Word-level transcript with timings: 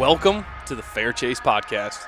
Welcome 0.00 0.46
to 0.64 0.74
the 0.74 0.82
Fair 0.82 1.12
Chase 1.12 1.38
podcast. 1.40 1.98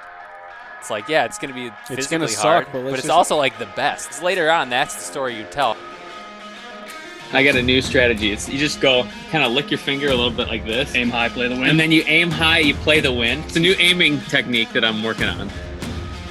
It's 0.80 0.88
like, 0.88 1.10
yeah, 1.10 1.26
it's 1.26 1.36
going 1.36 1.50
to 1.50 1.54
be 1.54 1.68
physically 1.86 1.96
It's 1.98 2.06
gonna 2.06 2.50
hard, 2.50 2.64
suck, 2.64 2.72
but 2.72 2.84
let's 2.84 2.94
it's 2.94 3.02
just- 3.02 3.10
also 3.10 3.36
like 3.36 3.58
the 3.58 3.66
best. 3.76 4.08
It's 4.08 4.22
later 4.22 4.50
on, 4.50 4.70
that's 4.70 4.94
the 4.94 5.02
story 5.02 5.36
you 5.36 5.44
tell. 5.50 5.76
I 7.34 7.44
got 7.44 7.54
a 7.54 7.60
new 7.62 7.82
strategy. 7.82 8.32
It's 8.32 8.48
you 8.48 8.58
just 8.58 8.80
go 8.80 9.06
kind 9.30 9.44
of 9.44 9.52
lick 9.52 9.70
your 9.70 9.76
finger 9.76 10.06
a 10.06 10.14
little 10.14 10.30
bit 10.30 10.48
like 10.48 10.64
this, 10.64 10.94
Aim 10.94 11.10
high, 11.10 11.28
play 11.28 11.48
the 11.48 11.54
win. 11.54 11.64
and 11.68 11.78
then 11.78 11.92
you 11.92 12.02
aim 12.06 12.30
high, 12.30 12.60
you 12.60 12.72
play 12.76 13.00
the 13.00 13.12
win. 13.12 13.40
It's 13.40 13.56
a 13.56 13.60
new 13.60 13.74
aiming 13.78 14.20
technique 14.22 14.70
that 14.72 14.86
I'm 14.86 15.02
working 15.02 15.28
on. 15.28 15.50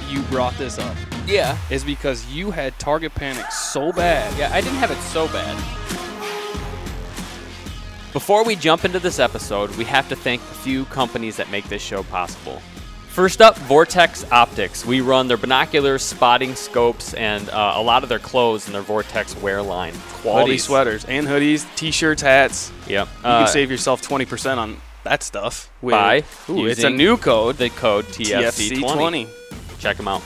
You 0.08 0.20
brought 0.22 0.58
this 0.58 0.80
up 0.80 0.96
Yeah. 1.28 1.56
is 1.70 1.84
because 1.84 2.26
you 2.26 2.50
had 2.50 2.76
target 2.80 3.14
panic 3.14 3.52
so 3.52 3.92
bad. 3.92 4.36
Yeah, 4.36 4.50
I 4.52 4.60
didn't 4.60 4.78
have 4.78 4.90
it 4.90 4.98
so 4.98 5.28
bad. 5.28 5.56
Before 8.12 8.44
we 8.44 8.56
jump 8.56 8.84
into 8.84 8.98
this 8.98 9.18
episode, 9.18 9.70
we 9.76 9.84
have 9.84 10.08
to 10.10 10.16
thank 10.16 10.42
a 10.42 10.54
few 10.54 10.84
companies 10.86 11.36
that 11.36 11.50
make 11.50 11.64
this 11.68 11.80
show 11.82 12.02
possible. 12.04 12.60
First 13.08 13.40
up, 13.42 13.56
Vortex 13.58 14.24
Optics. 14.30 14.84
We 14.86 15.00
run 15.02 15.28
their 15.28 15.36
binoculars, 15.36 16.02
spotting 16.02 16.54
scopes, 16.54 17.12
and 17.14 17.48
uh, 17.50 17.72
a 17.76 17.82
lot 17.82 18.02
of 18.02 18.08
their 18.08 18.18
clothes 18.18 18.66
in 18.66 18.72
their 18.72 18.82
Vortex 18.82 19.36
wear 19.36 19.62
line. 19.62 19.92
Quality 20.22 20.56
Hoodies. 20.56 20.60
sweaters 20.60 21.04
and 21.06 21.26
hoodies, 21.26 21.66
t-shirts, 21.76 22.22
hats. 22.22 22.72
Yep. 22.86 23.08
You 23.22 23.28
Uh, 23.28 23.44
can 23.44 23.52
save 23.52 23.70
yourself 23.70 24.00
20% 24.02 24.56
on 24.56 24.76
that 25.04 25.22
stuff. 25.22 25.70
With, 25.82 25.92
by 25.92 26.24
Ooh, 26.48 26.66
it's 26.66 26.84
a 26.84 26.90
new 26.90 27.16
code, 27.18 27.56
the 27.58 27.68
code 27.70 28.06
TFC20. 28.06 28.80
TFC20. 29.26 29.28
Check 29.78 29.96
them 29.98 30.08
out. 30.08 30.22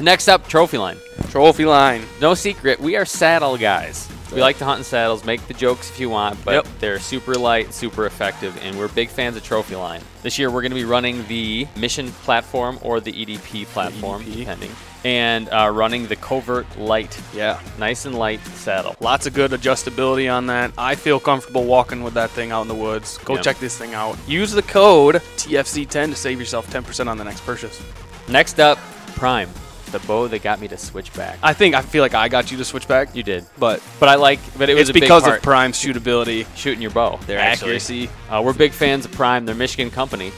Next 0.00 0.28
up, 0.28 0.46
Trophy 0.48 0.78
Line. 0.78 0.96
Trophy 1.30 1.64
line. 1.64 2.02
No 2.20 2.34
secret, 2.34 2.80
we 2.80 2.96
are 2.96 3.04
saddle 3.04 3.56
guys. 3.58 4.08
We 4.32 4.40
like 4.40 4.58
to 4.58 4.64
hunt 4.64 4.78
in 4.78 4.84
saddles, 4.84 5.24
make 5.24 5.46
the 5.48 5.54
jokes 5.54 5.90
if 5.90 5.98
you 5.98 6.08
want, 6.10 6.42
but 6.44 6.52
Yep. 6.54 6.66
they're 6.80 6.98
super 7.00 7.34
light, 7.34 7.72
super 7.74 8.06
effective, 8.06 8.56
and 8.62 8.78
we're 8.78 8.88
big 8.88 9.08
fans 9.08 9.36
of 9.36 9.42
Trophy 9.42 9.74
Line. 9.74 10.00
This 10.22 10.38
year 10.38 10.50
we're 10.50 10.60
going 10.62 10.70
to 10.72 10.76
be 10.76 10.84
running 10.84 11.26
the 11.26 11.66
Mission 11.76 12.12
platform 12.24 12.78
or 12.82 13.00
the 13.00 13.12
EDP 13.12 13.64
platform, 13.66 14.22
EDP. 14.22 14.36
depending, 14.36 14.70
and 15.04 15.48
uh, 15.48 15.70
running 15.72 16.06
the 16.06 16.16
Covert 16.16 16.66
Light. 16.78 17.18
Yeah. 17.34 17.58
Nice 17.78 18.04
and 18.04 18.14
light 18.16 18.40
saddle. 18.54 18.96
Lots 19.00 19.26
of 19.26 19.32
good 19.34 19.50
adjustability 19.52 20.32
on 20.32 20.46
that. 20.46 20.72
I 20.78 20.94
feel 20.94 21.18
comfortable 21.18 21.64
walking 21.64 22.02
with 22.02 22.14
that 22.14 22.30
thing 22.30 22.52
out 22.52 22.62
in 22.62 22.68
the 22.68 22.74
woods. 22.74 23.18
Go 23.24 23.34
Yeah. 23.36 23.40
check 23.42 23.58
this 23.60 23.76
thing 23.76 23.94
out. 23.94 24.16
Use 24.26 24.52
the 24.52 24.62
code 24.62 25.16
TFC10 25.36 26.10
to 26.10 26.16
save 26.16 26.38
yourself 26.38 26.70
10% 26.70 27.08
on 27.08 27.16
the 27.18 27.24
next 27.24 27.40
purchase. 27.44 27.80
Next 28.28 28.60
up, 28.60 28.78
Prime, 29.16 29.48
the 29.88 29.98
bow 30.00 30.28
that 30.28 30.42
got 30.42 30.60
me 30.60 30.68
to 30.68 30.76
switch 30.76 31.12
back. 31.14 31.38
I 31.42 31.52
think 31.52 31.74
I 31.74 31.82
feel 31.82 32.02
like 32.02 32.14
I 32.14 32.28
got 32.28 32.50
you 32.50 32.56
to 32.58 32.64
switch 32.64 32.86
back, 32.88 33.14
You 33.14 33.22
did, 33.22 33.44
but 33.58 33.82
but 34.00 34.08
I 34.08 34.14
like, 34.16 34.40
but 34.56 34.68
it 34.68 34.74
was 34.74 34.82
it's 34.82 34.90
a 34.90 34.92
big 34.94 35.02
because 35.02 35.26
of 35.26 35.42
Prime's 35.42 35.76
shootability, 35.78 36.46
shooting 36.56 36.80
your 36.82 36.90
bow. 36.90 37.18
their 37.26 37.38
accuracy. 37.38 38.08
Uh, 38.30 38.42
we're 38.44 38.52
big 38.54 38.72
fans 38.72 39.04
of 39.04 39.12
Prime. 39.12 39.44
They're 39.46 39.54
Michigan 39.54 39.90
company. 39.90 40.32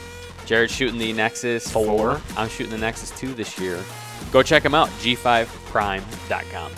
Jared's 0.45 0.73
shooting 0.73 0.99
the 0.99 1.13
Nexus 1.13 1.69
4. 1.71 2.19
I'm 2.35 2.49
shooting 2.49 2.71
the 2.71 2.77
Nexus 2.77 3.11
2 3.11 3.33
this 3.33 3.57
year. 3.59 3.79
Go 4.31 4.43
check 4.43 4.63
them 4.63 4.73
out, 4.75 4.89
g5prime.com. 4.99 6.71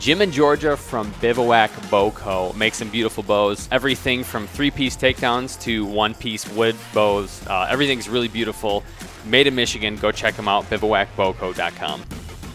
Jim 0.00 0.20
and 0.20 0.32
Georgia 0.32 0.76
from 0.76 1.12
Bivouac 1.20 1.70
Bow 1.90 2.12
Co. 2.12 2.52
make 2.52 2.72
some 2.74 2.88
beautiful 2.88 3.24
bows. 3.24 3.68
Everything 3.72 4.22
from 4.22 4.46
three-piece 4.46 4.96
takedowns 4.96 5.60
to 5.62 5.84
one-piece 5.86 6.48
wood 6.52 6.76
bows. 6.94 7.44
Uh, 7.48 7.66
everything's 7.68 8.08
really 8.08 8.28
beautiful. 8.28 8.84
Made 9.24 9.46
in 9.46 9.54
Michigan. 9.54 9.96
Go 9.96 10.10
check 10.12 10.34
them 10.34 10.48
out, 10.48 10.64
bivouacbowco.com. 10.70 12.02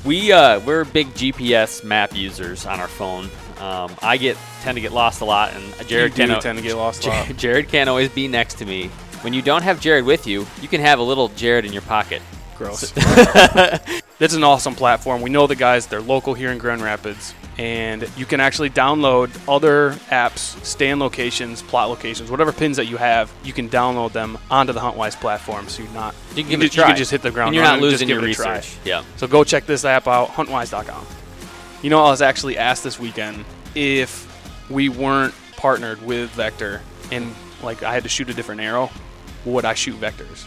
We 0.05 0.31
uh, 0.31 0.59
we're 0.61 0.83
big 0.83 1.07
GPS 1.13 1.83
map 1.83 2.15
users 2.15 2.65
on 2.65 2.79
our 2.79 2.87
phone. 2.87 3.29
Um, 3.59 3.95
I 4.01 4.17
get 4.17 4.37
tend 4.61 4.75
to 4.75 4.81
get 4.81 4.91
lost 4.91 5.21
a 5.21 5.25
lot, 5.25 5.53
and 5.53 5.87
Jared 5.87 6.13
can't- 6.15 6.41
tend 6.41 6.57
to 6.57 6.63
get 6.63 6.75
lost 6.75 7.05
a 7.05 7.09
lot. 7.09 7.23
Jared, 7.25 7.37
Jared 7.37 7.69
can't 7.69 7.89
always 7.89 8.09
be 8.09 8.27
next 8.27 8.55
to 8.55 8.65
me. 8.65 8.87
When 9.21 9.33
you 9.33 9.41
don't 9.41 9.61
have 9.63 9.79
Jared 9.79 10.03
with 10.03 10.27
you, 10.27 10.45
you 10.61 10.67
can 10.67 10.81
have 10.81 10.99
a 10.99 11.03
little 11.03 11.29
Jared 11.29 11.63
in 11.63 11.71
your 11.71 11.81
pocket. 11.83 12.21
Gross. 12.57 12.91
That's 14.19 14.33
an 14.33 14.43
awesome 14.43 14.75
platform. 14.75 15.21
We 15.21 15.29
know 15.29 15.47
the 15.47 15.55
guys, 15.55 15.87
they're 15.87 16.01
local 16.01 16.33
here 16.33 16.51
in 16.51 16.57
Grand 16.57 16.81
Rapids, 16.81 17.33
and 17.57 18.09
you 18.17 18.25
can 18.25 18.39
actually 18.39 18.69
download 18.69 19.29
other 19.47 19.91
apps, 20.09 20.63
stand 20.65 20.99
locations, 20.99 21.61
plot 21.61 21.89
locations, 21.89 22.31
whatever 22.31 22.51
pins 22.51 22.77
that 22.77 22.85
you 22.85 22.97
have, 22.97 23.31
you 23.43 23.53
can 23.53 23.69
download 23.69 24.11
them 24.11 24.37
onto 24.49 24.73
the 24.73 24.79
Huntwise 24.79 25.19
platform 25.19 25.67
so 25.69 25.83
you're 25.83 25.91
not 25.93 26.15
You 26.35 26.43
can 26.43 26.51
you 26.53 26.57
just- 26.67 26.75
you 26.77 26.83
can 26.83 26.95
just 26.95 27.11
hit 27.11 27.21
the 27.21 27.31
ground 27.31 27.49
and 27.49 27.55
you're 27.55 27.63
not 27.63 27.79
losing 27.79 28.09
your 28.09 28.23
it 28.25 28.31
a 28.31 28.33
try. 28.33 28.55
research. 28.57 28.75
Yeah. 28.83 29.03
So 29.17 29.27
go 29.27 29.43
check 29.43 29.65
this 29.65 29.85
app 29.85 30.07
out, 30.07 30.29
huntwise.com. 30.29 31.05
You 31.81 31.89
know, 31.89 32.03
I 32.03 32.09
was 32.09 32.21
actually 32.21 32.57
asked 32.57 32.83
this 32.83 32.97
weekend 32.99 33.45
if 33.75 34.27
we 34.69 34.89
weren't 34.89 35.33
partnered 35.57 36.01
with 36.01 36.29
Vector 36.31 36.81
and 37.11 37.35
like 37.61 37.83
I 37.83 37.93
had 37.93 38.03
to 38.03 38.09
shoot 38.09 38.29
a 38.29 38.33
different 38.33 38.61
arrow, 38.61 38.89
would 39.45 39.65
I 39.65 39.73
shoot 39.73 39.99
Vectors? 39.99 40.45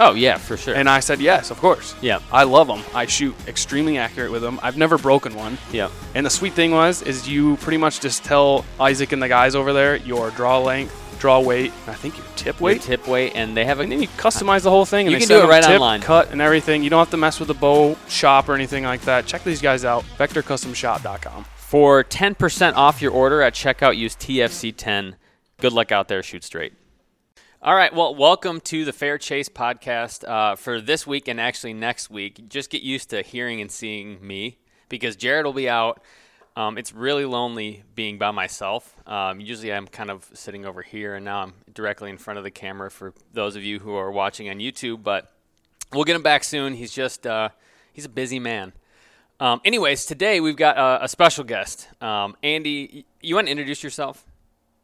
Oh 0.00 0.14
yeah, 0.14 0.38
for 0.38 0.56
sure. 0.56 0.74
And 0.74 0.88
I 0.88 1.00
said 1.00 1.20
yes, 1.20 1.50
of 1.50 1.58
course. 1.58 1.94
yeah. 2.00 2.18
I 2.32 2.44
love 2.44 2.66
them. 2.66 2.82
I 2.94 3.06
shoot 3.06 3.34
extremely 3.46 3.96
accurate 3.98 4.32
with 4.32 4.42
them. 4.42 4.58
I've 4.62 4.76
never 4.76 4.98
broken 4.98 5.34
one. 5.34 5.56
Yeah. 5.72 5.90
And 6.14 6.26
the 6.26 6.30
sweet 6.30 6.52
thing 6.54 6.72
was, 6.72 7.02
is 7.02 7.28
you 7.28 7.56
pretty 7.58 7.78
much 7.78 8.00
just 8.00 8.24
tell 8.24 8.64
Isaac 8.80 9.12
and 9.12 9.22
the 9.22 9.28
guys 9.28 9.54
over 9.54 9.72
there 9.72 9.96
your 9.96 10.30
draw 10.30 10.58
length, 10.58 11.16
draw 11.20 11.38
weight, 11.40 11.70
and 11.82 11.90
I 11.90 11.94
think 11.94 12.16
your 12.16 12.26
tip 12.36 12.58
Your 12.58 12.64
weight. 12.66 12.82
tip 12.82 13.06
weight, 13.06 13.32
and 13.36 13.56
they 13.56 13.64
have 13.64 13.78
a 13.78 13.82
And 13.82 13.92
then 13.92 14.02
you 14.02 14.08
customize 14.08 14.62
the 14.62 14.70
whole 14.70 14.84
thing. 14.84 15.06
And 15.06 15.12
You 15.12 15.18
they 15.20 15.26
can 15.26 15.40
do 15.40 15.44
it 15.44 15.48
right 15.48 15.62
tip, 15.62 15.74
online. 15.80 16.00
cut, 16.00 16.30
and 16.32 16.40
everything. 16.40 16.82
You 16.82 16.90
don't 16.90 16.98
have 16.98 17.10
to 17.10 17.16
mess 17.16 17.38
with 17.38 17.48
the 17.48 17.54
bow 17.54 17.96
shop 18.08 18.48
or 18.48 18.54
anything 18.54 18.84
like 18.84 19.02
that. 19.02 19.26
Check 19.26 19.44
these 19.44 19.62
guys 19.62 19.84
out. 19.84 20.04
VectorCustomShop.com. 20.18 21.44
for 21.56 22.04
10% 22.04 22.74
off 22.74 23.00
your 23.00 23.12
order 23.12 23.42
at 23.42 23.54
checkout. 23.54 23.96
Use 23.96 24.14
TFC10. 24.16 25.14
Good 25.60 25.72
luck 25.72 25.92
out 25.92 26.08
there. 26.08 26.22
Shoot 26.22 26.44
straight. 26.44 26.72
All 27.64 27.74
right. 27.74 27.94
Well, 27.94 28.14
welcome 28.14 28.60
to 28.60 28.84
the 28.84 28.92
Fair 28.92 29.16
Chase 29.16 29.48
podcast 29.48 30.28
uh, 30.28 30.54
for 30.54 30.82
this 30.82 31.06
week 31.06 31.28
and 31.28 31.40
actually 31.40 31.72
next 31.72 32.10
week. 32.10 32.46
Just 32.46 32.68
get 32.68 32.82
used 32.82 33.08
to 33.08 33.22
hearing 33.22 33.62
and 33.62 33.72
seeing 33.72 34.18
me 34.20 34.58
because 34.90 35.16
Jared 35.16 35.46
will 35.46 35.54
be 35.54 35.66
out. 35.66 36.02
Um, 36.56 36.76
it's 36.76 36.92
really 36.92 37.24
lonely 37.24 37.82
being 37.94 38.18
by 38.18 38.32
myself. 38.32 38.94
Um, 39.08 39.40
usually 39.40 39.72
I'm 39.72 39.86
kind 39.86 40.10
of 40.10 40.28
sitting 40.34 40.66
over 40.66 40.82
here, 40.82 41.14
and 41.14 41.24
now 41.24 41.38
I'm 41.38 41.54
directly 41.72 42.10
in 42.10 42.18
front 42.18 42.36
of 42.36 42.44
the 42.44 42.50
camera 42.50 42.90
for 42.90 43.14
those 43.32 43.56
of 43.56 43.64
you 43.64 43.78
who 43.78 43.94
are 43.94 44.10
watching 44.10 44.50
on 44.50 44.58
YouTube. 44.58 45.02
But 45.02 45.32
we'll 45.90 46.04
get 46.04 46.16
him 46.16 46.22
back 46.22 46.44
soon. 46.44 46.74
He's 46.74 46.92
just 46.92 47.26
uh, 47.26 47.48
he's 47.94 48.04
a 48.04 48.10
busy 48.10 48.38
man. 48.38 48.74
Um, 49.40 49.62
anyways, 49.64 50.04
today 50.04 50.38
we've 50.38 50.54
got 50.54 50.76
uh, 50.76 50.98
a 51.00 51.08
special 51.08 51.44
guest. 51.44 51.88
Um, 52.02 52.36
Andy, 52.42 53.06
you 53.22 53.34
want 53.34 53.46
to 53.46 53.50
introduce 53.50 53.82
yourself? 53.82 54.26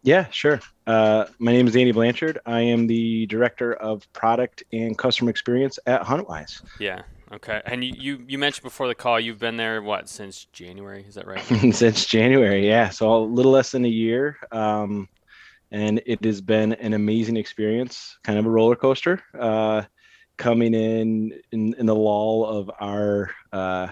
Yeah, 0.03 0.27
sure. 0.31 0.61
Uh, 0.87 1.27
my 1.39 1.53
name 1.53 1.67
is 1.67 1.77
Andy 1.77 1.93
Blanchard. 1.93 2.39
I 2.47 2.61
am 2.61 2.87
the 2.87 3.27
director 3.27 3.75
of 3.75 4.11
product 4.13 4.63
and 4.73 4.97
customer 4.97 5.31
experience 5.31 5.79
at 5.87 6.03
Huntwise 6.03 6.63
Yeah. 6.79 7.03
Okay. 7.33 7.61
And 7.65 7.85
you, 7.85 7.93
you, 7.97 8.25
you 8.27 8.39
mentioned 8.39 8.65
before 8.65 8.89
the 8.89 8.95
call 8.95 9.21
you've 9.21 9.39
been 9.39 9.57
there 9.57 9.83
what 9.83 10.09
since 10.09 10.47
January? 10.53 11.05
Is 11.07 11.15
that 11.15 11.27
right? 11.27 11.43
since 11.73 12.07
January. 12.07 12.67
Yeah, 12.67 12.89
so 12.89 13.15
a 13.15 13.19
little 13.19 13.53
less 13.53 13.71
than 13.71 13.85
a 13.85 13.89
year, 13.89 14.37
um, 14.51 15.09
and 15.71 16.03
it 16.07 16.25
has 16.25 16.41
been 16.41 16.73
an 16.73 16.95
amazing 16.95 17.37
experience. 17.37 18.19
Kind 18.25 18.39
of 18.39 18.47
a 18.47 18.51
roller 18.51 18.75
coaster. 18.75 19.23
Uh, 19.39 19.83
coming 20.39 20.75
in, 20.75 21.39
in 21.53 21.75
in 21.75 21.87
the 21.87 21.95
lull 21.95 22.47
of 22.47 22.69
our 22.81 23.31
uh, 23.53 23.89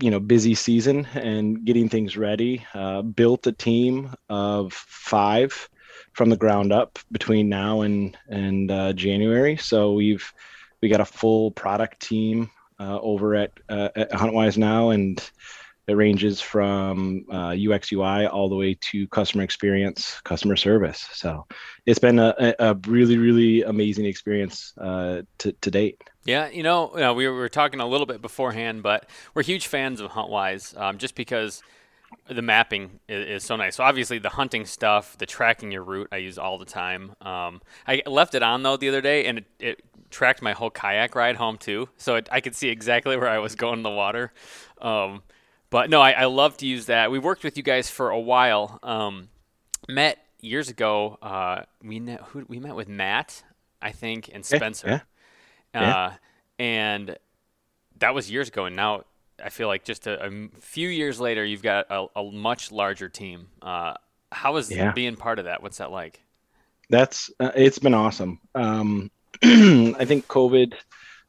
you 0.00 0.10
know 0.10 0.20
busy 0.20 0.54
season 0.54 1.06
and 1.14 1.64
getting 1.64 1.88
things 1.88 2.16
ready. 2.16 2.64
Uh, 2.74 3.02
built 3.02 3.46
a 3.46 3.52
team 3.52 4.14
of 4.28 4.72
five 4.72 5.68
from 6.12 6.30
the 6.30 6.36
ground 6.36 6.72
up 6.72 6.98
between 7.10 7.48
now 7.48 7.82
and 7.82 8.16
and 8.28 8.70
uh, 8.70 8.92
January. 8.92 9.56
So 9.56 9.92
we've 9.92 10.32
we 10.80 10.88
got 10.88 11.00
a 11.00 11.04
full 11.04 11.50
product 11.50 12.00
team 12.00 12.50
uh, 12.78 12.98
over 13.00 13.34
at 13.34 13.52
uh, 13.68 13.90
at 13.94 14.10
Huntwise 14.12 14.56
now, 14.56 14.90
and 14.90 15.18
it 15.88 15.94
ranges 15.94 16.40
from 16.40 17.24
uh, 17.32 17.56
UX 17.56 17.92
UI 17.92 18.26
all 18.26 18.48
the 18.48 18.54
way 18.54 18.74
to 18.80 19.06
customer 19.08 19.42
experience, 19.42 20.20
customer 20.22 20.56
service. 20.56 21.08
So 21.12 21.46
it's 21.86 21.98
been 21.98 22.18
a, 22.18 22.54
a 22.58 22.74
really 22.86 23.18
really 23.18 23.62
amazing 23.62 24.06
experience 24.06 24.72
uh, 24.78 25.22
to 25.38 25.52
to 25.52 25.70
date. 25.70 26.02
Yeah, 26.24 26.48
you 26.48 26.62
know, 26.62 26.92
you 26.94 27.00
know, 27.00 27.14
we 27.14 27.26
were 27.26 27.48
talking 27.48 27.80
a 27.80 27.86
little 27.86 28.06
bit 28.06 28.22
beforehand, 28.22 28.82
but 28.82 29.08
we're 29.34 29.42
huge 29.42 29.66
fans 29.66 30.00
of 30.00 30.12
HuntWise 30.12 30.80
um, 30.80 30.98
just 30.98 31.16
because 31.16 31.62
the 32.28 32.42
mapping 32.42 33.00
is, 33.08 33.42
is 33.42 33.44
so 33.44 33.56
nice. 33.56 33.76
So 33.76 33.84
obviously 33.84 34.18
the 34.18 34.28
hunting 34.28 34.64
stuff, 34.64 35.18
the 35.18 35.26
tracking 35.26 35.72
your 35.72 35.82
route, 35.82 36.08
I 36.12 36.18
use 36.18 36.38
all 36.38 36.58
the 36.58 36.64
time. 36.64 37.16
Um, 37.20 37.60
I 37.86 38.02
left 38.06 38.34
it 38.34 38.42
on 38.42 38.62
though 38.62 38.76
the 38.76 38.88
other 38.88 39.00
day, 39.00 39.26
and 39.26 39.38
it, 39.38 39.46
it 39.58 39.82
tracked 40.10 40.42
my 40.42 40.52
whole 40.52 40.70
kayak 40.70 41.14
ride 41.14 41.36
home 41.36 41.58
too, 41.58 41.88
so 41.96 42.16
it, 42.16 42.28
I 42.30 42.40
could 42.40 42.54
see 42.54 42.68
exactly 42.68 43.16
where 43.16 43.28
I 43.28 43.38
was 43.38 43.56
going 43.56 43.78
in 43.78 43.82
the 43.82 43.90
water. 43.90 44.32
Um, 44.80 45.22
but 45.72 45.90
no, 45.90 46.00
I, 46.00 46.12
I 46.12 46.24
love 46.26 46.56
to 46.58 46.66
use 46.66 46.86
that. 46.86 47.10
We 47.10 47.18
worked 47.18 47.42
with 47.42 47.56
you 47.56 47.64
guys 47.64 47.90
for 47.90 48.10
a 48.10 48.20
while. 48.20 48.78
Um, 48.84 49.28
met 49.88 50.18
years 50.40 50.68
ago. 50.68 51.18
Uh, 51.20 51.62
we 51.82 51.98
met, 51.98 52.20
who, 52.20 52.44
we 52.46 52.60
met 52.60 52.76
with 52.76 52.88
Matt, 52.88 53.42
I 53.80 53.90
think, 53.90 54.30
and 54.32 54.44
Spencer. 54.46 54.86
yeah. 54.88 55.00
Yeah. 55.74 55.96
Uh, 55.96 56.12
and 56.58 57.16
that 57.98 58.14
was 58.14 58.30
years 58.30 58.48
ago, 58.48 58.66
and 58.66 58.76
now 58.76 59.04
I 59.42 59.48
feel 59.48 59.66
like 59.68 59.84
just 59.84 60.06
a 60.06 60.48
few 60.60 60.88
years 60.88 61.18
later, 61.18 61.44
you've 61.44 61.62
got 61.62 61.86
a, 61.90 62.06
a 62.14 62.30
much 62.30 62.70
larger 62.70 63.08
team. 63.08 63.48
Uh, 63.60 63.94
how 64.30 64.56
is 64.56 64.70
Yeah. 64.70 64.92
being 64.92 65.16
part 65.16 65.38
of 65.38 65.46
that? 65.46 65.62
What's 65.62 65.78
that 65.78 65.90
like? 65.90 66.20
That's 66.90 67.30
uh, 67.40 67.52
it's 67.56 67.78
been 67.78 67.94
awesome. 67.94 68.38
Um, 68.54 69.10
I 69.42 70.04
think 70.04 70.28
COVID, 70.28 70.74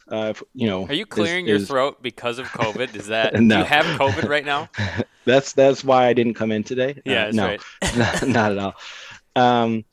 uh, 0.09 0.33
you 0.53 0.67
know, 0.67 0.85
Are 0.87 0.93
you 0.93 1.03
is- 1.03 1.09
clearing 1.09 1.47
your 1.47 1.57
is- 1.57 1.67
throat 1.67 2.01
because 2.01 2.39
of 2.39 2.47
COVID? 2.47 2.95
Is 2.95 3.07
that 3.07 3.33
do 3.35 3.41
No. 3.41 3.59
you 3.59 3.65
have 3.65 3.85
COVID 3.99 4.27
right 4.29 4.45
now? 4.45 4.69
That's 5.25 5.53
that's 5.53 5.85
why 5.85 6.07
I 6.07 6.13
didn't 6.13 6.33
come 6.33 6.51
in 6.51 6.63
today. 6.65 7.01
Yeah, 7.05 7.13
Uh, 7.13 7.23
that's 7.31 7.35
no, 7.37 7.45
right. 7.47 7.61
not, 7.97 8.27
not 8.27 8.51
at 8.51 8.57
all. 8.57 8.75
Um, 9.37 9.85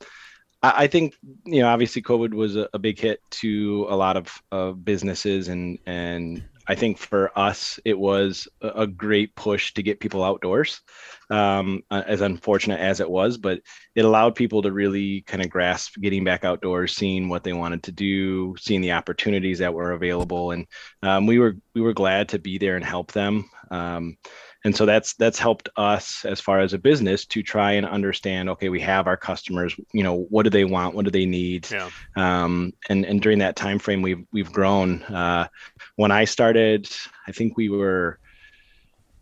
I, 0.61 0.83
I 0.83 0.87
think 0.87 1.15
you 1.45 1.61
know, 1.61 1.69
obviously, 1.69 2.01
COVID 2.01 2.33
was 2.33 2.57
a, 2.57 2.67
a 2.73 2.79
big 2.79 2.99
hit 2.99 3.21
to 3.39 3.87
a 3.89 3.95
lot 3.95 4.17
of, 4.17 4.29
of 4.51 4.83
businesses, 4.83 5.47
and 5.47 5.79
and 5.85 6.43
I 6.71 6.75
think 6.75 6.97
for 6.97 7.37
us, 7.37 7.81
it 7.83 7.99
was 7.99 8.47
a, 8.61 8.87
great 8.87 9.35
push 9.35 9.73
to 9.73 9.83
get 9.83 9.99
people 9.99 10.23
outdoors. 10.23 10.79
Um, 11.29 11.81
as 11.91 12.21
unfortunate 12.21 12.79
as 12.79 13.01
it 13.01 13.09
was, 13.09 13.37
but 13.37 13.59
it 13.93 14.05
allowed 14.05 14.35
people 14.35 14.61
to 14.61 14.71
really 14.71 15.21
kind 15.27 15.43
of 15.43 15.49
grasp 15.49 15.95
getting 15.99 16.23
back 16.23 16.45
outdoors, 16.45 16.95
seeing 16.95 17.27
what 17.27 17.43
they 17.43 17.51
wanted 17.51 17.83
to 17.83 17.91
do, 17.91 18.55
seeing 18.57 18.79
the 18.79 18.93
opportunities 18.93 19.59
that 19.59 19.73
were 19.73 19.91
available, 19.91 20.51
and 20.51 20.65
um, 21.03 21.27
we 21.27 21.39
were 21.39 21.57
we 21.75 21.81
were 21.81 21.93
glad 21.93 22.29
to 22.29 22.39
be 22.39 22.57
there 22.57 22.77
and 22.77 22.85
help 22.85 23.11
them. 23.11 23.49
Um, 23.69 24.15
and 24.63 24.75
so 24.75 24.85
that's 24.85 25.13
that's 25.15 25.39
helped 25.39 25.69
us 25.75 26.23
as 26.25 26.39
far 26.39 26.59
as 26.59 26.73
a 26.73 26.77
business 26.77 27.25
to 27.25 27.41
try 27.43 27.71
and 27.73 27.85
understand 27.85 28.49
okay 28.49 28.69
we 28.69 28.79
have 28.79 29.07
our 29.07 29.17
customers 29.17 29.75
you 29.93 30.03
know 30.03 30.25
what 30.29 30.43
do 30.43 30.49
they 30.49 30.65
want 30.65 30.95
what 30.95 31.05
do 31.05 31.11
they 31.11 31.25
need 31.25 31.67
Yeah. 31.71 31.89
um, 32.15 32.73
and 32.89 33.05
and 33.05 33.21
during 33.21 33.39
that 33.39 33.55
time 33.55 33.79
frame 33.79 34.01
we've 34.01 34.25
we've 34.31 34.51
grown 34.51 35.01
uh, 35.03 35.47
when 35.95 36.11
i 36.11 36.25
started 36.25 36.87
i 37.27 37.31
think 37.31 37.57
we 37.57 37.69
were 37.69 38.19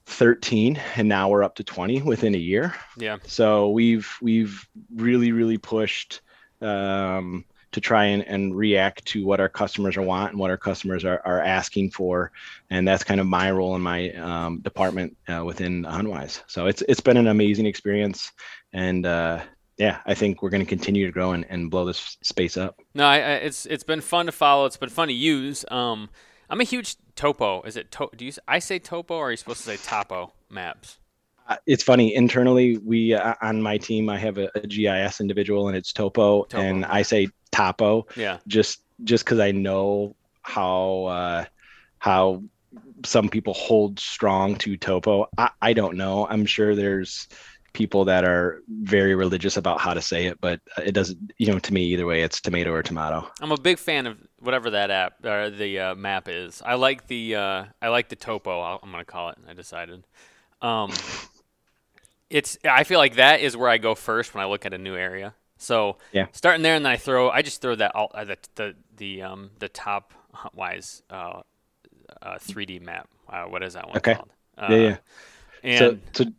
13 0.08 0.82
and 0.96 1.08
now 1.08 1.30
we're 1.30 1.44
up 1.44 1.56
to 1.56 1.64
20 1.64 2.02
within 2.02 2.34
a 2.36 2.40
year 2.40 2.74
Yeah. 2.98 3.18
so 3.26 3.70
we've 3.70 4.12
we've 4.22 4.68
really 4.94 5.32
really 5.32 5.58
pushed 5.58 6.22
um, 6.62 7.46
to 7.72 7.82
try 7.82 8.06
and, 8.06 8.24
and 8.28 8.56
react 8.56 9.06
to 9.06 9.26
what 9.26 9.40
our 9.40 9.50
customers 9.50 9.98
are 9.98 10.02
want 10.02 10.32
and 10.32 10.40
what 10.40 10.50
our 10.50 10.58
customers 10.58 11.06
are, 11.06 11.22
are 11.26 11.42
asking 11.42 11.92
for 11.92 12.32
and 12.70 12.88
that's 12.88 13.04
kind 13.04 13.20
of 13.20 13.28
my 13.28 13.52
role 13.52 13.76
in 13.76 13.82
my 13.82 14.12
um, 14.14 14.60
department 14.60 15.16
uh, 15.28 15.44
within 15.44 15.84
Huntwise. 15.84 16.42
So 16.48 16.68
it's 16.68 16.84
it's 16.88 17.00
been 17.00 17.18
an 17.18 17.28
amazing 17.28 17.66
experience, 17.66 18.32
and 18.74 19.06
uh, 19.06 19.42
yeah, 19.78 20.00
I 20.06 20.14
think 20.14 20.42
we're 20.42 20.50
going 20.50 20.64
to 20.64 20.70
continue 20.70 21.06
to 21.06 21.12
grow 21.12 21.32
and, 21.32 21.46
and 21.50 21.72
blow 21.72 21.86
this 21.86 22.18
space 22.22 22.58
up. 22.58 22.80
No, 22.94 23.06
I, 23.06 23.18
I, 23.18 23.32
it's 23.36 23.66
it's 23.66 23.84
been 23.84 24.02
fun 24.02 24.28
to 24.28 24.32
follow. 24.32 24.66
It's 24.66 24.78
been 24.78 24.90
fun 24.90 25.08
to 25.08 25.14
use. 25.14 25.66
Um, 25.72 26.10
I'm 26.50 26.62
a 26.62 26.66
huge 26.66 26.96
topo. 27.16 27.62
Is 27.64 27.76
it 27.76 27.92
to, 27.92 28.10
do 28.16 28.26
you 28.26 28.32
I 28.48 28.60
say 28.60 28.80
topo 28.80 29.16
or 29.16 29.28
are 29.28 29.32
you 29.32 29.38
supposed 29.38 29.64
to 29.64 29.78
say 29.78 29.78
topo 29.78 30.34
maps? 30.50 31.00
Uh, 31.50 31.58
it's 31.66 31.84
funny 31.84 32.14
internally. 32.14 32.78
We 32.78 33.14
uh, 33.16 33.34
on 33.42 33.62
my 33.62 33.78
team, 33.78 34.08
I 34.08 34.18
have 34.20 34.38
a, 34.38 34.50
a 34.56 34.62
GIS 34.68 35.20
individual, 35.20 35.68
and 35.68 35.76
it's 35.76 35.92
Topo, 35.92 36.44
Topo. 36.44 36.64
and 36.64 36.86
I 36.86 37.02
say 37.02 37.28
Topo 37.52 38.06
Yeah. 38.16 38.38
just 38.48 38.84
just 39.04 39.26
because 39.26 39.40
I 39.40 39.52
know 39.52 40.16
how 40.44 41.06
uh, 41.06 41.46
how 41.98 42.44
some 43.04 43.30
people 43.30 43.54
hold 43.56 44.00
strong 44.00 44.56
to 44.58 44.78
Topo. 44.78 45.28
I, 45.38 45.50
I 45.62 45.74
don't 45.74 45.98
know. 45.98 46.28
I'm 46.30 46.46
sure 46.46 46.76
there's 46.76 47.28
people 47.74 48.06
that 48.06 48.24
are 48.26 48.62
very 48.68 49.16
religious 49.16 49.58
about 49.58 49.80
how 49.80 49.94
to 49.94 50.02
say 50.02 50.26
it, 50.26 50.40
but 50.42 50.60
it 50.78 50.92
doesn't. 50.92 51.34
You 51.40 51.48
know, 51.48 51.60
to 51.60 51.74
me, 51.74 51.84
either 51.86 52.06
way, 52.06 52.22
it's 52.22 52.42
tomato 52.42 52.72
or 52.72 52.84
tomato. 52.84 53.28
I'm 53.42 53.52
a 53.52 53.58
big 53.58 53.80
fan 53.80 54.06
of 54.06 54.18
whatever 54.40 54.70
that 54.72 54.92
app 54.92 55.26
or 55.26 55.50
the 55.50 55.80
uh, 55.80 55.96
map 55.96 56.28
is. 56.28 56.62
I 56.64 56.76
like 56.76 57.08
the 57.08 57.36
uh, 57.36 57.66
I 57.82 57.88
like 57.88 58.10
the 58.10 58.16
topo. 58.16 58.62
I'm 58.62 58.92
gonna 58.92 59.04
call 59.04 59.30
it. 59.30 59.38
I 59.48 59.54
decided. 59.54 60.06
Um, 60.62 60.92
it's 62.30 62.58
I 62.64 62.84
feel 62.84 63.00
like 63.00 63.16
that 63.16 63.42
is 63.42 63.58
where 63.58 63.70
I 63.70 63.78
go 63.78 63.96
first 63.96 64.34
when 64.34 64.44
I 64.44 64.48
look 64.48 64.66
at 64.66 64.74
a 64.74 64.78
new 64.78 64.96
area. 64.96 65.34
So 65.58 65.98
Yeah. 66.12 66.28
starting 66.32 66.62
there 66.62 66.76
and 66.76 66.86
then 66.86 66.92
I 66.92 66.98
throw 66.98 67.30
I 67.30 67.42
just 67.42 67.62
throw 67.62 67.76
that 67.76 67.96
all 67.96 68.12
uh, 68.14 68.26
the 68.26 68.38
the 68.56 68.76
the 68.98 69.22
um 69.24 69.52
the 69.60 69.70
top 69.70 70.14
wise 70.54 71.04
uh, 71.10 71.42
uh 72.22 72.38
3D 72.40 72.82
map. 72.82 73.10
Uh, 73.28 73.44
what 73.46 73.64
is 73.64 73.74
that 73.74 73.88
one 73.88 73.98
Okay. 73.98 74.14
called? 74.14 74.30
Uh, 74.58 74.68
Yeah, 74.72 74.78
yeah. 74.78 74.98
And 75.64 76.02
so, 76.14 76.24
so 76.26 76.32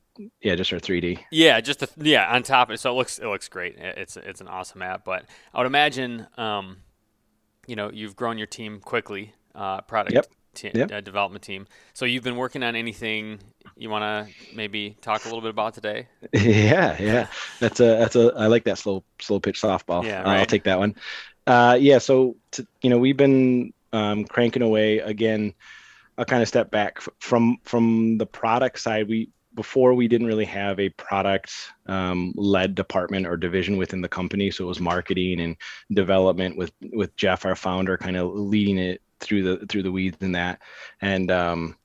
yeah, 0.43 0.55
just 0.55 0.73
our 0.73 0.79
3D. 0.81 1.19
yeah, 1.31 1.61
just 1.61 1.81
the, 1.81 1.89
yeah 1.97 2.33
on 2.33 2.43
top 2.43 2.69
of 2.69 2.75
it. 2.75 2.79
So 2.81 2.91
it 2.91 2.95
looks 2.95 3.19
it 3.19 3.27
looks 3.27 3.49
great. 3.49 3.77
It's 3.79 4.17
it's 4.17 4.41
an 4.41 4.49
awesome 4.49 4.83
app. 4.83 5.05
But 5.05 5.25
I 5.55 5.59
would 5.59 5.67
imagine, 5.67 6.27
um, 6.37 6.79
you 7.67 7.77
know, 7.77 7.91
you've 7.93 8.17
grown 8.17 8.39
your 8.39 8.47
team 8.47 8.81
quickly, 8.81 9.35
uh, 9.55 9.81
product 9.83 10.15
Yep. 10.15 10.27
te- 10.55 10.73
Yep. 10.75 10.93
uh, 10.93 11.01
development 11.01 11.43
team. 11.45 11.67
So 11.95 12.05
you've 12.05 12.25
been 12.25 12.37
working 12.37 12.63
on 12.63 12.75
anything 12.77 13.41
you 13.81 13.89
want 13.89 14.03
to 14.03 14.55
maybe 14.55 14.97
talk 15.01 15.25
a 15.25 15.29
little 15.29 15.41
bit 15.41 15.51
about 15.51 15.75
today? 15.75 16.07
Yeah, 16.35 16.97
yeah. 17.01 17.27
That's 17.61 17.81
a 17.81 17.85
that's 17.85 18.15
a 18.17 18.33
I 18.37 18.47
like 18.47 18.65
that 18.65 18.79
slow 18.79 19.05
slow 19.21 19.41
pitch 19.41 19.61
softball. 19.61 20.05
Yeah, 20.05 20.23
Uh, 20.23 20.31
I'll 20.31 20.47
take 20.47 20.65
that 20.65 20.79
one. 20.79 20.95
Uh, 21.47 21.79
yeah. 21.81 21.99
So 21.99 22.37
to, 22.53 22.67
you 22.83 22.91
know 22.91 22.99
we've 22.99 23.17
been 23.17 23.73
um, 23.93 24.25
cranking 24.25 24.63
away 24.63 24.99
again. 24.99 25.55
I'll 26.19 26.27
kind 26.27 26.43
of 26.43 26.49
step 26.49 26.71
back 26.71 26.99
from 27.19 27.57
from 27.65 28.19
the 28.19 28.27
product 28.27 28.79
side. 28.81 29.09
We 29.09 29.31
before 29.55 29.95
we 29.95 30.09
didn't 30.09 30.27
really 30.27 30.45
have 30.45 30.79
a 30.79 30.91
product 30.91 31.53
um, 31.87 32.33
led 32.37 32.75
department 32.75 33.27
or 33.27 33.37
division 33.37 33.79
within 33.79 34.01
the 34.01 34.09
company. 34.09 34.51
So 34.51 34.65
it 34.65 34.69
was 34.69 34.81
marketing 34.81 35.41
and 35.41 35.57
development 35.93 36.57
with 36.57 36.73
with 36.93 37.17
Jeff, 37.17 37.45
our 37.47 37.57
founder, 37.57 37.97
kind 37.97 38.17
of 38.17 38.33
leading 38.35 38.79
it 38.79 39.01
through 39.21 39.43
the 39.43 39.67
through 39.67 39.83
the 39.85 39.93
weeds 39.93 40.19
in 40.21 40.33
that. 40.33 40.61
And 41.01 41.31
um, 41.31 41.77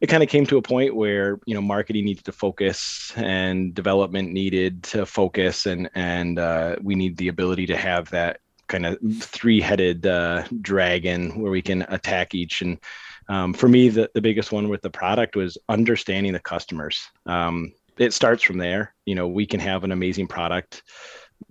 it 0.00 0.08
kind 0.08 0.22
of 0.22 0.28
came 0.28 0.44
to 0.46 0.58
a 0.58 0.62
point 0.62 0.94
where 0.94 1.38
you 1.46 1.54
know 1.54 1.60
marketing 1.60 2.04
needed 2.04 2.24
to 2.24 2.32
focus 2.32 3.12
and 3.16 3.74
development 3.74 4.32
needed 4.32 4.82
to 4.82 5.06
focus 5.06 5.66
and 5.66 5.88
and 5.94 6.38
uh, 6.38 6.76
we 6.82 6.94
need 6.94 7.16
the 7.16 7.28
ability 7.28 7.66
to 7.66 7.76
have 7.76 8.10
that 8.10 8.40
kind 8.68 8.84
of 8.84 8.98
three-headed 9.20 10.06
uh, 10.06 10.44
dragon 10.60 11.40
where 11.40 11.52
we 11.52 11.62
can 11.62 11.82
attack 11.82 12.34
each. 12.34 12.62
And 12.62 12.78
um, 13.28 13.54
for 13.54 13.68
me 13.68 13.88
the, 13.88 14.10
the 14.12 14.20
biggest 14.20 14.50
one 14.50 14.68
with 14.68 14.82
the 14.82 14.90
product 14.90 15.36
was 15.36 15.56
understanding 15.68 16.32
the 16.32 16.40
customers. 16.40 17.00
Um, 17.26 17.72
it 17.96 18.12
starts 18.12 18.42
from 18.42 18.58
there. 18.58 18.94
You 19.06 19.14
know 19.14 19.28
we 19.28 19.46
can 19.46 19.60
have 19.60 19.84
an 19.84 19.92
amazing 19.92 20.26
product 20.26 20.82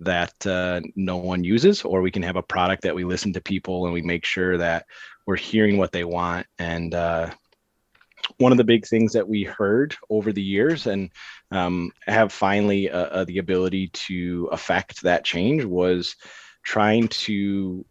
that 0.00 0.46
uh, 0.46 0.80
no 0.94 1.16
one 1.16 1.44
uses 1.44 1.84
or 1.84 2.00
we 2.00 2.10
can 2.10 2.22
have 2.22 2.36
a 2.36 2.42
product 2.42 2.82
that 2.82 2.94
we 2.94 3.04
listen 3.04 3.32
to 3.32 3.40
people 3.40 3.84
and 3.84 3.94
we 3.94 4.02
make 4.02 4.24
sure 4.24 4.58
that 4.58 4.84
we're 5.26 5.36
hearing 5.36 5.78
what 5.78 5.92
they 5.92 6.04
want 6.04 6.46
and 6.58 6.92
uh, 6.94 7.30
one 8.38 8.52
of 8.52 8.58
the 8.58 8.64
big 8.64 8.86
things 8.86 9.12
that 9.12 9.28
we 9.28 9.42
heard 9.42 9.96
over 10.10 10.32
the 10.32 10.42
years 10.42 10.86
and 10.86 11.10
um, 11.50 11.90
have 12.06 12.32
finally 12.32 12.90
uh, 12.90 13.06
uh, 13.06 13.24
the 13.24 13.38
ability 13.38 13.88
to 13.88 14.48
affect 14.52 15.02
that 15.02 15.24
change 15.24 15.64
was 15.64 16.16
trying 16.62 17.08
to 17.08 17.84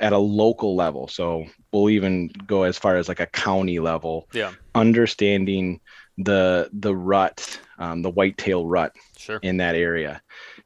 at 0.00 0.12
a 0.12 0.18
local 0.18 0.76
level 0.76 1.08
so 1.08 1.44
we'll 1.72 1.90
even 1.90 2.28
go 2.46 2.62
as 2.62 2.78
far 2.78 2.96
as 2.96 3.08
like 3.08 3.20
a 3.20 3.26
county 3.26 3.80
level 3.80 4.28
Yeah, 4.32 4.52
understanding 4.74 5.80
the 6.18 6.68
the 6.72 6.94
rut 6.94 7.60
um, 7.78 8.02
the 8.02 8.10
whitetail 8.10 8.66
rut 8.66 8.94
sure. 9.16 9.38
in 9.42 9.58
that 9.58 9.74
area. 9.74 10.20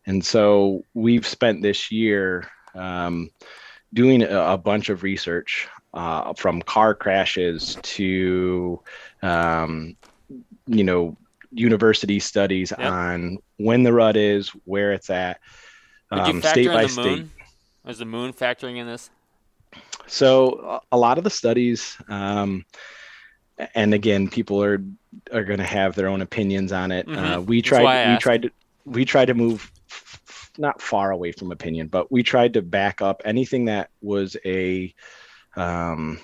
And 0.06 0.24
so 0.24 0.82
we've 0.94 1.26
spent 1.26 1.62
this 1.62 1.92
year 1.92 2.48
um, 2.74 3.30
doing 3.92 4.22
a, 4.22 4.52
a 4.52 4.58
bunch 4.58 4.88
of 4.88 5.02
research 5.02 5.68
uh, 5.94 6.32
from 6.34 6.62
car 6.62 6.94
crashes 6.94 7.76
to, 7.82 8.80
um, 9.22 9.96
you 10.66 10.84
know, 10.84 11.16
university 11.50 12.18
studies 12.18 12.72
Yep. 12.78 12.90
on 12.92 13.38
when 13.58 13.82
the 13.82 13.92
rut 13.92 14.16
is, 14.16 14.48
where 14.64 14.92
it's 14.92 15.10
at, 15.10 15.38
um, 16.10 16.40
state 16.42 16.72
by 16.72 16.86
state. 16.86 17.26
Is 17.86 17.98
the 17.98 18.04
moon 18.04 18.32
factoring 18.32 18.76
in 18.76 18.86
this? 18.86 19.10
So 20.06 20.80
a 20.90 20.96
lot 20.96 21.18
of 21.18 21.24
the 21.24 21.30
studies, 21.30 21.96
um, 22.08 22.64
and 23.74 23.94
again, 23.94 24.28
people 24.28 24.62
are 24.62 24.82
are 25.32 25.44
going 25.44 25.58
to 25.58 25.64
have 25.64 25.94
their 25.94 26.08
own 26.08 26.22
opinions 26.22 26.72
on 26.72 26.90
it. 26.90 27.06
Uh, 27.06 27.40
Mhm. 27.40 27.46
we 27.46 27.62
tried 27.62 28.08
we 28.08 28.16
tried 28.16 28.42
to 28.42 28.50
we 28.84 29.04
tried 29.04 29.26
to 29.26 29.34
move 29.34 29.70
f- 29.90 30.50
not 30.58 30.80
far 30.80 31.10
away 31.10 31.32
from 31.32 31.52
opinion, 31.52 31.88
but 31.88 32.10
we 32.10 32.22
tried 32.22 32.54
to 32.54 32.62
back 32.62 33.00
up 33.02 33.22
anything 33.24 33.66
that 33.66 33.90
was 34.00 34.36
a 34.44 34.92
um, 35.56 36.18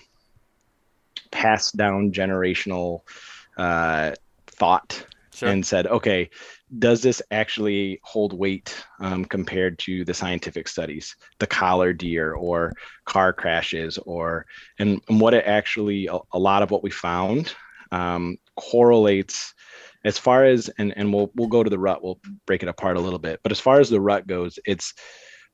passed 1.31 1.77
down 1.77 2.13
generational 2.13 3.01
uh, 3.57 4.13
thought 4.47 5.05
Sure. 5.39 5.51
and 5.51 5.65
said, 5.65 5.87
okay, 5.87 6.31
does 6.81 7.01
this 7.01 7.23
actually 7.31 8.01
hold 8.03 8.33
weight 8.33 8.75
um, 8.99 9.25
compared 9.25 9.79
to 9.81 10.05
the 10.05 10.13
scientific 10.13 10.67
studies, 10.67 11.15
the 11.39 11.47
collar 11.47 11.93
deer 11.93 12.33
or 12.35 12.73
car 13.05 13.33
crashes, 13.33 13.99
or 13.99 14.47
and, 14.81 15.01
and 15.09 15.21
what 15.21 15.35
it 15.35 15.45
actually 15.47 16.09
a, 16.09 16.19
a 16.33 16.39
lot 16.39 16.65
of 16.65 16.73
what 16.73 16.83
we 16.83 16.91
found 16.91 17.55
um, 17.93 18.37
correlates 18.57 19.55
as 20.05 20.19
far 20.19 20.45
as 20.45 20.69
and 20.79 20.93
and 20.97 21.15
we'll 21.15 21.31
we'll 21.37 21.47
go 21.47 21.63
to 21.63 21.71
the 21.71 21.79
rut, 21.79 22.03
we'll 22.03 22.19
break 22.45 22.65
it 22.65 22.69
apart 22.69 22.97
a 22.97 23.01
little 23.01 23.21
bit, 23.21 23.39
but 23.45 23.53
as 23.53 23.61
far 23.61 23.79
as 23.79 23.89
the 23.89 24.01
rut 24.01 24.27
goes, 24.27 24.59
it's 24.65 24.95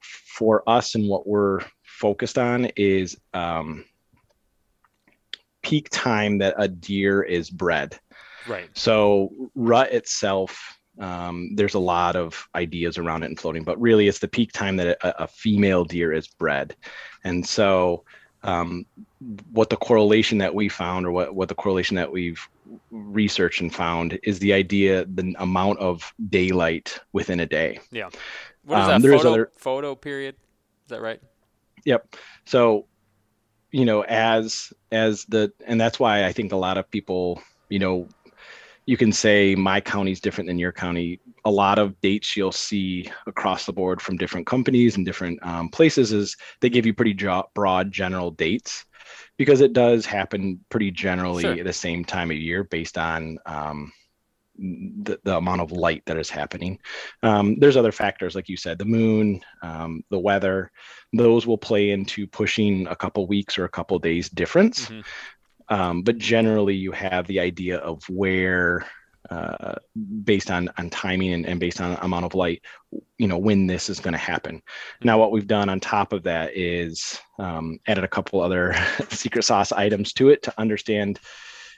for 0.01 0.63
us 0.67 0.95
and 0.95 1.09
what 1.09 1.27
we're 1.27 1.61
focused 1.95 2.39
on 2.39 2.67
is 2.77 3.17
um, 3.33 3.85
peak 5.63 5.89
time 5.91 6.39
that 6.39 6.55
a 6.59 6.69
deer 6.69 7.23
is 7.23 7.51
bred. 7.51 7.99
right. 8.49 8.69
So 8.75 9.31
rut 9.55 9.93
itself 9.93 10.79
Um, 10.99 11.57
there's 11.57 11.75
a 11.75 11.81
lot 11.97 12.15
of 12.15 12.49
ideas 12.55 12.99
around 12.99 13.23
it 13.25 13.27
and 13.31 13.39
floating, 13.41 13.65
but 13.65 13.81
really 13.81 14.07
it's 14.07 14.21
the 14.21 14.29
peak 14.29 14.53
time 14.53 14.77
that 14.77 14.97
a, 15.03 15.25
a 15.25 15.27
female 15.27 15.85
deer 15.85 16.13
is 16.13 16.29
bred. 16.29 16.77
And 17.25 17.45
so 17.45 18.05
um, 18.45 18.87
what 19.51 19.71
the 19.71 19.77
correlation 19.77 20.39
that 20.39 20.55
we 20.55 20.69
found 20.69 21.05
or 21.07 21.11
what, 21.11 21.35
what 21.35 21.49
the 21.49 21.55
correlation 21.57 21.97
that 21.97 22.13
we've 22.13 22.41
researched 22.93 23.61
and 23.61 23.75
found 23.75 24.19
is 24.23 24.39
the 24.39 24.53
idea 24.53 25.05
the 25.07 25.35
amount 25.39 25.81
of 25.81 26.15
daylight 26.29 27.01
within 27.13 27.41
a 27.41 27.47
day. 27.47 27.81
Yeah. 27.91 28.11
What 28.65 28.79
is 28.79 28.85
Um, 28.85 28.89
that 28.91 29.03
there's 29.03 29.23
photo, 29.23 29.33
other- 29.33 29.51
photo 29.59 29.95
period? 29.97 30.37
Is 30.85 30.91
that 30.91 31.01
right? 31.01 31.21
Yep. 31.85 32.17
So, 32.47 32.87
you 33.71 33.85
know, 33.85 34.03
as 34.03 34.73
as 34.93 35.25
the 35.27 35.53
and 35.67 35.81
that's 35.81 35.99
why 35.99 36.25
I 36.25 36.33
think 36.33 36.53
a 36.53 36.57
lot 36.57 36.79
of 36.79 36.91
people, 36.91 37.43
you 37.69 37.79
know, 37.79 38.09
you 38.87 38.97
can 38.97 39.13
say 39.13 39.55
my 39.55 39.81
county's 39.81 40.21
different 40.21 40.49
than 40.49 40.59
your 40.59 40.73
county. 40.73 41.21
A 41.45 41.51
lot 41.51 41.79
of 41.79 42.01
dates 42.01 42.37
you'll 42.37 42.53
see 42.53 43.11
across 43.27 43.67
the 43.67 43.73
board 43.73 44.01
from 44.01 44.17
different 44.17 44.47
companies 44.47 44.97
and 44.97 45.07
different 45.07 45.45
um, 45.47 45.69
places 45.69 46.13
is 46.13 46.37
they 46.61 46.69
give 46.69 46.87
you 46.87 46.95
pretty 46.95 47.15
jo- 47.15 47.49
broad 47.55 47.91
general 47.91 48.31
dates 48.31 48.85
because 49.37 49.61
it 49.61 49.73
does 49.73 50.07
happen 50.07 50.61
pretty 50.69 50.91
generally 50.91 51.43
Sure. 51.43 51.59
at 51.59 51.65
the 51.65 51.73
same 51.73 52.05
time 52.05 52.31
of 52.31 52.37
year 52.37 52.65
based 52.65 52.99
on 52.99 53.39
um, 53.47 53.93
the, 54.57 55.19
the 55.25 55.37
amount 55.37 55.61
of 55.61 55.73
light 55.73 56.03
that 56.07 56.17
is 56.17 56.31
happening. 56.31 56.79
Um, 57.23 57.59
there's 57.59 57.77
other 57.77 57.93
factors, 57.93 58.35
like 58.35 58.49
you 58.49 58.57
said, 58.57 58.79
the 58.79 58.85
moon, 58.85 59.41
um, 59.63 60.05
the 60.11 60.19
weather, 60.19 60.71
those 61.13 61.47
will 61.47 61.59
play 61.59 61.91
into 61.91 62.27
pushing 62.27 62.87
a 62.89 62.97
couple 62.97 63.27
weeks 63.27 63.59
or 63.59 63.65
a 63.65 63.69
couple 63.71 63.99
days 63.99 64.29
difference. 64.29 64.87
Mhm. 64.89 65.05
Um, 65.69 66.03
but 66.03 66.19
generally, 66.19 66.75
you 66.75 66.93
have 66.93 67.27
the 67.27 67.41
idea 67.41 67.79
of 67.79 68.03
where, 68.09 68.87
uh, 69.31 69.77
based 70.25 70.51
on 70.51 70.69
on 70.77 70.91
timing 70.91 71.33
and, 71.33 71.47
and 71.47 71.59
based 71.59 71.81
on 71.81 71.97
amount 72.03 72.27
of 72.27 72.35
light, 72.35 72.63
you 73.17 73.27
know 73.27 73.39
when 73.39 73.67
this 73.67 73.89
is 73.89 73.99
going 73.99 74.13
to 74.13 74.19
happen. 74.19 74.61
Now, 75.03 75.19
what 75.19 75.33
we've 75.33 75.47
done 75.47 75.71
on 75.71 75.81
top 75.81 76.13
of 76.13 76.23
that 76.25 76.55
is 76.55 77.19
um, 77.39 77.79
added 77.87 78.05
a 78.05 78.09
couple 78.09 78.43
other 78.43 78.75
secret 79.09 79.45
sauce 79.45 79.73
items 79.73 80.13
to 80.15 80.29
it 80.29 80.43
to 80.43 80.55
understand 80.59 81.19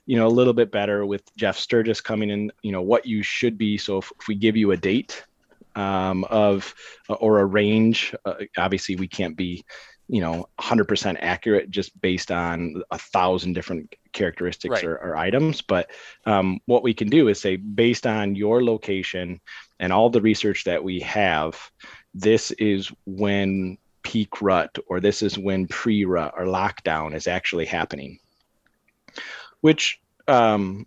you 0.06 0.16
know 0.16 0.26
a 0.26 0.28
little 0.28 0.52
bit 0.52 0.70
better 0.70 1.04
with 1.04 1.22
jeff 1.36 1.58
sturgis 1.58 2.00
coming 2.00 2.30
in 2.30 2.50
you 2.62 2.72
know 2.72 2.82
what 2.82 3.06
you 3.06 3.22
should 3.22 3.58
be. 3.58 3.76
So 3.76 3.98
if, 3.98 4.12
if 4.20 4.28
we 4.28 4.34
give 4.34 4.56
you 4.56 4.70
a 4.72 4.76
date 4.76 5.24
um, 5.74 6.24
of 6.24 6.74
or 7.08 7.40
a 7.40 7.44
range 7.44 8.14
uh, 8.24 8.34
obviously 8.56 8.96
we 8.96 9.08
can't 9.08 9.36
be 9.36 9.64
you 10.08 10.20
know 10.20 10.48
100% 10.60 11.16
accurate 11.20 11.70
just 11.70 12.00
based 12.00 12.30
on 12.30 12.82
a 12.90 12.98
thousand 12.98 13.54
different 13.54 13.94
characteristics 14.12 14.72
Right. 14.72 14.84
or, 14.84 14.96
or 14.96 15.16
items. 15.16 15.62
But 15.62 15.90
um, 16.24 16.60
what 16.66 16.82
we 16.82 16.94
can 16.94 17.08
do 17.08 17.28
is 17.28 17.40
say 17.40 17.56
based 17.56 18.06
on 18.06 18.36
your 18.36 18.62
location 18.64 19.40
and 19.80 19.92
all 19.92 20.08
the 20.08 20.20
research 20.20 20.64
that 20.64 20.82
we 20.82 21.00
have 21.00 21.58
this 22.14 22.50
is 22.52 22.90
when 23.04 23.78
peak 24.02 24.40
rut 24.40 24.78
or 24.88 25.00
this 25.00 25.20
is 25.22 25.36
when 25.36 25.66
pre-rut 25.66 26.32
or 26.36 26.44
lockdown 26.44 27.14
is 27.14 27.26
actually 27.26 27.66
happening 27.66 28.18
which 29.60 30.00
um, 30.28 30.86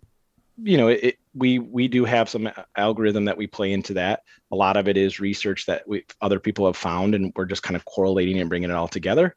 you 0.62 0.76
know 0.76 0.88
it, 0.88 1.16
we 1.34 1.58
we 1.58 1.88
do 1.88 2.04
have 2.04 2.28
some 2.28 2.50
algorithm 2.76 3.26
that 3.26 3.36
we 3.36 3.46
play 3.46 3.72
into 3.72 3.94
that. 3.94 4.22
A 4.50 4.56
lot 4.56 4.76
of 4.76 4.88
it 4.88 4.96
is 4.96 5.20
research 5.20 5.66
that 5.66 5.86
we 5.86 6.04
other 6.20 6.40
people 6.40 6.66
have 6.66 6.76
found 6.76 7.14
and 7.14 7.32
we're 7.36 7.44
just 7.44 7.62
kind 7.62 7.76
of 7.76 7.84
correlating 7.84 8.40
and 8.40 8.48
bringing 8.48 8.70
it 8.70 8.74
all 8.74 8.88
together. 8.88 9.34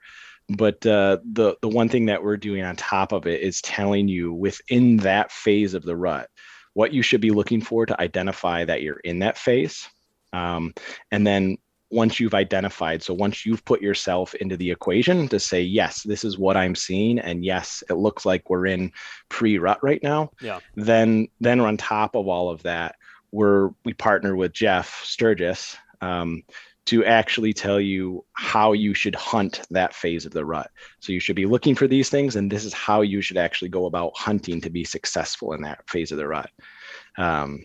But 0.49 0.85
uh, 0.85 1.19
the 1.23 1.55
the 1.61 1.69
one 1.69 1.89
thing 1.89 2.07
that 2.07 2.23
we're 2.23 2.37
doing 2.37 2.63
on 2.63 2.75
top 2.75 3.11
of 3.11 3.27
it 3.27 3.41
is 3.41 3.61
telling 3.61 4.07
you 4.07 4.33
within 4.33 4.97
that 4.97 5.31
phase 5.31 5.73
of 5.73 5.83
the 5.83 5.95
rut 5.95 6.29
what 6.73 6.91
you 6.93 7.01
should 7.01 7.21
be 7.21 7.29
looking 7.29 7.61
for 7.61 7.85
to 7.85 8.01
identify 8.01 8.65
that 8.65 8.81
you're 8.81 8.97
in 8.97 9.19
that 9.19 9.37
phase. 9.37 9.87
Um, 10.33 10.73
and 11.11 11.25
then 11.25 11.57
once 11.93 12.19
you've 12.19 12.33
identified 12.33 13.03
so 13.03 13.13
once 13.13 13.45
you've 13.45 13.63
put 13.65 13.81
yourself 13.81 14.33
into 14.35 14.57
the 14.57 14.71
equation 14.71 15.27
to 15.27 15.39
say 15.39 15.61
yes 15.61 16.01
this 16.03 16.23
is 16.23 16.37
what 16.37 16.57
i'm 16.57 16.75
seeing 16.75 17.19
and 17.19 17.45
yes 17.45 17.83
it 17.89 17.93
looks 17.93 18.25
like 18.25 18.49
we're 18.49 18.65
in 18.65 18.91
pre-rut 19.29 19.79
right 19.83 20.01
now 20.01 20.29
Yeah. 20.41 20.59
then 20.75 21.27
then 21.39 21.59
on 21.59 21.77
top 21.77 22.15
of 22.15 22.27
all 22.27 22.49
of 22.49 22.63
that 22.63 22.95
we're 23.31 23.69
we 23.85 23.93
partner 23.93 24.35
with 24.35 24.53
jeff 24.53 25.01
sturgis 25.03 25.77
um, 26.01 26.43
to 26.85 27.05
actually 27.05 27.53
tell 27.53 27.79
you 27.79 28.25
how 28.33 28.73
you 28.73 28.93
should 28.93 29.15
hunt 29.15 29.61
that 29.71 29.93
phase 29.95 30.25
of 30.25 30.33
the 30.33 30.43
rut 30.43 30.69
so 30.99 31.13
you 31.13 31.19
should 31.19 31.35
be 31.35 31.45
looking 31.45 31.75
for 31.75 31.87
these 31.87 32.09
things 32.09 32.35
and 32.35 32.51
this 32.51 32.65
is 32.65 32.73
how 32.73 33.01
you 33.01 33.21
should 33.21 33.37
actually 33.37 33.69
go 33.69 33.85
about 33.85 34.11
hunting 34.17 34.59
to 34.59 34.69
be 34.69 34.83
successful 34.83 35.53
in 35.53 35.61
that 35.61 35.87
phase 35.87 36.11
of 36.11 36.17
the 36.17 36.27
rut 36.27 36.49
um, 37.17 37.63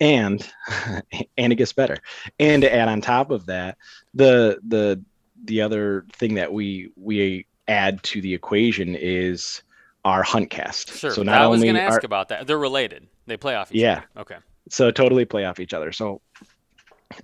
and 0.00 0.48
and 1.36 1.52
it 1.52 1.56
gets 1.56 1.72
better 1.72 1.96
and 2.38 2.62
to 2.62 2.74
add 2.74 2.88
on 2.88 3.00
top 3.00 3.30
of 3.30 3.46
that 3.46 3.76
the 4.14 4.58
the 4.66 5.02
the 5.44 5.60
other 5.60 6.06
thing 6.12 6.34
that 6.34 6.52
we 6.52 6.90
we 6.96 7.46
add 7.68 8.02
to 8.02 8.20
the 8.20 8.32
equation 8.32 8.94
is 8.94 9.62
our 10.04 10.22
hunt 10.22 10.50
cast 10.50 10.96
Sure. 10.96 11.10
so 11.10 11.22
not 11.22 11.40
I 11.40 11.46
was 11.46 11.62
going 11.62 11.74
to 11.76 11.80
ask 11.80 12.04
about 12.04 12.28
that. 12.28 12.46
They're 12.46 12.58
related. 12.58 13.06
They 13.26 13.36
play 13.38 13.54
off 13.54 13.74
each 13.74 13.82
other. 13.82 13.86
Yeah. 13.86 14.02
other. 14.20 14.20
Okay. 14.34 14.36
so 14.68 14.90
totally 14.90 15.24
play 15.24 15.44
off 15.44 15.60
each 15.60 15.74
other 15.74 15.92
so 15.92 16.20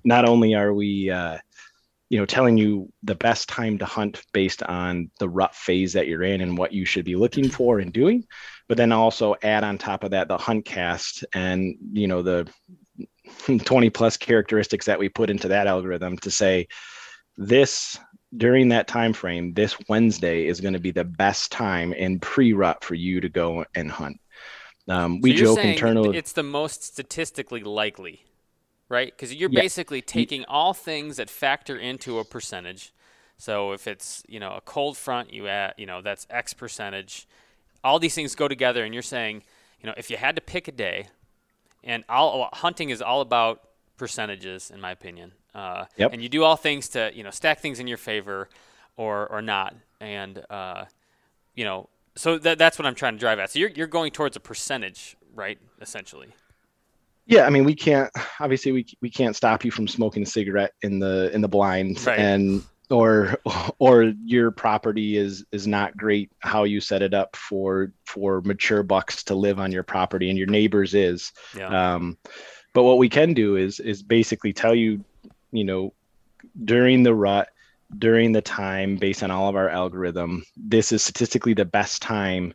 not 0.04 0.28
only 0.28 0.54
are 0.54 0.72
we 0.72 1.10
uh 1.10 1.38
you 2.10 2.18
know 2.18 2.26
telling 2.26 2.56
you 2.56 2.92
the 3.02 3.14
best 3.14 3.48
time 3.48 3.78
to 3.78 3.84
hunt 3.84 4.22
based 4.32 4.62
on 4.64 5.10
the 5.18 5.28
rut 5.28 5.54
phase 5.54 5.92
that 5.92 6.08
you're 6.08 6.22
in 6.22 6.40
and 6.40 6.58
what 6.58 6.72
you 6.72 6.84
should 6.84 7.04
be 7.04 7.16
looking 7.16 7.48
for 7.48 7.78
and 7.78 7.92
doing 7.92 8.26
but 8.70 8.76
then 8.78 8.92
also 8.92 9.34
add 9.42 9.64
on 9.64 9.76
top 9.78 10.04
of 10.04 10.12
that 10.12 10.28
the 10.28 10.38
hunt 10.38 10.64
cast 10.64 11.24
and 11.34 11.74
you 11.92 12.06
know 12.06 12.22
the 12.22 12.48
20 13.64 13.90
plus 13.90 14.16
characteristics 14.16 14.86
that 14.86 14.98
we 15.00 15.08
put 15.08 15.28
into 15.28 15.48
that 15.48 15.66
algorithm 15.66 16.16
to 16.18 16.30
say 16.30 16.68
this 17.36 17.98
during 18.36 18.68
that 18.68 18.86
time 18.86 19.12
frame 19.12 19.52
this 19.54 19.76
wednesday 19.88 20.46
is 20.46 20.60
going 20.60 20.74
to 20.74 20.80
be 20.80 20.92
the 20.92 21.04
best 21.04 21.50
time 21.50 21.92
in 21.92 22.20
pre-rut 22.20 22.84
for 22.84 22.94
you 22.94 23.20
to 23.20 23.28
go 23.28 23.64
and 23.74 23.90
hunt 23.90 24.16
um, 24.88 25.20
we 25.20 25.32
so 25.32 25.36
joke 25.38 25.64
internally 25.64 26.16
It's 26.16 26.32
the 26.32 26.42
most 26.42 26.82
statistically 26.82 27.62
likely, 27.62 28.24
right? 28.88 29.12
Because 29.16 29.34
you're 29.34 29.48
Yeah. 29.48 29.62
basically 29.62 30.02
taking 30.02 30.44
all 30.46 30.74
things 30.74 31.16
that 31.18 31.30
factor 31.30 31.76
into 31.78 32.18
a 32.18 32.24
percentage. 32.24 32.92
So 33.38 33.72
if 33.72 33.86
it's 33.86 34.22
you 34.28 34.40
know 34.40 34.52
a 34.54 34.60
cold 34.62 34.96
front, 34.96 35.32
you 35.32 35.48
add 35.48 35.74
you 35.78 35.86
know 35.86 36.02
that's 36.02 36.26
X 36.30 36.54
percentage. 36.54 37.28
All 37.82 37.98
these 37.98 38.14
things 38.14 38.34
go 38.34 38.48
together, 38.48 38.84
and 38.84 38.92
you're 38.94 39.02
saying 39.02 39.42
you 39.80 39.86
know 39.86 39.94
if 39.96 40.10
you 40.10 40.16
had 40.16 40.36
to 40.36 40.42
pick 40.42 40.68
a 40.68 40.72
day, 40.72 41.06
and 41.84 42.04
all 42.08 42.48
hunting 42.52 42.90
is 42.90 43.00
all 43.02 43.20
about 43.20 43.62
percentages, 43.96 44.70
in 44.70 44.80
my 44.80 44.90
opinion. 44.90 45.32
Uh, 45.54 45.84
Yep. 45.96 46.12
And 46.12 46.22
you 46.22 46.28
do 46.28 46.44
all 46.44 46.56
things 46.56 46.88
to 46.90 47.10
you 47.14 47.22
know 47.22 47.30
stack 47.30 47.60
things 47.60 47.80
in 47.80 47.86
your 47.86 47.98
favor, 47.98 48.48
or 48.96 49.26
or 49.28 49.42
not, 49.42 49.74
and 50.00 50.44
uh, 50.50 50.84
you 51.54 51.64
know 51.64 51.88
so 52.16 52.38
that, 52.38 52.58
that's 52.58 52.78
what 52.78 52.86
I'm 52.86 52.94
trying 52.94 53.14
to 53.14 53.18
drive 53.18 53.38
at. 53.38 53.50
So 53.50 53.58
you're 53.58 53.70
you're 53.70 53.86
going 53.86 54.10
towards 54.12 54.36
a 54.36 54.40
percentage, 54.40 55.16
right? 55.34 55.58
Essentially. 55.80 56.28
Yeah, 57.26 57.46
I 57.46 57.50
mean, 57.50 57.64
we 57.64 57.74
can't 57.74 58.10
obviously 58.40 58.72
we 58.72 58.86
we 59.00 59.10
can't 59.10 59.36
stop 59.36 59.64
you 59.64 59.70
from 59.70 59.86
smoking 59.88 60.22
a 60.22 60.26
cigarette 60.26 60.72
in 60.82 60.98
the 60.98 61.30
in 61.32 61.40
the 61.40 61.48
blind, 61.48 62.04
Right. 62.06 62.18
and 62.18 62.62
or 62.90 63.38
or 63.78 64.12
your 64.24 64.50
property 64.50 65.16
is 65.16 65.44
is 65.52 65.66
not 65.66 65.96
great 65.96 66.30
how 66.40 66.64
you 66.64 66.80
set 66.80 67.02
it 67.02 67.14
up 67.14 67.36
for 67.36 67.92
for 68.06 68.40
mature 68.42 68.82
bucks 68.82 69.24
to 69.24 69.34
live 69.34 69.58
on 69.58 69.72
your 69.72 69.82
property 69.82 70.28
and 70.28 70.38
your 70.38 70.48
neighbors 70.48 70.94
is 70.94 71.32
Yeah. 71.56 71.94
um 71.94 72.18
but 72.74 72.82
what 72.82 72.98
we 72.98 73.08
can 73.08 73.32
do 73.34 73.56
is 73.56 73.80
is 73.80 74.02
basically 74.02 74.52
tell 74.52 74.74
you 74.74 75.04
you 75.52 75.64
know 75.64 75.92
during 76.64 77.02
the 77.02 77.14
rut 77.14 77.48
during 77.98 78.32
the 78.32 78.42
time 78.42 78.96
based 78.96 79.22
on 79.22 79.30
all 79.30 79.48
of 79.48 79.56
our 79.56 79.68
algorithm 79.68 80.44
this 80.56 80.92
is 80.92 81.02
statistically 81.02 81.54
the 81.54 81.64
best 81.64 82.02
time 82.02 82.54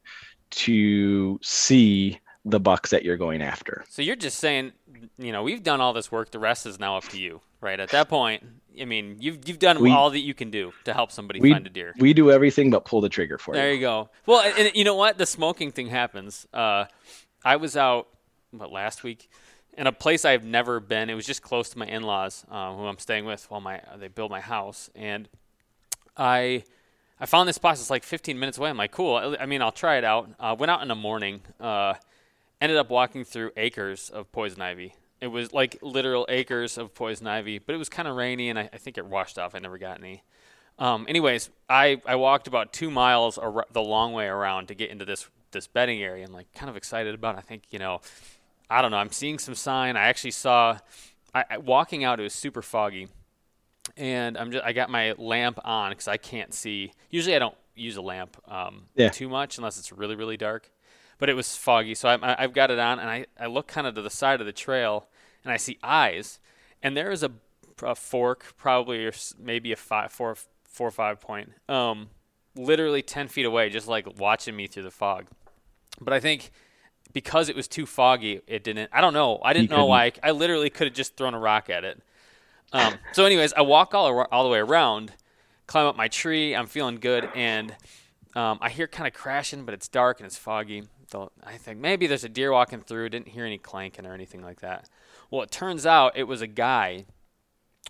to 0.52 1.40
see 1.42 2.20
the 2.48 2.60
bucks 2.60 2.92
that 2.92 3.04
you're 3.04 3.18
going 3.18 3.42
after 3.42 3.84
so 3.90 4.02
you're 4.04 4.16
just 4.16 4.38
saying, 4.38 4.72
you 5.18 5.32
know, 5.32 5.44
we've 5.44 5.64
done 5.64 5.82
all 5.82 5.94
this 5.94 6.12
work. 6.12 6.32
The 6.32 6.40
rest 6.40 6.66
is 6.66 6.80
now 6.80 6.98
up 6.98 7.06
to 7.10 7.20
you, 7.20 7.42
right? 7.62 7.80
At 7.80 7.90
that 7.90 8.08
point, 8.08 8.44
I 8.80 8.86
mean, 8.86 9.18
you've 9.20 9.48
you've 9.48 9.60
done 9.60 9.80
We- 9.82 9.92
all 9.92 10.10
that 10.12 10.20
you 10.20 10.34
can 10.34 10.52
do 10.52 10.74
to 10.84 10.94
help 10.94 11.12
somebody 11.12 11.40
we, 11.40 11.52
find 11.52 11.66
a 11.66 11.70
deer. 11.70 11.94
we 11.98 12.14
do 12.14 12.32
everything 12.32 12.70
but 12.70 12.86
pull 12.86 13.02
the 13.02 13.10
trigger 13.10 13.38
for 13.38 13.54
There 13.54 13.64
you 13.64 13.68
There 13.68 13.74
you 13.76 13.82
go. 13.82 14.10
Well, 14.26 14.42
and, 14.42 14.68
and 14.68 14.76
you 14.76 14.84
know 14.84 14.96
what? 14.96 15.18
The 15.18 15.26
smoking 15.26 15.72
thing 15.72 15.88
happens. 15.88 16.48
Uh, 16.54 16.86
I 17.44 17.56
was 17.56 17.76
out 17.76 18.08
what 18.52 18.72
last 18.72 19.04
week 19.04 19.30
in 19.78 19.88
a 19.88 19.92
place 19.92 20.26
I've 20.26 20.46
never 20.46 20.80
been. 20.80 21.10
It 21.10 21.16
was 21.16 21.26
just 21.26 21.42
close 21.42 21.70
to 21.70 21.78
my 21.78 21.86
in-laws, 21.86 22.46
uh, 22.50 22.74
who 22.74 22.86
I'm 22.86 23.00
staying 23.00 23.26
with 23.26 23.50
while 23.50 23.62
my 23.62 23.82
they 23.98 24.08
build 24.08 24.32
my 24.32 24.42
house, 24.42 24.90
and 24.96 25.28
I 26.18 26.64
I 27.20 27.26
found 27.26 27.48
this 27.48 27.56
spot. 27.56 27.74
It's 27.74 27.90
like 27.90 28.04
15 28.04 28.38
minutes 28.38 28.58
away. 28.58 28.70
I'm 28.70 28.78
like, 28.78 28.92
cool. 28.92 29.16
I, 29.16 29.44
I 29.44 29.46
mean, 29.46 29.62
I'll 29.62 29.72
try 29.72 29.98
it 29.98 30.04
out. 30.04 30.30
Uh, 30.40 30.56
went 30.58 30.70
out 30.70 30.82
in 30.82 30.88
the 30.90 30.96
morning. 30.96 31.42
Uh, 31.60 31.94
ended 32.62 32.78
up 32.78 32.90
walking 32.90 33.24
through 33.24 33.52
acres 33.58 34.10
of 34.10 34.32
poison 34.32 34.62
ivy. 34.62 34.96
It 35.22 35.28
was 35.28 35.54
like 35.54 35.78
literal 35.82 36.26
acres 36.30 36.78
of 36.78 36.94
poison 36.94 37.28
ivy, 37.28 37.60
but 37.60 37.74
it 37.74 37.78
was 37.78 37.90
kind 37.90 38.08
of 38.08 38.16
rainy, 38.16 38.50
and 38.50 38.60
I, 38.60 38.70
I 38.74 38.78
think 38.78 38.98
it 38.98 39.06
washed 39.06 39.38
off. 39.40 39.56
I 39.56 39.60
never 39.60 39.78
got 39.78 40.00
any. 40.00 40.24
Um, 40.78 41.06
anyways, 41.08 41.50
I, 41.70 42.02
I 42.06 42.16
walked 42.16 42.48
about 42.48 42.74
two 42.74 42.92
miles 42.92 43.38
ar- 43.38 43.66
the 43.72 43.82
long 43.82 44.12
way 44.14 44.26
around 44.28 44.68
to 44.68 44.76
get 44.76 44.90
into 44.90 45.06
this 45.06 45.28
this 45.52 45.68
bedding 45.68 46.02
area, 46.04 46.26
and 46.26 46.34
like 46.34 46.52
kind 46.54 46.70
of 46.70 46.76
excited 46.76 47.16
about. 47.16 47.36
It. 47.36 47.40
I 47.40 47.42
think 47.42 47.64
you 47.72 47.80
know, 47.80 48.02
I 48.70 48.82
don't 48.82 48.92
know. 48.92 48.98
I'm 48.98 49.12
seeing 49.12 49.40
some 49.40 49.56
sign. 49.56 49.96
I 49.96 50.08
actually 50.08 50.32
saw, 50.32 50.78
I, 51.34 51.46
I 51.52 51.58
walking 51.60 52.04
out. 52.04 52.20
It 52.20 52.24
was 52.24 52.34
super 52.34 52.62
foggy, 52.62 53.08
and 53.96 54.38
I'm 54.38 54.52
just 54.52 54.66
I 54.66 54.74
got 54.74 54.90
my 54.90 55.14
lamp 55.18 55.60
on 55.64 55.92
because 55.92 56.08
I 56.10 56.18
can't 56.18 56.54
see. 56.54 56.92
Usually 57.10 57.36
I 57.36 57.40
don't 57.40 57.56
use 57.74 57.96
a 57.98 58.02
lamp 58.02 58.38
um, 58.50 58.84
Yeah. 58.96 59.10
too 59.10 59.30
much 59.30 59.58
unless 59.58 59.78
it's 59.78 59.92
really 59.92 60.16
really 60.16 60.38
dark. 60.38 60.70
But 61.18 61.30
it 61.30 61.34
was 61.34 61.56
foggy, 61.56 61.96
so 61.96 62.10
I, 62.10 62.16
I, 62.16 62.44
I've 62.44 62.54
got 62.54 62.72
it 62.72 62.80
on, 62.80 63.00
and 63.00 63.10
I, 63.10 63.26
I 63.40 63.46
look 63.46 63.68
kind 63.68 63.88
of 63.88 63.96
to 63.96 64.02
the 64.02 64.10
side 64.10 64.42
of 64.42 64.46
the 64.46 64.54
trail, 64.54 65.08
and 65.44 65.54
I 65.54 65.58
see 65.58 65.78
eyes, 65.82 66.40
and 66.84 66.96
there 66.96 67.10
is 67.10 67.24
a, 67.24 67.32
a 67.82 67.96
fork, 67.96 68.54
probably 68.58 69.06
or 69.06 69.14
maybe 69.40 69.72
a 69.72 69.78
five, 69.78 70.12
four, 70.12 70.36
four 70.64 70.90
or 70.90 70.92
five 70.92 71.22
point, 71.22 71.54
um, 71.70 72.10
literally 72.56 73.02
ten 73.02 73.28
feet 73.30 73.46
away, 73.46 73.70
just 73.70 73.88
like 73.88 74.20
watching 74.20 74.56
me 74.56 74.68
through 74.68 74.84
the 74.84 74.92
fog. 74.92 75.28
But 76.02 76.14
I 76.14 76.20
think 76.20 76.52
because 77.14 77.48
it 77.48 77.56
was 77.56 77.70
too 77.70 77.86
foggy, 77.86 78.42
it 78.46 78.64
didn't. 78.66 78.90
I 78.92 79.00
don't 79.00 79.14
know. 79.14 79.40
I 79.42 79.54
didn't 79.54 79.70
know 79.70 79.86
why. 79.86 80.12
I 80.22 80.32
literally 80.32 80.70
could 80.70 80.88
have 80.88 80.94
just 80.94 81.16
thrown 81.16 81.34
a 81.34 81.40
rock 81.40 81.70
at 81.70 81.86
it. 81.86 82.02
Um, 82.74 82.96
so, 83.14 83.24
anyways, 83.24 83.54
I 83.54 83.62
walk 83.62 83.94
all, 83.94 84.08
ar- 84.08 84.28
all 84.34 84.44
the 84.44 84.50
way 84.50 84.60
around, 84.60 85.14
climb 85.66 85.86
up 85.86 85.96
my 85.96 86.10
tree. 86.10 86.54
I'm 86.54 86.68
feeling 86.68 86.98
good, 86.98 87.30
and 87.34 87.74
um, 88.36 88.58
I 88.60 88.70
hear 88.70 88.88
kind 88.88 89.08
of 89.08 89.14
crashing, 89.14 89.64
but 89.64 89.74
it's 89.74 89.88
dark 89.88 90.20
and 90.20 90.28
it's 90.28 90.38
foggy. 90.38 90.84
I 91.44 91.58
think 91.58 91.80
maybe 91.80 92.08
there's 92.08 92.24
a 92.24 92.30
deer 92.30 92.52
walking 92.52 92.82
through. 92.82 93.10
Didn't 93.10 93.30
hear 93.30 93.46
any 93.46 93.58
clanking 93.58 94.06
or 94.06 94.14
anything 94.14 94.42
like 94.44 94.62
that. 94.62 94.90
Well, 95.32 95.42
it 95.42 95.52
turns 95.52 95.86
out 95.86 96.18
it 96.18 96.24
was 96.24 96.42
a 96.42 96.48
guy 96.48 97.06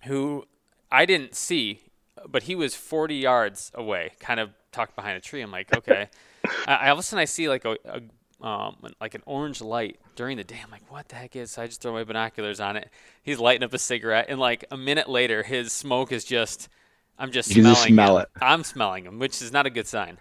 who 0.06 0.46
I 0.92 1.06
didn't 1.06 1.36
see, 1.36 1.82
but 2.28 2.44
he 2.44 2.56
was 2.56 2.76
40 2.76 3.16
yards 3.16 3.72
away, 3.74 4.12
kind 4.20 4.40
of 4.40 4.52
tucked 4.72 4.96
behind 4.96 5.18
a 5.18 5.22
tree. 5.22 5.42
I'm 5.42 5.52
like, 5.52 5.76
okay. 5.76 6.10
I, 6.68 6.76
I- 6.76 6.88
all 6.90 6.94
of 6.94 7.00
a 7.00 7.04
sudden 7.04 7.22
I 7.22 7.26
see 7.26 7.50
like 7.50 7.66
a, 7.66 7.78
a 7.86 8.02
um, 8.46 8.76
like 9.00 9.16
an 9.16 9.24
orange 9.26 9.62
light 9.62 9.98
during 10.16 10.38
the 10.38 10.44
day. 10.44 10.60
I'm 10.64 10.70
like, 10.70 10.92
what 10.92 11.08
the 11.08 11.16
heck 11.16 11.36
is? 11.36 11.52
So 11.52 11.62
I 11.62 11.68
just 11.68 11.82
throw 11.82 11.94
my 11.94 12.04
binoculars 12.04 12.60
on 12.60 12.76
it. 12.76 12.90
He's 13.24 13.40
lighting 13.40 13.64
up 13.64 13.74
a 13.74 13.80
cigarette, 13.80 14.26
and 14.30 14.40
like 14.40 14.66
a 14.70 14.78
minute 14.78 15.10
later, 15.10 15.44
his 15.44 15.72
smoke 15.72 16.12
is 16.12 16.24
just. 16.26 16.70
I'm 17.18 17.32
just 17.32 17.50
You 17.50 17.62
smelling 17.62 17.76
just 17.76 17.88
smell 17.88 18.18
him. 18.18 18.24
it. 18.24 18.30
I'm 18.42 18.64
smelling 18.64 19.06
him, 19.06 19.20
which 19.20 19.42
is 19.42 19.52
not 19.52 19.66
a 19.66 19.70
good 19.70 19.88
sign. 19.88 20.18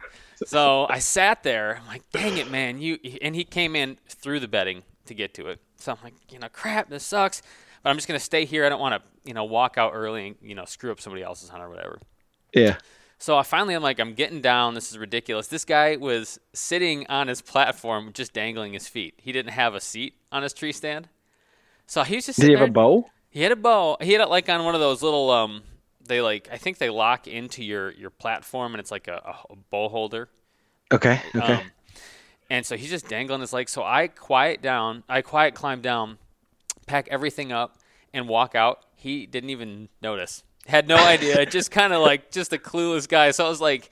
So 0.47 0.87
I 0.89 0.99
sat 0.99 1.43
there. 1.43 1.79
I'm 1.81 1.87
like, 1.87 2.03
dang 2.13 2.37
it, 2.39 2.51
man. 2.51 2.81
You 2.81 2.99
and 3.23 3.35
he 3.35 3.45
came 3.45 3.75
in 3.77 3.99
through 4.09 4.41
the 4.41 4.49
bedding 4.49 4.83
to 5.07 5.15
get 5.15 5.35
to 5.35 5.49
it. 5.49 5.61
So 5.77 5.93
I'm 5.93 5.99
like, 6.03 6.15
you 6.31 6.39
know, 6.39 6.49
crap, 6.49 6.89
this 6.89 7.05
sucks. 7.05 7.43
But 7.83 7.91
I'm 7.91 7.97
just 7.97 8.09
gonna 8.09 8.19
stay 8.21 8.45
here. 8.45 8.65
I 8.65 8.69
don't 8.69 8.81
want 8.81 8.95
to, 8.95 9.29
you 9.29 9.35
know, 9.35 9.45
walk 9.45 9.77
out 9.79 9.93
early 9.95 10.29
and 10.29 10.37
you 10.43 10.55
know 10.55 10.65
screw 10.65 10.91
up 10.91 11.01
somebody 11.01 11.23
else's 11.23 11.49
hunt 11.51 11.63
or 11.63 11.69
whatever. 11.69 11.99
Yeah. 12.53 12.77
So 13.19 13.39
I 13.39 13.43
finally, 13.43 13.75
I'm 13.75 13.83
like, 13.83 14.01
I'm 14.01 14.13
getting 14.15 14.41
down. 14.41 14.75
This 14.75 14.91
is 14.91 14.99
ridiculous. 14.99 15.47
This 15.47 15.65
guy 15.65 15.97
was 15.97 16.39
sitting 16.53 17.07
on 17.07 17.29
his 17.29 17.41
platform, 17.41 18.11
just 18.13 18.33
dangling 18.33 18.73
his 18.73 18.87
feet. 18.89 19.15
He 19.19 19.33
didn't 19.33 19.53
have 19.53 19.75
a 19.75 19.81
seat 19.81 20.15
on 20.31 20.43
his 20.43 20.53
tree 20.53 20.73
stand. 20.73 21.09
So 21.87 22.03
he 22.03 22.17
was 22.17 22.27
just. 22.27 22.39
Did 22.41 22.47
he 22.49 22.53
have 22.53 22.63
a 22.63 22.65
there. 22.65 22.73
bow? 22.73 23.07
He 23.31 23.43
had 23.43 23.53
a 23.53 23.57
bow. 23.57 23.97
He 24.01 24.13
had 24.13 24.21
it 24.21 24.29
like 24.29 24.49
on 24.49 24.65
one 24.65 24.75
of 24.75 24.81
those 24.81 25.03
little. 25.03 25.31
Um, 25.31 25.63
they 26.07 26.21
like, 26.21 26.49
I 26.53 26.57
think 26.57 26.79
they 26.79 26.91
lock 26.91 27.27
into 27.27 27.65
your 27.65 27.91
your 27.93 28.11
platform, 28.11 28.75
and 28.75 28.81
it's 28.81 28.91
like 28.91 29.09
a, 29.09 29.35
a 29.51 29.57
bow 29.71 29.89
holder. 29.89 30.29
Okay. 30.93 31.21
Okay. 31.35 31.55
Um, 31.55 31.71
and 32.51 32.67
so 32.67 32.77
he's 32.77 32.91
just 32.91 33.09
dangling 33.09 33.41
his 33.41 33.53
leg. 33.53 33.69
So 33.69 33.83
I 33.83 34.09
quiet 34.09 34.63
down. 34.63 35.03
I 35.09 35.23
quiet 35.23 35.55
climb 35.55 35.81
down, 35.81 36.19
pack 36.87 37.09
everything 37.11 37.53
up, 37.53 37.79
and 38.13 38.29
walk 38.29 38.55
out. 38.55 38.81
He 38.97 39.27
didn't 39.27 39.51
even 39.51 39.89
notice. 40.03 40.43
Had 40.67 40.89
no 40.89 40.97
idea. 40.97 41.45
just 41.51 41.71
kind 41.71 41.93
of 41.93 42.01
like 42.03 42.31
just 42.31 42.53
a 42.53 42.59
clueless 42.59 43.09
guy. 43.09 43.31
So 43.31 43.47
I 43.47 43.49
was 43.49 43.61
like, 43.61 43.91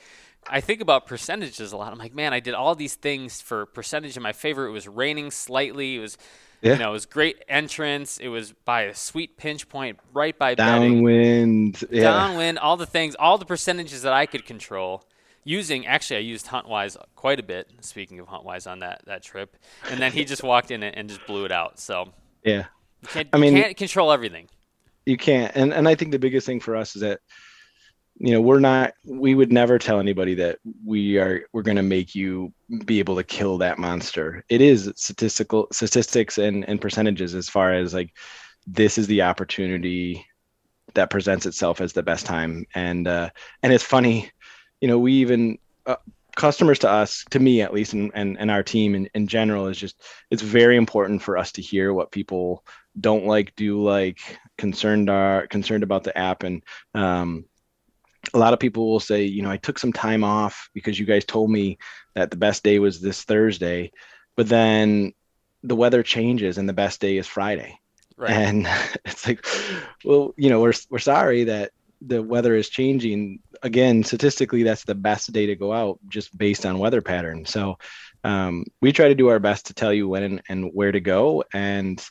I 0.49 0.61
think 0.61 0.81
about 0.81 1.07
percentages 1.07 1.73
a 1.73 1.76
lot. 1.76 1.92
I'm 1.92 1.99
like, 1.99 2.14
man, 2.14 2.33
I 2.33 2.40
did 2.40 2.54
all 2.54 2.75
these 2.75 2.95
things 2.95 3.40
for 3.40 3.66
percentage 3.66 4.16
in 4.16 4.23
my 4.23 4.33
favor. 4.33 4.66
It 4.66 4.73
was 4.73 4.88
raining 4.88 5.31
slightly. 5.31 5.97
It 5.97 6.00
was, 6.00 6.19
Yeah. 6.62 6.73
you 6.75 6.78
know, 6.78 6.90
it 6.90 6.92
was 6.92 7.07
great 7.07 7.45
entrance. 7.49 8.19
It 8.19 8.28
was 8.28 8.52
by 8.64 8.83
a 8.83 8.95
sweet 8.95 9.37
pinch 9.37 9.69
point, 9.69 9.99
right 10.14 10.38
by 10.38 10.54
Downwind. 10.54 11.85
Yeah. 11.90 12.04
downwind, 12.04 12.59
all 12.59 12.76
the 12.76 12.87
things, 12.87 13.14
all 13.19 13.37
the 13.37 13.45
percentages 13.45 14.02
that 14.02 14.12
I 14.12 14.26
could 14.26 14.47
control. 14.47 15.04
Using 15.45 15.87
actually, 15.87 16.19
I 16.19 16.21
used 16.21 16.47
HuntWise 16.47 16.97
quite 17.16 17.40
a 17.40 17.42
bit. 17.42 17.69
Speaking 17.81 18.21
of 18.21 18.28
HuntWise 18.28 18.71
on 18.71 18.78
that 18.78 19.02
that 19.06 19.25
trip, 19.25 19.56
and 19.91 20.00
then 20.00 20.13
he 20.13 20.25
just 20.25 20.45
walked 20.45 20.71
in 20.71 20.84
and, 20.84 20.97
and 20.97 21.08
just 21.08 21.26
blew 21.26 21.45
it 21.45 21.50
out. 21.50 21.80
So 21.80 22.13
yeah. 22.45 22.67
you 23.02 23.08
can't, 23.08 23.28
I 23.32 23.39
you 23.39 23.60
can't 23.60 23.76
control 23.76 24.13
everything. 24.13 24.49
you 25.04 25.17
can't 25.17 25.50
and 25.56 25.73
and 25.75 25.89
i 25.89 25.97
think 25.97 26.13
the 26.13 26.19
biggest 26.19 26.47
thing 26.47 26.60
for 26.60 26.76
us 26.76 26.95
is 26.95 27.02
that 27.02 27.19
you 28.19 28.33
know 28.33 28.41
we're 28.41 28.61
not 28.61 28.95
we 29.05 29.35
would 29.35 29.53
never 29.53 29.79
tell 29.79 29.99
anybody 29.99 30.35
that 30.35 30.59
we 30.85 31.19
are 31.19 31.45
we're 31.53 31.63
going 31.63 31.77
to 31.77 31.83
make 31.83 32.15
you 32.15 32.53
be 32.85 32.99
able 32.99 33.17
to 33.17 33.25
kill 33.25 33.59
that 33.59 33.79
monster. 33.79 34.45
It 34.49 34.61
is 34.61 34.93
statistical 34.97 35.69
statistics 35.73 36.39
and 36.39 36.69
and 36.69 36.81
percentages 36.81 37.35
as 37.35 37.49
far 37.49 37.73
as 37.73 37.95
like 37.95 38.13
this 38.67 38.99
is 38.99 39.07
the 39.07 39.23
opportunity 39.23 40.27
that 40.95 41.11
presents 41.11 41.47
itself 41.47 41.81
as 41.81 41.93
the 41.93 42.03
best 42.03 42.27
time. 42.27 42.67
And 42.75 43.09
uh 43.09 43.31
and 43.63 43.73
it's 43.73 43.85
funny 43.85 44.31
you 44.81 44.89
know 44.89 44.99
we 44.99 45.15
even 45.15 45.59
uh, 45.87 45.97
customers 46.37 46.79
to 46.81 46.91
us 46.91 47.25
to 47.31 47.41
me 47.41 47.61
at 47.63 47.75
least 47.75 47.93
and 47.93 48.11
and, 48.15 48.39
and 48.39 48.51
our 48.51 48.63
team 48.63 48.95
in, 48.95 49.09
in 49.15 49.27
general 49.27 49.67
is 49.67 49.79
just 49.79 50.03
it's 50.31 50.43
very 50.43 50.77
important 50.77 51.23
for 51.23 51.37
us 51.39 51.53
to 51.53 51.63
hear 51.63 51.93
what 51.93 52.11
people 52.11 52.65
don't 53.01 53.25
like 53.25 53.55
do 53.57 53.83
like 53.83 54.39
concerned 54.59 55.09
are 55.11 55.47
concerned 55.49 55.83
about 55.83 56.05
the 56.05 56.17
app. 56.17 56.43
And 56.43 56.63
um, 56.95 57.45
a 58.35 58.39
lot 58.39 58.52
of 58.52 58.61
people 58.61 58.91
will 58.91 59.00
say 59.00 59.25
you 59.25 59.43
know 59.43 59.50
i 59.50 59.56
took 59.56 59.78
some 59.78 59.93
time 59.93 60.25
off 60.25 60.69
because 60.75 60.99
you 60.99 61.06
guys 61.06 61.25
told 61.25 61.50
me 61.50 61.78
that 62.15 62.30
the 62.30 62.37
best 62.37 62.63
day 62.63 62.78
was 62.78 63.00
this 63.00 63.23
thursday 63.23 63.91
but 64.37 64.49
then 64.49 65.13
the 65.63 65.76
weather 65.76 66.02
changes 66.02 66.58
and 66.58 66.69
the 66.69 66.73
best 66.73 67.00
day 67.00 67.17
is 67.17 67.26
friday. 67.26 67.78
Right. 68.17 68.30
and 68.30 68.69
it's 69.04 69.26
like 69.26 69.45
well 70.04 70.35
you 70.37 70.50
know 70.50 70.61
we're, 70.61 70.75
we're 70.91 70.99
sorry 70.99 71.45
that 71.45 71.73
the 72.04 72.21
weather 72.21 72.56
is 72.56 72.69
changing. 72.69 73.39
Again 73.63 74.02
statistically 74.02 74.65
that's 74.65 74.85
the 74.85 74.95
best 74.95 75.32
day 75.32 75.47
to 75.47 75.54
go 75.54 75.73
out 75.73 76.00
just 76.08 76.37
based 76.37 76.67
on 76.67 76.80
weather 76.80 77.00
pattern 77.00 77.45
so 77.45 77.78
um, 78.25 78.65
we 78.80 78.93
try 78.93 79.08
to 79.08 79.15
do 79.15 79.28
our 79.28 79.39
best 79.39 79.67
to 79.67 79.75
tell 79.75 79.93
you 79.93 80.08
when 80.08 80.23
and, 80.23 80.43
and 80.49 80.71
where 80.73 80.93
to 80.93 81.00
go. 81.00 81.45
And 81.52 82.04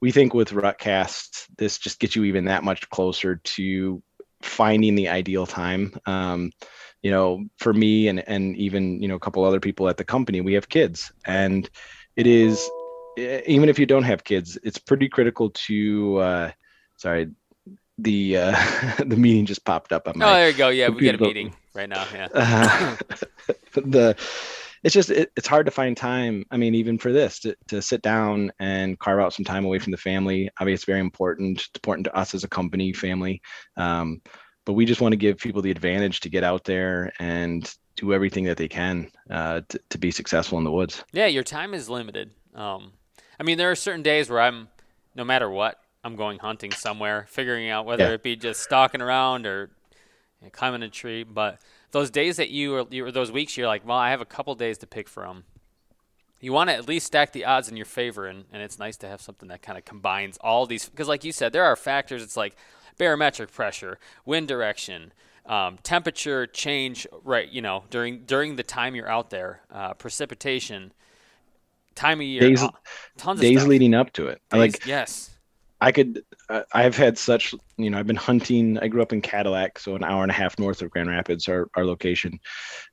we 0.00 0.12
think 0.12 0.34
with 0.34 0.50
Rutcast, 0.50 1.46
this 1.56 1.78
just 1.78 1.98
gets 1.98 2.14
you 2.14 2.24
even 2.24 2.46
that 2.46 2.64
much 2.64 2.88
closer 2.90 3.36
to 3.36 4.02
finding 4.46 4.94
the 4.94 5.08
ideal 5.08 5.46
time. 5.46 5.94
Um, 6.06 6.52
you 7.02 7.10
know, 7.10 7.44
for 7.58 7.72
me 7.72 8.08
and 8.08 8.26
and 8.28 8.56
even 8.56 9.00
you 9.00 9.08
know 9.08 9.14
a 9.14 9.20
couple 9.20 9.44
other 9.44 9.60
people 9.60 9.88
at 9.88 9.96
the 9.96 10.04
company, 10.04 10.40
we 10.40 10.54
have 10.54 10.68
kids, 10.68 11.12
and 11.24 11.68
it 12.16 12.26
is 12.26 12.68
e- 13.18 13.42
even 13.46 13.68
if 13.68 13.78
you 13.78 13.86
don't 13.86 14.02
have 14.02 14.24
kids, 14.24 14.58
it's 14.62 14.78
pretty 14.78 15.08
critical 15.08 15.50
to. 15.50 16.16
Uh, 16.18 16.50
sorry, 16.96 17.30
the 17.98 18.36
uh, 18.38 18.94
the 18.98 19.16
meeting 19.16 19.46
just 19.46 19.64
popped 19.64 19.92
up 19.92 20.08
on 20.08 20.22
oh, 20.22 20.34
there 20.34 20.50
you 20.50 20.56
go. 20.56 20.68
Yeah, 20.68 20.88
we 20.88 21.04
got 21.04 21.14
a 21.14 21.18
meeting 21.18 21.54
right 21.74 21.88
now. 21.88 22.04
Yeah. 22.12 22.28
uh, 22.34 22.96
the 23.74 24.16
it's 24.82 24.94
just 24.94 25.10
it, 25.10 25.30
it's 25.36 25.46
hard 25.48 25.66
to 25.66 25.72
find 25.72 25.96
time 25.96 26.44
i 26.50 26.56
mean 26.56 26.74
even 26.74 26.98
for 26.98 27.12
this 27.12 27.40
to, 27.40 27.56
to 27.68 27.80
sit 27.82 28.02
down 28.02 28.52
and 28.58 28.98
carve 28.98 29.20
out 29.20 29.32
some 29.32 29.44
time 29.44 29.64
away 29.64 29.78
from 29.78 29.90
the 29.90 29.96
family 29.96 30.50
obviously 30.60 30.74
it's 30.74 30.84
very 30.84 31.00
important 31.00 31.58
it's 31.58 31.70
important 31.74 32.04
to 32.04 32.14
us 32.16 32.34
as 32.34 32.44
a 32.44 32.48
company 32.48 32.92
family 32.92 33.40
um, 33.76 34.20
but 34.64 34.72
we 34.72 34.84
just 34.84 35.00
want 35.00 35.12
to 35.12 35.16
give 35.16 35.38
people 35.38 35.62
the 35.62 35.70
advantage 35.70 36.20
to 36.20 36.28
get 36.28 36.42
out 36.44 36.64
there 36.64 37.12
and 37.20 37.72
do 37.96 38.12
everything 38.12 38.44
that 38.44 38.56
they 38.56 38.68
can 38.68 39.10
uh, 39.30 39.62
to, 39.68 39.80
to 39.90 39.98
be 39.98 40.10
successful 40.10 40.58
in 40.58 40.64
the 40.64 40.70
woods 40.72 41.02
Yeah, 41.12 41.26
your 41.26 41.42
time 41.42 41.72
is 41.72 41.88
limited. 41.88 42.30
Um, 42.54 42.92
I 43.40 43.42
mean, 43.42 43.58
there 43.58 43.70
are 43.70 43.76
certain 43.76 44.02
days 44.02 44.28
where 44.28 44.40
I'm, 44.40 44.68
no 45.14 45.24
matter 45.24 45.48
what, 45.48 45.78
I'm 46.04 46.16
going 46.16 46.38
hunting 46.38 46.74
somewhere, 46.74 47.26
figuring 47.28 47.70
out 47.70 47.86
whether 47.86 48.04
Yeah. 48.04 48.10
it 48.10 48.22
be 48.22 48.36
just 48.36 48.62
stalking 48.62 49.00
around 49.00 49.46
or 49.46 49.70
you 50.40 50.46
know, 50.46 50.50
climbing 50.50 50.82
a 50.82 50.88
tree. 50.88 51.22
But 51.22 51.58
those 51.92 52.10
days 52.10 52.36
that 52.36 52.50
you 52.50 52.76
or 52.76 53.10
those 53.12 53.32
weeks, 53.32 53.56
you're 53.56 53.66
like, 53.66 53.86
well, 53.86 53.96
I 53.96 54.10
have 54.10 54.20
a 54.20 54.26
couple 54.26 54.54
days 54.54 54.78
to 54.78 54.86
pick 54.86 55.08
from. 55.08 55.44
You 56.40 56.52
want 56.52 56.68
to 56.68 56.76
at 56.76 56.86
least 56.86 57.06
stack 57.06 57.32
the 57.32 57.44
odds 57.46 57.68
in 57.68 57.76
your 57.76 57.86
favor, 57.86 58.26
and, 58.26 58.44
and 58.52 58.62
it's 58.62 58.78
nice 58.78 58.96
to 58.98 59.08
have 59.08 59.20
something 59.22 59.48
that 59.48 59.62
kind 59.62 59.78
of 59.78 59.84
combines 59.84 60.36
all 60.42 60.66
these. 60.66 60.88
Because, 60.88 61.08
like 61.08 61.24
you 61.24 61.32
said, 61.32 61.52
there 61.52 61.64
are 61.64 61.76
factors. 61.76 62.22
It's 62.22 62.36
like 62.36 62.56
barometric 62.98 63.50
pressure, 63.52 63.98
wind 64.26 64.46
direction, 64.46 65.12
um, 65.46 65.78
temperature 65.82 66.46
change, 66.46 67.06
right? 67.24 67.48
You 67.48 67.62
know, 67.62 67.84
during 67.90 68.24
during 68.24 68.56
the 68.56 68.62
time 68.62 68.94
you're 68.94 69.08
out 69.08 69.30
there, 69.30 69.60
uh, 69.72 69.94
precipitation, 69.94 70.92
time 71.94 72.20
of 72.20 72.26
year, 72.26 72.40
Days- 72.42 72.62
tons 73.16 73.40
of 73.40 73.42
days 73.42 73.64
leading 73.64 73.94
up 73.94 74.12
to 74.14 74.26
it 74.28 74.42
Days- 74.50 74.58
like 74.58 74.86
yes, 74.86 75.35
I 75.86 75.92
could, 75.92 76.24
uh, 76.48 76.62
I've 76.72 76.96
had 76.96 77.16
such, 77.16 77.54
you 77.76 77.90
know, 77.90 77.98
I've 77.98 78.08
been 78.08 78.16
hunting. 78.16 78.76
I 78.76 78.88
grew 78.88 79.02
up 79.02 79.12
in 79.12 79.20
Cadillac, 79.20 79.78
so 79.78 79.94
an 79.94 80.02
hour 80.02 80.22
and 80.22 80.32
a 80.32 80.34
half 80.34 80.58
north 80.58 80.82
of 80.82 80.90
Grand 80.90 81.08
Rapids, 81.08 81.48
our, 81.48 81.70
our 81.76 81.86
location. 81.86 82.40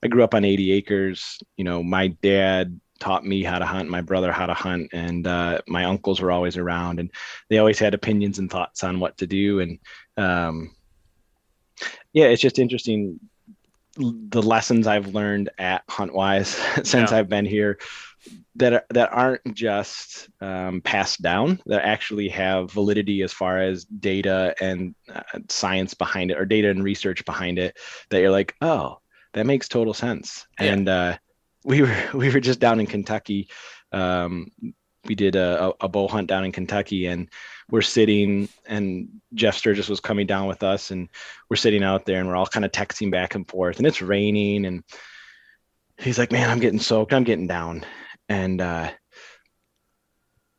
I 0.03 0.07
grew 0.09 0.23
up 0.23 0.35
on 0.35 0.45
80 0.45 0.71
acres. 0.73 1.39
You 1.57 1.63
know, 1.63 1.81
my 1.81 2.09
dad 2.09 2.79
taught 2.99 3.25
me 3.25 3.41
how 3.41 3.57
to 3.57 3.65
hunt, 3.65 3.89
my 3.89 4.01
brother 4.01 4.31
how 4.31 4.45
to 4.45 4.53
hunt, 4.53 4.91
and 4.93 5.25
uh, 5.25 5.61
my 5.67 5.85
uncles 5.85 6.21
were 6.21 6.31
always 6.31 6.55
around, 6.55 6.99
and 6.99 7.09
they 7.49 7.57
always 7.57 7.79
had 7.79 7.95
opinions 7.95 8.37
and 8.37 8.51
thoughts 8.51 8.83
on 8.83 8.99
what 8.99 9.17
to 9.17 9.25
do. 9.25 9.59
And 9.59 9.79
um, 10.15 10.75
yeah, 12.13 12.25
it's 12.25 12.43
just 12.43 12.59
interesting 12.59 13.19
the 13.97 14.41
lessons 14.43 14.85
I've 14.85 15.15
learned 15.15 15.49
at 15.57 15.85
HuntWise 15.87 16.85
since 16.85 17.09
Yeah. 17.09 17.17
I've 17.17 17.29
been 17.29 17.45
here 17.45 17.79
that 18.55 18.73
are, 18.73 18.85
that 18.91 19.09
aren't 19.11 19.53
just 19.53 20.29
um, 20.41 20.81
passed 20.81 21.21
down 21.21 21.59
that 21.65 21.85
actually 21.85 22.29
have 22.29 22.71
validity 22.71 23.21
as 23.21 23.33
far 23.33 23.59
as 23.59 23.85
data 23.85 24.55
and 24.61 24.95
uh, 25.13 25.21
science 25.49 25.93
behind 25.93 26.31
it 26.31 26.37
or 26.37 26.45
data 26.45 26.69
and 26.69 26.83
research 26.83 27.25
behind 27.25 27.57
it 27.59 27.77
that 28.09 28.19
you're 28.19 28.31
like 28.31 28.55
oh 28.61 28.99
that 29.33 29.47
makes 29.47 29.67
total 29.67 29.95
sense. 29.95 30.45
Yeah. 30.59 30.73
and 30.73 30.89
uh, 30.89 31.17
we 31.63 31.81
were 31.81 31.95
we 32.13 32.29
were 32.29 32.39
just 32.39 32.59
down 32.59 32.79
in 32.79 32.85
kentucky 32.85 33.49
um, 33.91 34.51
we 35.05 35.15
did 35.15 35.35
a, 35.35 35.65
a, 35.65 35.73
a 35.81 35.89
bow 35.89 36.07
hunt 36.07 36.27
down 36.27 36.45
in 36.45 36.51
kentucky 36.51 37.07
and 37.07 37.29
we're 37.69 37.81
sitting 37.81 38.47
and 38.67 39.09
jeff 39.33 39.57
sturgis 39.57 39.89
was 39.89 39.99
coming 39.99 40.27
down 40.27 40.47
with 40.47 40.63
us 40.63 40.91
and 40.91 41.09
we're 41.49 41.55
sitting 41.55 41.83
out 41.83 42.05
there 42.05 42.19
and 42.19 42.27
we're 42.29 42.35
all 42.35 42.45
kind 42.45 42.65
of 42.65 42.71
texting 42.71 43.11
back 43.11 43.35
and 43.35 43.47
forth 43.47 43.77
and 43.77 43.87
it's 43.87 44.01
raining 44.01 44.65
and 44.65 44.83
he's 45.97 46.19
like 46.19 46.31
man 46.31 46.49
i'm 46.49 46.59
getting 46.59 46.79
soaked. 46.79 47.13
I'm 47.13 47.23
getting 47.23 47.47
down 47.47 47.83
and 48.29 48.61
uh, 48.61 48.91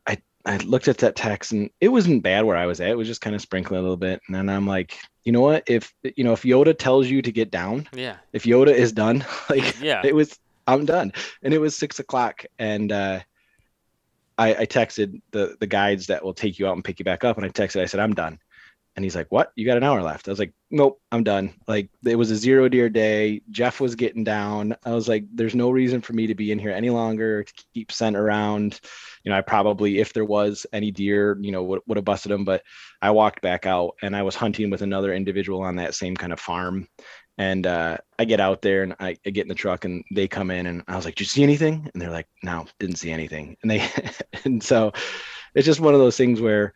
I 0.07 0.17
I 0.45 0.57
looked 0.57 0.87
at 0.87 0.99
that 0.99 1.15
text 1.15 1.51
and 1.51 1.69
it 1.81 1.89
wasn't 1.89 2.23
bad 2.23 2.45
where 2.45 2.57
I 2.57 2.65
was 2.65 2.79
at. 2.81 2.89
It 2.89 2.97
was 2.97 3.07
just 3.07 3.21
kind 3.21 3.35
of 3.35 3.41
sprinkling 3.41 3.79
a 3.79 3.81
little 3.81 3.97
bit, 3.97 4.21
and 4.27 4.35
then 4.35 4.49
I'm 4.49 4.67
like, 4.67 4.97
you 5.23 5.31
know 5.31 5.41
what? 5.41 5.63
If 5.67 5.93
you 6.03 6.23
know 6.23 6.33
if 6.33 6.43
Yoda 6.43 6.77
tells 6.77 7.07
you 7.07 7.21
to 7.21 7.31
get 7.31 7.51
down, 7.51 7.87
Yeah. 7.93 8.17
if 8.33 8.43
Yoda 8.43 8.73
is 8.73 8.91
done, 8.91 9.25
like 9.49 9.79
Yeah. 9.81 10.01
it 10.03 10.13
was, 10.15 10.37
I'm 10.67 10.85
done. 10.85 11.13
And 11.43 11.53
it 11.53 11.59
was 11.59 11.75
six 11.75 11.99
o'clock, 11.99 12.45
and 12.59 12.91
uh, 12.91 13.19
I, 14.37 14.55
I 14.55 14.65
texted 14.65 15.21
the 15.31 15.55
the 15.59 15.67
guides 15.67 16.07
that 16.07 16.23
will 16.23 16.33
take 16.33 16.59
you 16.59 16.67
out 16.67 16.73
and 16.73 16.83
pick 16.83 16.99
you 16.99 17.05
back 17.05 17.23
up, 17.23 17.37
and 17.37 17.45
I 17.45 17.49
texted. 17.49 17.81
I 17.81 17.85
said, 17.85 17.99
I'm 17.99 18.13
done. 18.13 18.39
And 18.95 19.03
he's 19.03 19.15
like, 19.15 19.31
"What? 19.31 19.51
You 19.55 19.65
got 19.65 19.77
an 19.77 19.83
hour 19.83 20.01
left?" 20.01 20.27
I 20.27 20.31
was 20.31 20.39
like, 20.39 20.53
"Nope, 20.71 21.01
I'm 21.11 21.23
done." 21.23 21.53
Like 21.67 21.89
it 22.05 22.15
was 22.15 22.31
a 22.31 22.35
zero 22.35 22.69
deer 22.69 22.89
day. 22.89 23.41
Jeff 23.49 23.81
was 23.81 23.95
getting 23.95 24.23
down. 24.23 24.75
I 24.85 24.93
was 24.93 25.07
like, 25.07 25.25
"There's 25.33 25.55
no 25.55 25.69
reason 25.69 26.01
for 26.01 26.13
me 26.13 26.27
to 26.27 26.35
be 26.35 26.51
in 26.51 26.59
here 26.59 26.71
any 26.71 26.89
longer 26.89 27.43
to 27.43 27.53
keep 27.73 27.91
scent 27.91 28.15
around." 28.15 28.79
You 29.23 29.31
know, 29.31 29.37
I 29.37 29.41
probably, 29.41 29.99
if 29.99 30.13
there 30.13 30.25
was 30.25 30.65
any 30.71 30.91
deer, 30.91 31.37
you 31.41 31.51
know, 31.51 31.63
would, 31.63 31.81
would 31.87 31.97
have 31.97 32.05
busted 32.05 32.31
them. 32.31 32.45
But 32.45 32.63
I 33.01 33.11
walked 33.11 33.41
back 33.41 33.65
out, 33.65 33.95
and 34.01 34.15
I 34.15 34.23
was 34.23 34.35
hunting 34.35 34.69
with 34.69 34.81
another 34.81 35.13
individual 35.13 35.61
on 35.61 35.75
that 35.77 35.95
same 35.95 36.15
kind 36.15 36.31
of 36.31 36.39
farm. 36.39 36.87
And 37.37 37.67
uh, 37.67 37.97
I 38.17 38.23
get 38.25 38.39
out 38.39 38.61
there, 38.61 38.83
and 38.83 38.95
I, 38.99 39.17
I 39.25 39.29
get 39.29 39.41
in 39.43 39.49
the 39.49 39.55
truck, 39.55 39.83
and 39.83 40.05
they 40.13 40.27
come 40.29 40.51
in, 40.51 40.67
and 40.67 40.83
I 40.87 40.95
was 40.95 41.03
like, 41.03 41.15
"Did 41.15 41.25
you 41.25 41.29
see 41.29 41.43
anything?" 41.43 41.89
And 41.93 42.01
they're 42.01 42.09
like, 42.11 42.27
"No, 42.43 42.65
didn't 42.79 42.95
see 42.97 43.11
anything." 43.11 43.57
And 43.61 43.71
they, 43.71 43.85
and 44.45 44.63
so, 44.63 44.93
it's 45.53 45.65
just 45.65 45.81
one 45.81 45.93
of 45.93 45.99
those 45.99 46.17
things 46.17 46.39
where 46.39 46.73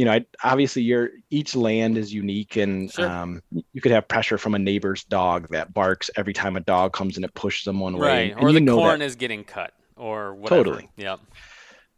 you 0.00 0.06
know, 0.06 0.12
I, 0.12 0.24
obviously 0.42 0.80
your 0.80 1.10
each 1.28 1.54
land 1.54 1.98
is 1.98 2.10
unique, 2.10 2.56
and 2.56 2.90
Sure. 2.90 3.06
um, 3.06 3.42
you 3.74 3.82
could 3.82 3.92
have 3.92 4.08
pressure 4.08 4.38
from 4.38 4.54
a 4.54 4.58
neighbor's 4.58 5.04
dog 5.04 5.48
that 5.50 5.74
barks 5.74 6.08
every 6.16 6.32
time 6.32 6.56
a 6.56 6.60
dog 6.60 6.94
comes 6.94 7.16
and 7.16 7.24
it 7.26 7.34
pushes 7.34 7.64
them 7.64 7.80
one 7.80 7.98
way. 7.98 8.32
Right. 8.32 8.42
Or 8.42 8.50
the 8.50 8.64
corn 8.64 9.00
that. 9.00 9.04
is 9.04 9.14
getting 9.14 9.44
cut 9.44 9.74
or 9.96 10.34
whatever. 10.36 10.64
Totally. 10.64 10.88
Yep. 10.96 11.20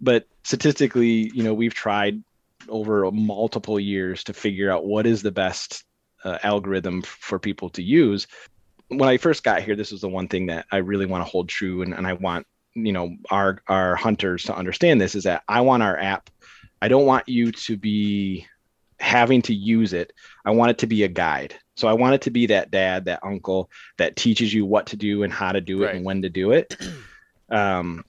But 0.00 0.26
statistically, 0.42 1.30
you 1.32 1.44
know, 1.44 1.54
we've 1.54 1.74
tried 1.74 2.24
over 2.68 3.08
multiple 3.12 3.78
years 3.78 4.24
to 4.24 4.32
figure 4.32 4.68
out 4.68 4.84
what 4.84 5.06
is 5.06 5.22
the 5.22 5.30
best 5.30 5.84
uh, 6.24 6.38
algorithm 6.42 7.02
for 7.02 7.38
people 7.38 7.68
to 7.70 7.84
use. 7.84 8.26
When 8.88 9.08
I 9.08 9.16
first 9.16 9.44
got 9.44 9.62
here, 9.62 9.76
this 9.76 9.92
was 9.92 10.00
the 10.00 10.08
one 10.08 10.26
thing 10.26 10.46
that 10.46 10.66
I 10.72 10.78
really 10.78 11.06
want 11.06 11.24
to 11.24 11.30
hold 11.30 11.48
true, 11.48 11.82
and, 11.82 11.94
and 11.94 12.04
I 12.04 12.14
want 12.14 12.48
you 12.74 12.92
know 12.92 13.14
our 13.30 13.62
our 13.68 13.94
hunters 13.94 14.42
to 14.44 14.56
understand 14.56 15.00
this 15.00 15.14
is 15.14 15.22
that 15.22 15.44
I 15.46 15.60
want 15.60 15.84
our 15.84 15.96
app. 15.96 16.30
I 16.82 16.88
don't 16.88 17.06
want 17.06 17.28
you 17.28 17.52
to 17.52 17.76
be 17.76 18.46
having 18.98 19.40
to 19.42 19.54
use 19.54 19.92
it. 19.92 20.12
I 20.44 20.50
want 20.50 20.72
it 20.72 20.78
to 20.78 20.86
be 20.86 21.04
a 21.04 21.08
guide. 21.08 21.54
So 21.76 21.88
I 21.88 21.92
want 21.92 22.14
it 22.16 22.22
to 22.22 22.30
be 22.30 22.46
that 22.46 22.70
dad, 22.70 23.04
that 23.06 23.20
uncle 23.24 23.70
that 23.98 24.16
teaches 24.16 24.52
you 24.52 24.66
what 24.66 24.86
to 24.88 24.96
do 24.96 25.22
and 25.22 25.32
how 25.32 25.52
to 25.52 25.60
do 25.60 25.82
it 25.82 25.86
Right. 25.86 25.94
and 25.96 26.04
when 26.04 26.22
to 26.22 26.28
do 26.28 26.50
it. 26.52 26.76
Um, 27.50 28.04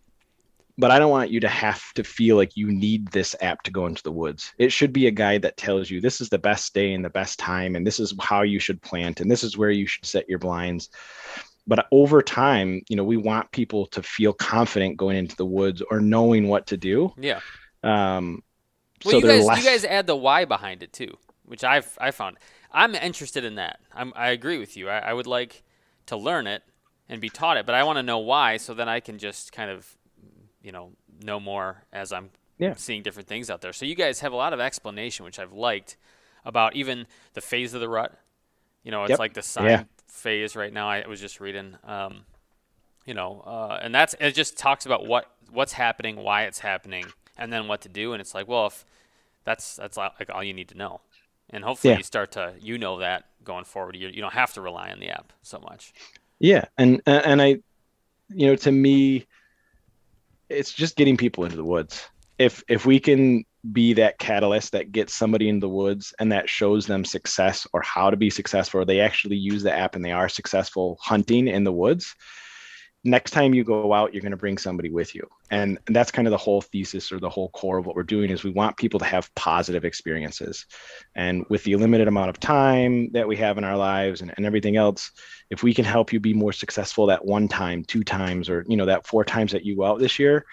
but 0.77 0.89
I 0.89 0.99
don't 0.99 1.11
want 1.11 1.29
you 1.29 1.41
to 1.41 1.49
have 1.49 1.81
to 1.95 2.03
feel 2.03 2.37
like 2.37 2.55
you 2.55 2.71
need 2.71 3.09
this 3.09 3.35
app 3.41 3.61
to 3.63 3.71
go 3.71 3.87
into 3.87 4.01
the 4.01 4.11
woods. 4.11 4.53
It 4.57 4.71
should 4.71 4.93
be 4.93 5.07
a 5.07 5.11
guide 5.11 5.41
that 5.41 5.57
tells 5.57 5.89
you 5.91 5.99
this 5.99 6.21
is 6.21 6.29
the 6.29 6.39
best 6.39 6.73
day 6.73 6.93
and 6.93 7.03
the 7.03 7.09
best 7.09 7.39
time, 7.39 7.75
and 7.75 7.85
this 7.85 7.99
is 7.99 8.13
how 8.21 8.43
you 8.43 8.59
should 8.59 8.81
plant, 8.81 9.19
and 9.19 9.29
this 9.29 9.43
is 9.43 9.57
where 9.57 9.69
you 9.69 9.85
should 9.85 10.05
set 10.05 10.29
your 10.29 10.39
blinds. 10.39 10.89
But 11.67 11.87
over 11.91 12.21
time, 12.21 12.81
you 12.87 12.95
know, 12.95 13.03
we 13.03 13.17
want 13.17 13.51
people 13.51 13.85
to 13.87 14.01
feel 14.01 14.31
confident 14.31 14.95
going 14.95 15.17
into 15.17 15.35
the 15.35 15.45
woods 15.45 15.81
or 15.91 15.99
knowing 15.99 16.47
what 16.47 16.67
to 16.67 16.77
do. 16.77 17.13
Yeah. 17.17 17.41
Um, 17.83 18.43
Well, 19.05 19.11
so 19.11 19.17
you 19.17 19.27
guys, 19.27 19.45
less. 19.47 19.57
you 19.59 19.63
guys 19.69 19.85
add 19.85 20.07
the 20.07 20.15
why 20.15 20.45
behind 20.45 20.83
it 20.83 20.93
too, 20.93 21.17
which 21.45 21.63
I've 21.63 21.97
I 21.99 22.11
found. 22.11 22.37
I'm 22.71 22.95
interested 22.95 23.43
in 23.45 23.55
that. 23.55 23.79
I'm, 23.93 24.11
I 24.15 24.29
agree 24.29 24.57
with 24.57 24.75
you. 24.75 24.89
I, 24.89 24.97
I 24.99 25.13
would 25.13 25.27
like 25.27 25.61
to 26.07 26.17
learn 26.17 26.47
it 26.47 26.63
and 27.07 27.21
be 27.21 27.29
taught 27.29 27.57
it, 27.57 27.65
but 27.67 27.75
I 27.75 27.83
want 27.83 27.97
to 27.97 28.03
know 28.03 28.17
why, 28.17 28.57
so 28.57 28.73
then 28.73 28.89
I 28.89 28.99
can 28.99 29.19
just 29.19 29.51
kind 29.51 29.69
of, 29.69 29.95
you 30.63 30.71
know, 30.71 30.91
know 31.23 31.39
more 31.39 31.83
as 31.93 32.11
I'm 32.11 32.31
Yeah. 32.57 32.73
seeing 32.75 33.03
different 33.03 33.27
things 33.27 33.49
out 33.51 33.61
there. 33.61 33.73
So 33.73 33.85
you 33.85 33.93
guys 33.93 34.21
have 34.21 34.33
a 34.33 34.35
lot 34.35 34.53
of 34.53 34.59
explanation, 34.59 35.23
which 35.23 35.37
I've 35.37 35.53
liked 35.53 35.97
about 36.45 36.75
even 36.75 37.05
the 37.33 37.41
phase 37.41 37.73
of 37.75 37.81
the 37.81 37.89
rut. 37.89 38.17
You 38.83 38.91
know, 38.91 39.03
it's 39.03 39.11
Yep. 39.11 39.19
like 39.19 39.33
the 39.33 39.43
sign 39.43 39.69
Yeah. 39.69 39.83
phase 40.07 40.55
right 40.55 40.73
now. 40.73 40.89
I 40.89 41.05
was 41.07 41.21
just 41.21 41.39
reading. 41.39 41.77
Um, 41.83 42.25
you 43.05 43.13
know, 43.13 43.41
uh, 43.45 43.79
and 43.81 43.93
that's 43.93 44.15
it. 44.19 44.31
Just 44.31 44.57
talks 44.57 44.85
about 44.85 45.05
what 45.05 45.29
what's 45.51 45.73
happening, 45.73 46.15
why 46.15 46.43
it's 46.43 46.59
happening, 46.59 47.05
and 47.37 47.51
then 47.53 47.67
what 47.67 47.81
to 47.81 47.89
do. 47.89 48.13
And 48.13 48.21
it's 48.21 48.33
like, 48.33 48.47
well, 48.47 48.67
if 48.67 48.85
that's 49.43 49.75
that's 49.75 49.97
all- 49.97 50.13
like 50.19 50.29
all 50.29 50.43
you 50.43 50.53
need 50.53 50.69
to 50.69 50.77
know, 50.77 51.01
and 51.49 51.63
hopefully 51.63 51.93
Yeah. 51.93 51.97
you 51.97 52.03
start 52.03 52.31
to 52.33 52.53
you 52.59 52.77
know 52.77 52.99
that 52.99 53.25
going 53.43 53.65
forward. 53.65 53.95
You 53.95 54.07
you 54.09 54.21
don't 54.21 54.33
have 54.33 54.53
to 54.53 54.61
rely 54.61 54.91
on 54.91 54.99
the 54.99 55.09
app 55.09 55.33
so 55.41 55.59
much. 55.59 55.93
Yeah, 56.39 56.65
and 56.77 57.01
and 57.05 57.41
I, 57.41 57.47
you 58.29 58.47
know, 58.47 58.55
to 58.57 58.71
me, 58.71 59.27
it's 60.49 60.73
just 60.73 60.95
getting 60.95 61.17
people 61.17 61.43
into 61.45 61.55
the 61.57 61.63
woods. 61.63 62.07
If 62.39 62.63
if 62.67 62.85
we 62.85 62.99
can 62.99 63.45
be 63.71 63.93
that 63.93 64.19
catalyst 64.19 64.73
that 64.73 64.91
gets 64.91 65.13
somebody 65.15 65.47
in 65.47 65.59
the 65.61 65.69
woods 65.69 66.13
and 66.19 66.29
that 66.31 66.49
shows 66.49 66.85
them 66.85 67.05
success 67.05 67.65
or 67.71 67.81
how 67.81 68.09
to 68.09 68.17
be 68.17 68.29
successful, 68.29 68.81
or 68.81 68.85
they 68.85 68.99
actually 68.99 69.37
use 69.37 69.63
the 69.63 69.71
app 69.73 69.95
and 69.95 70.03
they 70.03 70.11
are 70.11 70.27
successful 70.27 70.97
hunting 71.01 71.47
in 71.47 71.63
the 71.63 71.71
woods. 71.71 72.13
Next 73.05 73.31
time 73.31 73.53
you 73.53 73.65
go 73.65 73.91
out, 73.91 74.13
you're 74.13 74.21
going 74.21 74.31
to 74.31 74.37
bring 74.37 74.57
somebody 74.57 74.89
with 74.89 75.13
you, 75.13 75.27
and 75.51 75.77
that's 75.87 76.11
kind 76.11 76.25
of 76.25 76.31
the 76.31 76.37
whole 76.37 76.61
thesis 76.61 77.11
or 77.11 77.19
the 77.19 77.29
whole 77.29 77.49
core 77.49 77.77
of 77.77 77.85
what 77.85 77.97
we're 77.97 78.03
doing 78.03 78.29
is 78.29 78.43
we 78.45 78.51
want 78.51 78.77
people 78.77 78.97
to 78.99 79.05
have 79.05 79.33
positive 79.35 79.83
experiences, 79.83 80.65
and 81.13 81.45
with 81.49 81.63
the 81.65 81.75
limited 81.75 82.07
amount 82.07 82.29
of 82.29 82.39
time 82.39 83.11
that 83.11 83.27
we 83.27 83.35
have 83.35 83.57
in 83.57 83.65
our 83.65 83.75
lives 83.75 84.21
and, 84.21 84.33
and 84.37 84.45
everything 84.45 84.77
else, 84.77 85.11
if 85.49 85.63
we 85.63 85.73
can 85.73 85.83
help 85.83 86.13
you 86.13 86.19
be 86.21 86.33
more 86.33 86.53
successful 86.53 87.07
that 87.07 87.25
one 87.25 87.49
time, 87.49 87.83
two 87.83 88.05
times, 88.05 88.49
or 88.49 88.65
you 88.69 88.77
know 88.77 88.85
that 88.85 89.05
four 89.05 89.25
times 89.25 89.51
that 89.51 89.65
you 89.65 89.75
go 89.75 89.83
out 89.83 89.99
this 89.99 90.17
year, 90.17 90.45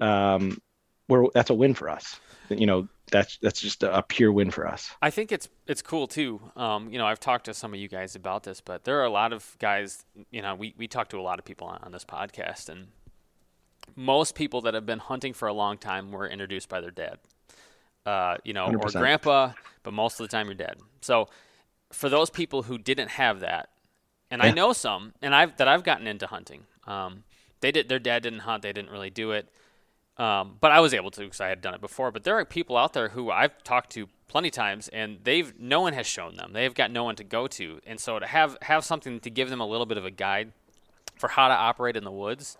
um, 0.00 0.58
we're 1.06 1.26
that's 1.34 1.50
a 1.50 1.54
win 1.54 1.74
for 1.74 1.90
us. 1.90 2.18
You 2.48 2.66
know 2.66 2.88
that's 3.10 3.38
that's 3.38 3.60
just 3.60 3.82
a, 3.82 4.02
pure 4.02 4.32
win 4.32 4.50
for 4.50 4.66
us. 4.66 4.90
I 5.02 5.10
think 5.10 5.32
it's 5.32 5.48
it's 5.66 5.82
cool 5.82 6.06
too. 6.06 6.40
Um, 6.56 6.90
you 6.90 6.98
know, 6.98 7.06
I've 7.06 7.20
talked 7.20 7.46
to 7.46 7.54
some 7.54 7.74
of 7.74 7.80
you 7.80 7.88
guys 7.88 8.16
about 8.16 8.44
this, 8.44 8.60
but 8.60 8.84
there 8.84 9.00
are 9.00 9.04
a 9.04 9.10
lot 9.10 9.32
of 9.32 9.56
guys. 9.58 10.04
You 10.30 10.42
know, 10.42 10.54
we 10.54 10.74
we 10.76 10.88
talk 10.88 11.08
to 11.10 11.18
a 11.18 11.22
lot 11.22 11.38
of 11.38 11.44
people 11.44 11.66
on, 11.66 11.80
on 11.82 11.92
this 11.92 12.04
podcast, 12.04 12.68
and 12.68 12.88
most 13.96 14.34
people 14.34 14.60
that 14.62 14.74
have 14.74 14.86
been 14.86 14.98
hunting 14.98 15.32
for 15.32 15.48
a 15.48 15.52
long 15.52 15.78
time 15.78 16.12
were 16.12 16.28
introduced 16.28 16.68
by 16.68 16.80
their 16.80 16.90
dad. 16.90 17.18
Uh, 18.06 18.38
you 18.44 18.54
know, 18.54 18.66
or 18.66 18.78
100%. 18.78 18.92
grandpa, 18.98 19.52
but 19.82 19.92
most 19.92 20.18
of 20.18 20.24
the 20.24 20.28
time 20.28 20.46
your 20.46 20.54
dad. 20.54 20.76
So, 21.02 21.28
for 21.92 22.08
those 22.08 22.30
people 22.30 22.62
who 22.62 22.78
didn't 22.78 23.10
have 23.10 23.40
that, 23.40 23.68
and 24.30 24.42
I 24.42 24.52
know 24.52 24.72
some, 24.72 25.12
and 25.20 25.34
I've 25.34 25.56
that 25.58 25.68
I've 25.68 25.84
gotten 25.84 26.06
into 26.06 26.26
hunting. 26.26 26.64
Um, 26.86 27.24
they 27.60 27.72
did. 27.72 27.88
Their 27.88 27.98
dad 27.98 28.22
didn't 28.22 28.40
hunt. 28.40 28.62
They 28.62 28.72
didn't 28.72 28.90
really 28.90 29.10
do 29.10 29.32
it. 29.32 29.48
Um, 30.20 30.58
but 30.60 30.70
I 30.70 30.80
was 30.80 30.92
able 30.92 31.10
to 31.12 31.22
because 31.22 31.40
I 31.40 31.48
had 31.48 31.62
done 31.62 31.72
it 31.72 31.80
before. 31.80 32.10
But 32.10 32.24
there 32.24 32.38
are 32.38 32.44
people 32.44 32.76
out 32.76 32.92
there 32.92 33.08
who 33.08 33.30
I've 33.30 33.62
talked 33.64 33.90
to 33.92 34.06
plenty 34.28 34.50
times, 34.50 34.88
and 34.88 35.18
they've 35.24 35.58
no 35.58 35.80
one 35.80 35.94
has 35.94 36.06
shown 36.06 36.36
them. 36.36 36.52
They've 36.52 36.74
got 36.74 36.90
no 36.90 37.04
one 37.04 37.16
to 37.16 37.24
go 37.24 37.46
to, 37.46 37.80
and 37.86 37.98
so 37.98 38.18
to 38.18 38.26
have 38.26 38.58
have 38.62 38.84
something 38.84 39.18
to 39.20 39.30
give 39.30 39.48
them 39.48 39.60
a 39.60 39.66
little 39.66 39.86
bit 39.86 39.96
of 39.96 40.04
a 40.04 40.10
guide 40.10 40.52
for 41.16 41.28
how 41.28 41.48
to 41.48 41.54
operate 41.54 41.96
in 41.96 42.04
the 42.04 42.10
woods. 42.10 42.58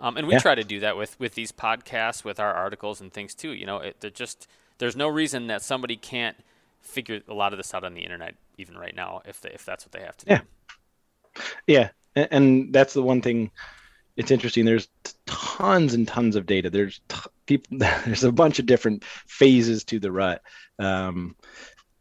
Um, 0.00 0.16
and 0.18 0.26
we 0.28 0.34
Yeah. 0.34 0.40
try 0.40 0.54
to 0.54 0.64
do 0.64 0.80
that 0.80 0.98
with 0.98 1.18
with 1.18 1.34
these 1.34 1.50
podcasts, 1.50 2.24
with 2.24 2.38
our 2.38 2.52
articles 2.52 3.00
and 3.00 3.10
things 3.10 3.34
too. 3.34 3.52
You 3.52 3.64
know, 3.64 3.78
it, 3.78 4.00
they're 4.00 4.10
just 4.10 4.46
there's 4.76 4.94
no 4.94 5.08
reason 5.08 5.46
that 5.46 5.62
somebody 5.62 5.96
can't 5.96 6.36
figure 6.82 7.22
a 7.26 7.34
lot 7.34 7.54
of 7.54 7.56
this 7.56 7.72
out 7.72 7.84
on 7.84 7.94
the 7.94 8.02
internet 8.02 8.34
even 8.58 8.76
right 8.76 8.94
now 8.94 9.22
if 9.24 9.40
they, 9.40 9.50
if 9.50 9.64
that's 9.64 9.84
what 9.84 9.92
they 9.92 10.00
have 10.00 10.16
to 10.18 10.26
Yeah. 10.26 10.40
do. 10.40 11.42
Yeah, 11.66 11.90
and, 12.14 12.28
and 12.30 12.72
that's 12.72 12.92
the 12.92 13.02
one 13.02 13.22
thing. 13.22 13.50
It's 14.18 14.32
interesting. 14.32 14.64
There's 14.64 14.88
tons 15.26 15.94
and 15.94 16.06
tons 16.06 16.34
of 16.34 16.44
data. 16.44 16.68
There's 16.68 17.00
t- 17.08 17.30
people. 17.46 17.78
There's 18.04 18.24
a 18.24 18.32
bunch 18.32 18.58
of 18.58 18.66
different 18.66 19.04
phases 19.26 19.84
to 19.84 20.00
the 20.00 20.12
rut. 20.12 20.42
Um, 20.78 21.36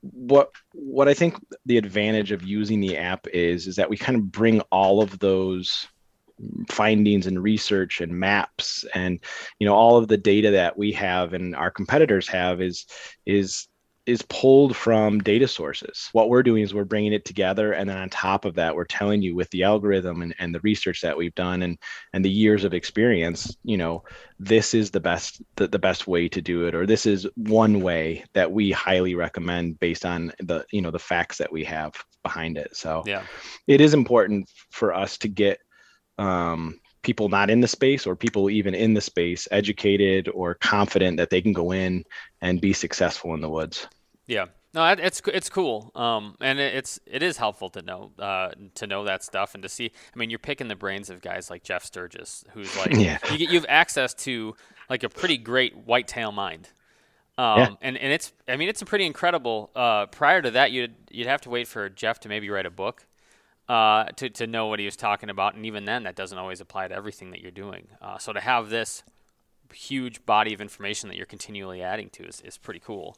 what 0.02 0.52
what 0.74 1.08
I 1.08 1.14
think 1.14 1.36
the 1.66 1.78
advantage 1.78 2.32
of 2.32 2.44
using 2.44 2.82
the 2.82 2.98
app 2.98 3.28
is 3.28 3.68
is 3.68 3.76
that 3.76 3.90
we 3.90 3.98
kind 3.98 4.18
of 4.18 4.32
bring 4.32 4.62
all 4.72 5.02
of 5.02 5.20
those 5.20 5.88
findings 6.70 7.28
and 7.28 7.42
research 7.42 8.02
and 8.02 8.12
maps 8.12 8.86
and 8.94 9.20
you 9.60 9.68
know 9.68 9.74
all 9.74 9.98
of 9.98 10.08
the 10.08 10.18
data 10.18 10.52
that 10.52 10.78
we 10.78 10.92
have 10.92 11.34
and 11.34 11.56
our 11.56 11.72
competitors 11.72 12.28
have 12.28 12.62
is 12.62 12.86
is 13.26 13.68
is 14.08 14.22
pulled 14.24 14.76
from 14.76 15.20
data 15.20 15.48
sources. 15.48 16.10
What 16.13 16.30
we're 16.30 16.43
doing 16.43 16.63
is 16.63 16.74
we're 16.74 16.86
bringing 16.86 17.13
it 17.13 17.26
together, 17.26 17.74
and 17.74 17.89
then 17.89 17.98
on 17.98 18.10
top 18.10 18.46
of 18.46 18.56
that, 18.56 18.76
we're 18.76 18.86
telling 18.86 19.22
you 19.22 19.36
with 19.36 19.50
the 19.52 19.63
algorithm 19.63 20.22
and, 20.22 20.34
and 20.39 20.56
the 20.56 20.62
research 20.62 21.02
that 21.02 21.17
we've 21.17 21.36
done 21.36 21.62
and 21.62 21.78
and 22.13 22.24
the 22.24 22.30
years 22.30 22.63
of 22.63 22.74
experience, 22.74 23.56
you 23.63 23.78
know, 23.78 24.04
this 24.39 24.74
is 24.74 24.91
the 24.91 25.00
best 25.00 25.41
the, 25.58 25.67
the 25.67 25.80
best 25.80 26.08
way 26.08 26.30
to 26.30 26.41
do 26.41 26.65
it, 26.65 26.74
or 26.74 26.86
this 26.86 27.06
is 27.06 27.28
one 27.36 27.82
way 27.82 28.24
that 28.34 28.52
we 28.52 28.72
highly 28.72 29.13
recommend 29.13 29.80
based 29.80 30.06
on 30.06 30.32
the 30.39 30.65
you 30.72 30.82
know 30.82 30.91
the 30.91 31.00
facts 31.00 31.38
that 31.38 31.52
we 31.52 31.63
have 31.65 31.93
behind 32.24 32.58
it. 32.58 32.76
So 32.76 33.04
Yeah. 33.06 33.24
it 33.67 33.82
is 33.82 33.93
important 33.93 34.50
for 34.72 34.93
us 34.93 35.17
to 35.20 35.28
get 35.28 35.60
um, 36.17 36.80
people 37.04 37.30
not 37.30 37.50
in 37.50 37.62
the 37.62 37.67
space 37.67 38.06
or 38.06 38.15
people 38.15 38.50
even 38.50 38.74
in 38.74 38.93
the 38.93 39.02
space 39.02 39.48
educated 39.52 40.30
or 40.34 40.56
confident 40.56 41.17
that 41.17 41.30
they 41.30 41.41
can 41.41 41.54
go 41.54 41.72
in 41.72 42.04
and 42.41 42.60
be 42.60 42.74
successful 42.74 43.34
in 43.34 43.41
the 43.41 43.50
woods. 43.50 43.88
Yeah. 44.28 44.46
No, 44.74 44.86
it's 44.86 45.22
it's 45.28 45.50
cool. 45.50 45.92
Um, 45.96 46.36
and 46.42 46.60
it's 46.60 47.00
it 47.08 47.24
is 47.24 47.38
helpful 47.38 47.70
to 47.72 47.82
know 47.82 48.12
uh, 48.20 48.50
to 48.76 48.86
know 48.86 49.06
that 49.06 49.24
stuff 49.24 49.54
and 49.56 49.63
to 49.63 49.70
see. 49.70 49.92
I 50.13 50.20
mean, 50.20 50.30
you're 50.30 50.38
picking 50.40 50.68
the 50.68 50.76
brains 50.76 51.10
of 51.10 51.22
guys 51.22 51.50
like 51.50 51.63
Jeff 51.63 51.84
Sturgis, 51.84 52.44
who's 52.52 52.76
like 52.78 52.92
Yeah. 52.92 53.18
you, 53.32 53.38
get- 53.38 53.50
you 53.50 53.56
have 53.56 53.66
access 53.70 54.13
to 54.26 54.56
like 54.90 55.04
a 55.04 55.10
pretty 55.10 55.38
great 55.38 55.76
whitetail 55.76 56.32
mind. 56.32 56.70
Um, 57.40 57.60
Yeah. 57.60 57.68
and, 57.82 57.98
and 57.98 58.13
it's 58.13 58.34
I 58.48 58.56
mean 58.58 58.68
it's 58.70 58.82
a 58.82 58.86
pretty 58.86 59.06
incredible. 59.06 59.72
Uh, 59.76 60.06
prior 60.08 60.42
to 60.42 60.52
that, 60.52 60.72
you'd 60.72 60.94
you'd 61.10 61.28
have 61.28 61.42
to 61.42 61.50
wait 61.50 61.68
for 61.68 61.90
Jeff 61.90 62.20
to 62.22 62.30
maybe 62.30 62.50
write 62.50 62.66
a 62.66 62.72
book 62.72 63.06
uh, 63.70 64.06
to 64.18 64.30
to 64.30 64.46
know 64.46 64.68
what 64.68 64.80
he 64.80 64.86
was 64.86 64.96
talking 64.98 65.30
about, 65.30 65.56
and 65.56 65.66
even 65.66 65.86
then, 65.86 66.04
that 66.04 66.16
doesn't 66.16 66.38
always 66.38 66.62
apply 66.62 66.88
to 66.90 66.94
everything 66.96 67.32
that 67.32 67.42
you're 67.42 67.52
doing. 67.52 67.88
Uh, 68.02 68.18
so 68.18 68.32
to 68.34 68.42
have 68.42 68.70
this 68.70 69.04
huge 69.74 70.26
body 70.26 70.54
of 70.54 70.62
information 70.62 71.10
that 71.10 71.16
you're 71.18 71.26
continually 71.26 71.82
adding 71.82 72.10
to 72.12 72.24
is, 72.26 72.42
is 72.42 72.58
pretty 72.58 72.80
cool. 72.80 73.18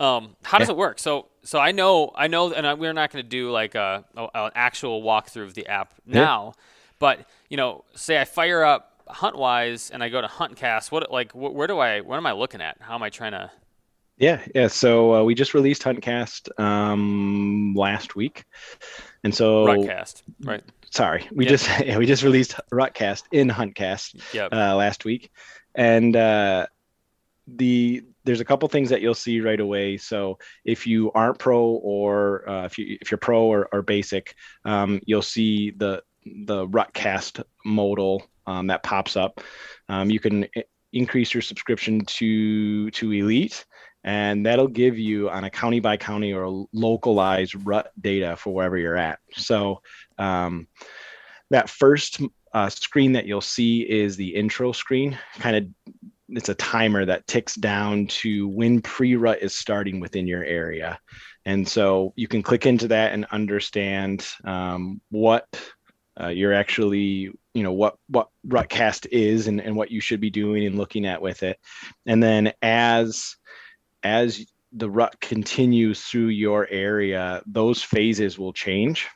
Um, 0.00 0.36
how 0.42 0.58
does 0.58 0.68
it 0.68 0.76
work? 0.76 0.98
So, 0.98 1.28
so 1.44 1.58
I 1.58 1.70
know, 1.72 2.10
I 2.16 2.26
know, 2.26 2.52
and 2.52 2.66
I, 2.66 2.74
we're 2.74 2.92
not 2.92 3.12
going 3.12 3.22
to 3.24 3.28
do 3.28 3.50
like 3.50 3.74
a, 3.74 4.04
a 4.16 4.28
an 4.34 4.50
actual 4.54 5.02
walkthrough 5.02 5.44
of 5.44 5.54
the 5.54 5.66
app 5.68 5.94
now, 6.04 6.54
but 6.98 7.20
you 7.48 7.56
know, 7.56 7.84
say 7.94 8.20
I 8.20 8.24
fire 8.24 8.64
up 8.64 9.04
HuntWise 9.08 9.90
and 9.92 10.02
I 10.02 10.08
go 10.08 10.20
to 10.20 10.26
HuntCast. 10.26 10.90
What 10.90 11.12
like 11.12 11.32
wh- 11.32 11.54
where 11.54 11.66
do 11.68 11.78
I? 11.78 12.00
What 12.00 12.16
am 12.16 12.26
I 12.26 12.32
looking 12.32 12.60
at? 12.60 12.76
How 12.80 12.94
am 12.94 13.02
I 13.02 13.10
trying 13.10 13.32
to? 13.32 13.50
Yeah, 14.18 14.40
yeah. 14.54 14.68
So 14.68 15.14
uh, 15.14 15.22
we 15.24 15.34
just 15.34 15.54
released 15.54 15.82
Huntcast 15.82 16.48
um, 16.60 17.74
last 17.76 18.14
week, 18.16 18.44
and 19.22 19.34
so 19.34 19.64
Rutcast, 19.66 20.22
right? 20.44 20.62
sorry, 20.90 21.28
we 21.32 21.44
Yeah. 21.44 21.50
just 21.50 21.68
yeah, 21.86 21.98
we 21.98 22.06
just 22.06 22.22
released 22.22 22.54
Rutcast 22.72 23.24
in 23.32 23.48
Huntcast 23.48 24.34
Yep. 24.34 24.52
uh, 24.52 24.74
last 24.76 25.04
week, 25.04 25.30
and 25.74 26.14
uh, 26.16 26.66
the 27.46 28.02
there's 28.24 28.40
a 28.40 28.44
couple 28.44 28.68
things 28.68 28.90
that 28.90 29.00
you'll 29.00 29.14
see 29.14 29.40
right 29.40 29.60
away. 29.60 29.96
So 29.96 30.38
if 30.64 30.86
you 30.86 31.12
aren't 31.12 31.38
pro 31.38 31.62
or 31.62 32.48
uh, 32.48 32.64
if 32.64 32.78
you 32.78 32.98
if 33.00 33.10
you're 33.10 33.18
pro 33.18 33.44
or, 33.44 33.68
or 33.72 33.82
basic, 33.82 34.34
um, 34.64 35.00
you'll 35.06 35.22
see 35.22 35.70
the 35.70 36.02
the 36.46 36.66
Rutcast 36.66 37.42
modal 37.64 38.26
um, 38.46 38.68
that 38.68 38.82
pops 38.82 39.16
up. 39.16 39.40
Um, 39.88 40.10
you 40.10 40.20
can 40.20 40.46
increase 40.92 41.34
your 41.34 41.42
subscription 41.42 42.04
to 42.06 42.90
to 42.92 43.12
Elite, 43.12 43.64
and 44.04 44.46
that'll 44.46 44.68
give 44.68 44.98
you 44.98 45.28
on 45.30 45.44
a 45.44 45.50
county 45.50 45.80
by 45.80 45.96
county 45.96 46.32
or 46.32 46.66
localized 46.72 47.54
rut 47.66 47.90
data 48.00 48.36
for 48.36 48.54
wherever 48.54 48.78
you're 48.78 48.96
at. 48.96 49.18
So 49.34 49.82
um, 50.18 50.68
that 51.50 51.68
first 51.68 52.20
uh, 52.52 52.68
screen 52.68 53.12
that 53.12 53.26
you'll 53.26 53.40
see 53.40 53.80
is 53.80 54.16
the 54.16 54.34
intro 54.34 54.72
screen. 54.72 55.18
Kind 55.38 55.56
of, 55.56 55.92
it's 56.28 56.48
a 56.48 56.54
timer 56.54 57.04
that 57.04 57.26
ticks 57.26 57.54
down 57.54 58.06
to 58.06 58.48
when 58.48 58.80
pre-rut 58.80 59.42
is 59.42 59.54
starting 59.54 60.00
within 60.00 60.26
your 60.26 60.44
area, 60.44 60.98
and 61.44 61.66
so 61.68 62.12
you 62.16 62.28
can 62.28 62.42
click 62.42 62.66
into 62.66 62.88
that 62.88 63.12
and 63.12 63.26
understand 63.30 64.26
um, 64.44 65.00
what 65.10 65.46
uh, 66.20 66.28
you're 66.28 66.54
actually, 66.54 67.30
you 67.54 67.62
know, 67.62 67.72
what 67.72 67.96
what 68.08 68.28
Rutcast 68.46 69.06
is 69.10 69.48
and, 69.48 69.60
and 69.60 69.76
what 69.76 69.90
you 69.90 70.00
should 70.00 70.20
be 70.20 70.30
doing 70.30 70.64
and 70.66 70.78
looking 70.78 71.06
at 71.06 71.20
with 71.20 71.42
it, 71.42 71.58
and 72.06 72.22
then 72.22 72.52
as 72.62 73.36
as 74.02 74.46
the 74.72 74.90
rut 74.90 75.20
continues 75.20 76.02
through 76.02 76.28
your 76.28 76.66
area, 76.68 77.42
those 77.46 77.82
phases 77.82 78.38
will 78.38 78.52
change. 78.52 79.06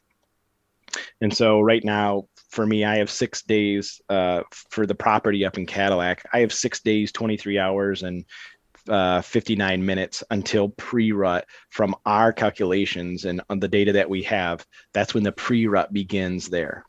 And 1.21 1.37
so 1.37 1.61
right 1.61 1.85
now, 1.85 2.29
for 2.49 2.67
me, 2.67 2.85
I 2.85 2.97
have 2.97 3.11
six 3.11 3.43
days 3.43 4.01
uh, 4.09 4.43
for 4.71 4.87
the 4.87 4.95
property 4.95 5.45
up 5.45 5.59
in 5.59 5.67
Cadillac. 5.67 6.27
I 6.33 6.41
have 6.41 6.53
six 6.53 6.81
days, 6.81 7.13
23 7.13 7.59
hours, 7.59 8.03
and 8.03 8.25
uh, 8.89 9.21
59 9.21 9.85
minutes 9.85 10.25
until 10.31 10.71
pre-rut 10.71 11.47
from 11.69 11.95
our 12.07 12.33
calculations 12.33 13.27
and 13.27 13.43
on 13.51 13.61
the 13.61 13.69
data 13.69 13.93
that 13.93 14.09
we 14.09 14.23
have. 14.23 14.65
That's 14.95 15.13
when 15.13 15.25
the 15.25 15.33
pre-rut 15.33 15.93
begins 15.93 16.49
there. 16.49 16.85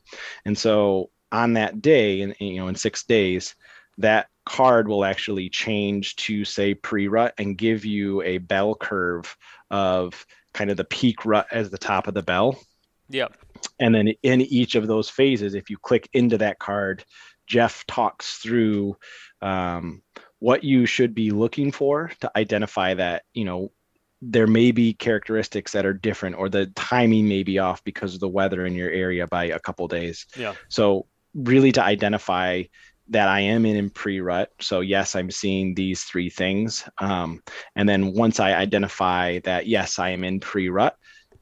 And 0.46 0.56
so 0.56 1.10
on 1.30 1.52
that 1.54 1.82
day, 1.82 2.22
and 2.22 2.34
you 2.40 2.56
know, 2.56 2.68
in 2.68 2.74
six 2.74 3.04
days, 3.04 3.54
that 3.98 4.28
card 4.46 4.88
will 4.88 5.04
actually 5.04 5.50
change 5.50 6.16
to 6.16 6.44
say 6.44 6.74
pre-rut 6.74 7.34
and 7.36 7.58
give 7.58 7.84
you 7.84 8.22
a 8.22 8.38
bell 8.38 8.74
curve 8.74 9.36
of 9.70 10.24
kind 10.54 10.70
of 10.70 10.78
the 10.78 10.84
peak 10.84 11.26
rut 11.26 11.46
as 11.52 11.70
the 11.70 11.78
top 11.78 12.08
of 12.08 12.14
the 12.14 12.22
bell 12.22 12.58
Yep. 13.10 13.36
And 13.78 13.94
then 13.94 14.08
in 14.22 14.40
each 14.40 14.74
of 14.74 14.86
those 14.86 15.08
phases 15.08 15.54
if 15.54 15.70
you 15.70 15.78
click 15.78 16.08
into 16.12 16.38
that 16.38 16.58
card 16.58 17.04
jeff 17.46 17.84
talks 17.86 18.38
through 18.38 18.96
um, 19.42 20.02
what 20.38 20.64
you 20.64 20.86
should 20.86 21.14
be 21.14 21.30
looking 21.30 21.72
for 21.72 22.10
to 22.20 22.30
identify 22.36 22.94
that 22.94 23.22
you 23.34 23.44
know 23.44 23.70
there 24.22 24.46
may 24.46 24.70
be 24.70 24.92
characteristics 24.92 25.72
that 25.72 25.86
are 25.86 25.94
different 25.94 26.36
or 26.36 26.48
the 26.48 26.66
timing 26.76 27.26
may 27.26 27.42
be 27.42 27.58
off 27.58 27.82
because 27.84 28.14
of 28.14 28.20
the 28.20 28.28
weather 28.28 28.66
in 28.66 28.74
your 28.74 28.90
area 28.90 29.26
by 29.26 29.44
a 29.44 29.58
couple 29.58 29.88
days 29.88 30.26
Yeah. 30.36 30.54
so 30.68 31.06
really 31.34 31.72
to 31.72 31.82
identify 31.82 32.64
that 33.10 33.28
I 33.28 33.40
am 33.40 33.66
in, 33.66 33.76
in 33.76 33.90
pre-rut. 33.90 34.50
So 34.60 34.80
yes, 34.80 35.16
I'm 35.16 35.30
seeing 35.30 35.74
these 35.74 36.04
three 36.04 36.30
things. 36.30 36.88
Um, 36.98 37.42
and 37.74 37.88
then 37.88 38.12
once 38.12 38.38
I 38.38 38.52
identify 38.52 39.40
that 39.40 39.66
yes, 39.66 39.98
I 39.98 40.10
am 40.10 40.22
in 40.22 40.38
pre-rut, 40.38 40.96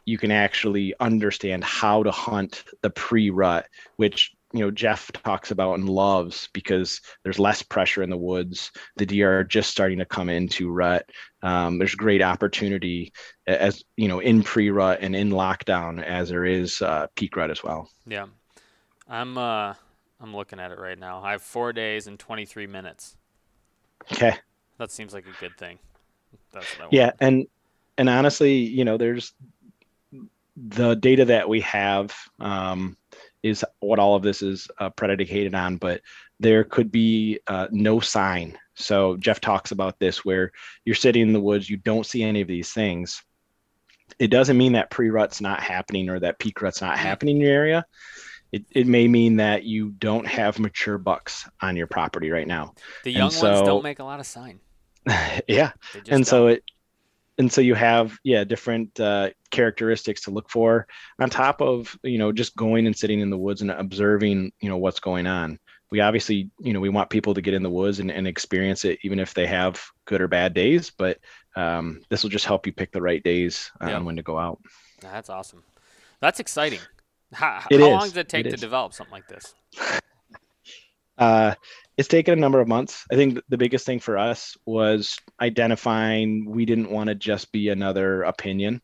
you 0.08 0.16
can 0.16 0.30
actually 0.30 0.94
understand 1.00 1.62
how 1.62 2.02
to 2.02 2.10
hunt 2.10 2.64
the 2.80 2.88
pre-rut, 2.88 3.66
which 3.96 4.32
you 4.54 4.60
know 4.60 4.70
Jeff 4.70 5.12
talks 5.12 5.50
about 5.50 5.74
and 5.74 5.86
loves 5.86 6.48
because 6.54 7.02
there's 7.22 7.38
less 7.38 7.62
pressure 7.62 8.02
in 8.02 8.08
the 8.08 8.16
woods. 8.16 8.72
The 8.96 9.04
deer 9.04 9.40
are 9.40 9.44
just 9.44 9.70
starting 9.70 9.98
to 9.98 10.06
come 10.06 10.30
into 10.30 10.70
rut. 10.72 11.04
Um, 11.42 11.78
there's 11.78 11.94
great 11.94 12.22
opportunity 12.22 13.12
as 13.46 13.84
you 13.96 14.08
know 14.08 14.20
in 14.20 14.42
pre-rut 14.42 15.00
and 15.02 15.14
in 15.14 15.28
lockdown 15.30 16.02
as 16.02 16.30
there 16.30 16.46
is 16.46 16.80
uh, 16.80 17.08
peak 17.14 17.36
rut 17.36 17.50
as 17.50 17.62
well. 17.62 17.90
Yeah. 18.06 18.26
I'm 19.06 19.36
uh 19.36 19.74
I'm 20.20 20.34
looking 20.34 20.58
at 20.58 20.72
it 20.72 20.78
right 20.78 20.98
now. 20.98 21.22
I 21.22 21.32
have 21.32 21.42
four 21.42 21.74
days 21.74 22.06
and 22.06 22.18
23 22.18 22.66
minutes. 22.66 23.16
Okay. 24.10 24.34
That 24.78 24.90
seems 24.90 25.12
like 25.12 25.26
a 25.26 25.40
good 25.40 25.56
thing. 25.58 25.78
That's 26.52 26.66
what 26.72 26.80
I 26.80 26.84
want. 26.84 26.92
yeah 26.94 27.10
and 27.20 27.46
and 27.98 28.08
honestly 28.08 28.54
you 28.56 28.84
know 28.84 28.96
there's 28.96 29.34
the 30.66 30.94
data 30.96 31.24
that 31.26 31.48
we 31.48 31.60
have 31.60 32.14
um, 32.40 32.96
is 33.42 33.64
what 33.80 33.98
all 33.98 34.16
of 34.16 34.22
this 34.22 34.42
is 34.42 34.68
uh, 34.78 34.90
predicated 34.90 35.54
on 35.54 35.76
but 35.76 36.00
there 36.40 36.62
could 36.64 36.92
be 36.92 37.40
uh, 37.48 37.66
no 37.70 38.00
sign. 38.00 38.58
So 38.74 39.16
jeff 39.16 39.40
talks 39.40 39.70
about 39.70 39.98
this 39.98 40.24
where 40.24 40.52
you're 40.84 40.94
sitting 40.94 41.22
in 41.22 41.32
the 41.32 41.40
woods 41.40 41.70
you 41.70 41.76
don't 41.76 42.06
see 42.06 42.22
any 42.22 42.40
of 42.40 42.48
these 42.48 42.72
things. 42.72 43.22
It 44.18 44.28
doesn't 44.28 44.56
mean 44.56 44.72
that 44.72 44.90
pre-rut's 44.90 45.40
not 45.40 45.60
happening 45.60 46.08
or 46.08 46.18
that 46.20 46.38
peak 46.38 46.60
rut's 46.60 46.80
not 46.80 46.98
happening 46.98 47.36
in 47.36 47.42
your 47.42 47.52
area. 47.52 47.84
It, 48.50 48.64
it 48.70 48.86
may 48.86 49.06
mean 49.06 49.36
that 49.36 49.64
you 49.64 49.90
don't 49.90 50.26
have 50.26 50.58
mature 50.58 50.96
bucks 50.96 51.46
on 51.60 51.76
your 51.76 51.86
property 51.86 52.30
right 52.30 52.46
now. 52.46 52.74
The 53.04 53.12
young 53.12 53.24
ones 53.24 53.60
don't 53.62 53.82
make 53.82 53.98
a 53.98 54.04
lot 54.04 54.20
of 54.20 54.26
sign. 54.26 54.60
yeah. 55.48 55.72
And 56.08 56.26
so 56.26 56.46
don't. 56.46 56.56
it 56.56 56.64
and 57.38 57.52
so 57.52 57.60
you 57.60 57.74
have 57.74 58.18
yeah 58.24 58.44
different 58.44 58.98
uh, 59.00 59.30
characteristics 59.50 60.22
to 60.22 60.30
look 60.30 60.50
for 60.50 60.86
on 61.20 61.30
top 61.30 61.60
of 61.60 61.96
you 62.02 62.18
know 62.18 62.32
just 62.32 62.56
going 62.56 62.86
and 62.86 62.96
sitting 62.96 63.20
in 63.20 63.30
the 63.30 63.38
woods 63.38 63.62
and 63.62 63.70
observing 63.70 64.52
you 64.60 64.68
know 64.68 64.76
what's 64.76 65.00
going 65.00 65.26
on 65.26 65.58
we 65.90 66.00
obviously 66.00 66.50
you 66.60 66.72
know 66.72 66.80
we 66.80 66.88
want 66.88 67.08
people 67.10 67.34
to 67.34 67.40
get 67.40 67.54
in 67.54 67.62
the 67.62 67.70
woods 67.70 68.00
and, 68.00 68.10
and 68.10 68.26
experience 68.26 68.84
it 68.84 68.98
even 69.02 69.18
if 69.18 69.32
they 69.34 69.46
have 69.46 69.82
good 70.04 70.20
or 70.20 70.28
bad 70.28 70.52
days 70.54 70.90
but 70.90 71.18
um, 71.56 72.00
this 72.08 72.22
will 72.22 72.30
just 72.30 72.44
help 72.44 72.66
you 72.66 72.72
pick 72.72 72.92
the 72.92 73.02
right 73.02 73.22
days 73.22 73.70
on 73.80 73.88
Yeah. 73.88 73.98
when 74.00 74.16
to 74.16 74.22
go 74.22 74.38
out 74.38 74.60
That's 75.00 75.30
awesome. 75.30 75.62
That's 76.20 76.40
exciting. 76.40 76.80
How, 77.32 77.60
how 77.60 77.76
long 77.76 78.00
does 78.00 78.16
it 78.16 78.28
take 78.28 78.46
It 78.46 78.50
to 78.50 78.56
develop 78.56 78.92
something 78.92 79.12
like 79.12 79.28
this? 79.28 79.54
Uh, 81.18 81.52
it's 81.98 82.08
taken 82.08 82.32
a 82.32 82.40
number 82.40 82.60
of 82.60 82.68
months. 82.68 83.04
I 83.12 83.16
think 83.16 83.40
the 83.48 83.58
biggest 83.58 83.84
thing 83.84 83.98
for 84.00 84.16
us 84.16 84.56
was 84.64 85.18
identifying 85.40 86.46
we 86.48 86.64
didn't 86.64 86.90
want 86.90 87.08
to 87.08 87.14
just 87.14 87.52
be 87.52 87.68
another 87.68 88.22
opinion. 88.22 88.80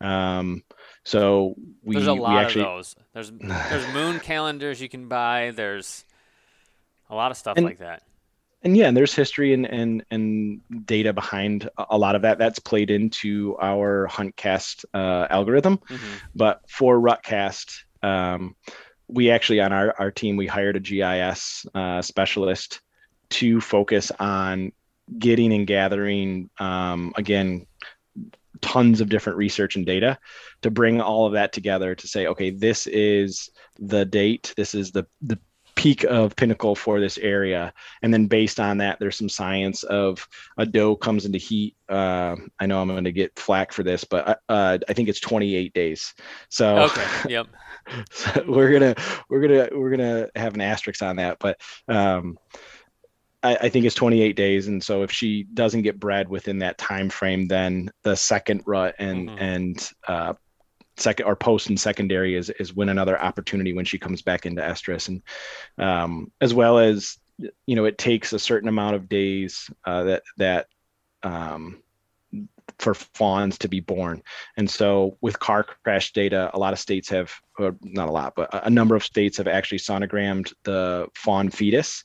Um, 0.00 0.62
so 1.04 1.54
we, 1.84 1.94
There's 1.94 2.08
a 2.08 2.14
we 2.14 2.20
lot 2.20 2.44
actually, 2.44 2.64
of 2.64 2.76
those. 2.76 2.96
There's 3.14 3.30
there's 3.30 3.94
moon 3.94 4.20
calendars 4.32 4.80
you 4.80 4.88
can 4.88 5.06
buy. 5.08 5.52
There's 5.54 6.04
a 7.08 7.14
lot 7.14 7.30
of 7.30 7.36
stuff 7.36 7.56
And- 7.56 7.64
like 7.64 7.78
that. 7.78 8.02
and 8.62 8.76
yeah, 8.76 8.88
and 8.88 8.96
there's 8.96 9.14
history 9.14 9.54
and 9.54 9.64
and 9.64 10.04
and 10.10 10.60
data 10.84 11.12
behind 11.12 11.70
a 11.78 11.96
lot 11.96 12.16
of 12.16 12.22
that. 12.22 12.38
That's 12.38 12.58
played 12.58 12.90
into 12.90 13.56
our 13.62 14.08
HuntCast 14.10 14.84
uh, 14.92 15.26
algorithm. 15.30 15.78
Mm-hmm. 15.78 16.14
But 16.34 16.62
for 16.68 16.98
Rutcast, 16.98 17.84
um, 18.02 18.56
we 19.08 19.30
actually 19.30 19.60
on 19.60 19.72
our 19.72 19.94
our 19.98 20.10
team 20.10 20.36
we 20.36 20.46
hired 20.46 20.76
a 20.76 20.80
GIS 20.80 21.66
uh, 21.74 22.02
specialist 22.02 22.80
to 23.30 23.60
focus 23.60 24.12
on 24.18 24.72
getting 25.18 25.52
and 25.52 25.66
gathering 25.66 26.50
um, 26.58 27.12
again 27.16 27.66
tons 28.62 29.00
of 29.00 29.08
different 29.08 29.36
research 29.36 29.76
and 29.76 29.84
data 29.84 30.18
to 30.62 30.70
bring 30.70 31.00
all 31.00 31.26
of 31.26 31.34
that 31.34 31.52
together 31.52 31.94
to 31.94 32.08
say 32.08 32.26
okay 32.26 32.50
this 32.50 32.86
is 32.86 33.50
the 33.78 34.04
date 34.04 34.54
this 34.56 34.74
is 34.74 34.92
the 34.92 35.06
the 35.22 35.38
peak 35.76 36.04
of 36.04 36.34
pinnacle 36.34 36.74
for 36.74 37.00
this 37.00 37.18
area. 37.18 37.72
And 38.02 38.12
then 38.12 38.26
based 38.26 38.58
on 38.58 38.78
that 38.78 38.98
there's 38.98 39.16
some 39.16 39.28
science 39.28 39.84
of 39.84 40.26
a 40.56 40.66
doe 40.66 40.96
comes 40.96 41.24
into 41.24 41.38
heat 41.38 41.76
uh, 41.88 42.34
i 42.58 42.66
know 42.66 42.80
i'm 42.80 42.88
going 42.88 43.04
to 43.04 43.12
get 43.12 43.38
flack 43.38 43.72
for 43.72 43.84
this 43.84 44.02
but 44.02 44.26
uh, 44.26 44.34
uh 44.48 44.78
i 44.88 44.92
think 44.92 45.08
it's 45.08 45.20
28 45.20 45.72
days. 45.72 46.14
So 46.48 46.78
okay 46.78 47.06
yep 47.28 47.46
so 48.10 48.44
we're 48.46 48.72
gonna 48.72 48.94
we're 49.28 49.40
gonna 49.40 49.68
we're 49.72 49.90
gonna 49.90 50.28
have 50.34 50.54
an 50.54 50.60
asterisk 50.60 51.02
on 51.02 51.16
that 51.16 51.38
but 51.38 51.60
um 51.88 52.38
I, 53.42 53.56
I, 53.56 53.68
think 53.68 53.84
it's 53.84 53.94
28 53.94 54.34
days, 54.34 54.66
and 54.66 54.82
so 54.82 55.02
if 55.02 55.12
she 55.12 55.44
doesn't 55.44 55.82
get 55.82 56.00
bred 56.00 56.28
within 56.28 56.58
that 56.60 56.78
time 56.78 57.08
frame, 57.08 57.46
then 57.46 57.90
the 58.02 58.16
second 58.16 58.62
rut 58.66 58.96
and 58.98 59.28
mm-hmm. 59.28 59.38
and 59.38 59.90
uh, 60.08 60.34
second 60.96 61.26
or 61.26 61.36
post 61.36 61.68
and 61.68 61.78
secondary 61.78 62.34
is 62.34 62.50
is 62.50 62.74
when 62.74 62.88
another 62.88 63.20
opportunity 63.20 63.72
when 63.72 63.84
she 63.84 63.98
comes 63.98 64.22
back 64.22 64.46
into 64.46 64.62
estrus, 64.62 65.08
and 65.08 65.22
um, 65.78 66.32
as 66.40 66.54
well 66.54 66.78
as 66.78 67.18
you 67.38 67.76
know 67.76 67.84
it 67.84 67.98
takes 67.98 68.32
a 68.32 68.38
certain 68.38 68.68
amount 68.68 68.96
of 68.96 69.08
days 69.08 69.70
uh, 69.84 70.04
that 70.04 70.22
that 70.38 70.66
um, 71.22 71.82
for 72.78 72.94
fawns 72.94 73.56
to 73.58 73.68
be 73.68 73.80
born. 73.80 74.22
And 74.56 74.68
so 74.68 75.16
with 75.22 75.38
car 75.38 75.64
crash 75.64 76.12
data, 76.12 76.50
a 76.52 76.58
lot 76.58 76.72
of 76.72 76.78
states 76.78 77.08
have, 77.08 77.32
or 77.58 77.74
not 77.82 78.08
a 78.08 78.12
lot, 78.12 78.34
but 78.36 78.50
a 78.66 78.68
number 78.68 78.94
of 78.94 79.02
states 79.02 79.38
have 79.38 79.48
actually 79.48 79.78
sonogrammed 79.78 80.52
the 80.64 81.08
fawn 81.14 81.48
fetus 81.48 82.04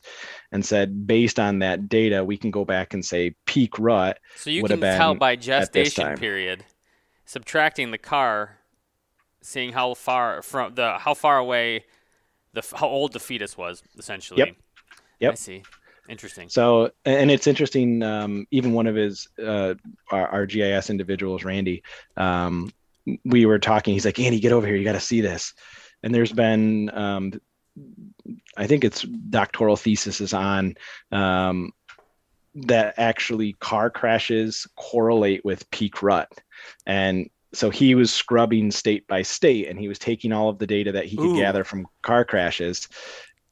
and 0.51 0.65
said, 0.65 1.05
based 1.05 1.39
on 1.39 1.60
that 1.60 1.89
data, 1.89 2.23
we 2.23 2.38
can 2.38 2.51
go 2.51 2.63
back 2.63 2.93
and 2.93 3.03
say 3.03 3.36
peak 3.45 3.77
rut. 3.79 4.19
So 4.38 4.49
you 4.49 4.63
can 4.63 4.79
tell 4.79 5.13
by 5.15 5.36
gestation 5.36 6.17
period, 6.17 6.63
subtracting 7.25 7.91
the 7.91 7.97
car, 7.97 8.57
seeing 9.41 9.73
how 9.73 9.93
far 9.93 10.41
from 10.41 10.75
the, 10.75 10.97
how 10.99 11.13
far 11.13 11.38
away 11.38 11.84
the, 12.53 12.63
how 12.75 12.88
old 12.88 13.12
the 13.12 13.19
fetus 13.19 13.57
was 13.57 13.84
essentially. 13.97 14.39
Yep. 14.39 14.55
Yep. 15.19 15.31
I 15.31 15.36
see. 15.36 15.63
Interesting. 16.09 16.49
So, 16.49 16.91
and 17.05 17.29
it's 17.29 17.47
interesting. 17.47 18.01
Um, 18.03 18.47
even 18.51 18.73
one 18.73 18.87
of 18.87 18.95
his 18.95 19.27
uh, 19.41 19.75
our, 20.11 20.27
our, 20.27 20.45
GIS 20.45 20.89
individuals, 20.89 21.43
Randy, 21.43 21.83
um, 22.17 22.71
we 23.23 23.45
were 23.45 23.59
talking. 23.59 23.93
He's 23.93 24.05
like, 24.05 24.19
Andy, 24.19 24.39
get 24.39 24.51
over 24.51 24.65
here. 24.65 24.75
You 24.75 24.83
got 24.83 24.93
to 24.93 24.99
see 24.99 25.21
this. 25.21 25.53
And 26.03 26.13
there's 26.13 26.31
been, 26.31 26.89
um, 26.97 27.33
I 28.57 28.67
think 28.67 28.83
it's 28.83 29.03
doctoral 29.03 29.75
thesis 29.75 30.19
is 30.21 30.33
on 30.33 30.75
um, 31.11 31.71
that 32.55 32.95
actually 32.97 33.53
car 33.53 33.89
crashes 33.89 34.67
correlate 34.75 35.45
with 35.45 35.69
peak 35.69 36.01
rut, 36.01 36.29
and 36.85 37.29
so 37.53 37.69
he 37.69 37.95
was 37.95 38.13
scrubbing 38.13 38.71
state 38.71 39.05
by 39.07 39.21
state 39.21 39.67
and 39.67 39.77
he 39.77 39.87
was 39.87 39.99
taking 39.99 40.31
all 40.31 40.49
of 40.49 40.57
the 40.57 40.67
data 40.67 40.91
that 40.93 41.05
he 41.05 41.17
could 41.17 41.31
Ooh. 41.31 41.37
gather 41.37 41.63
from 41.63 41.85
car 42.01 42.23
crashes 42.23 42.87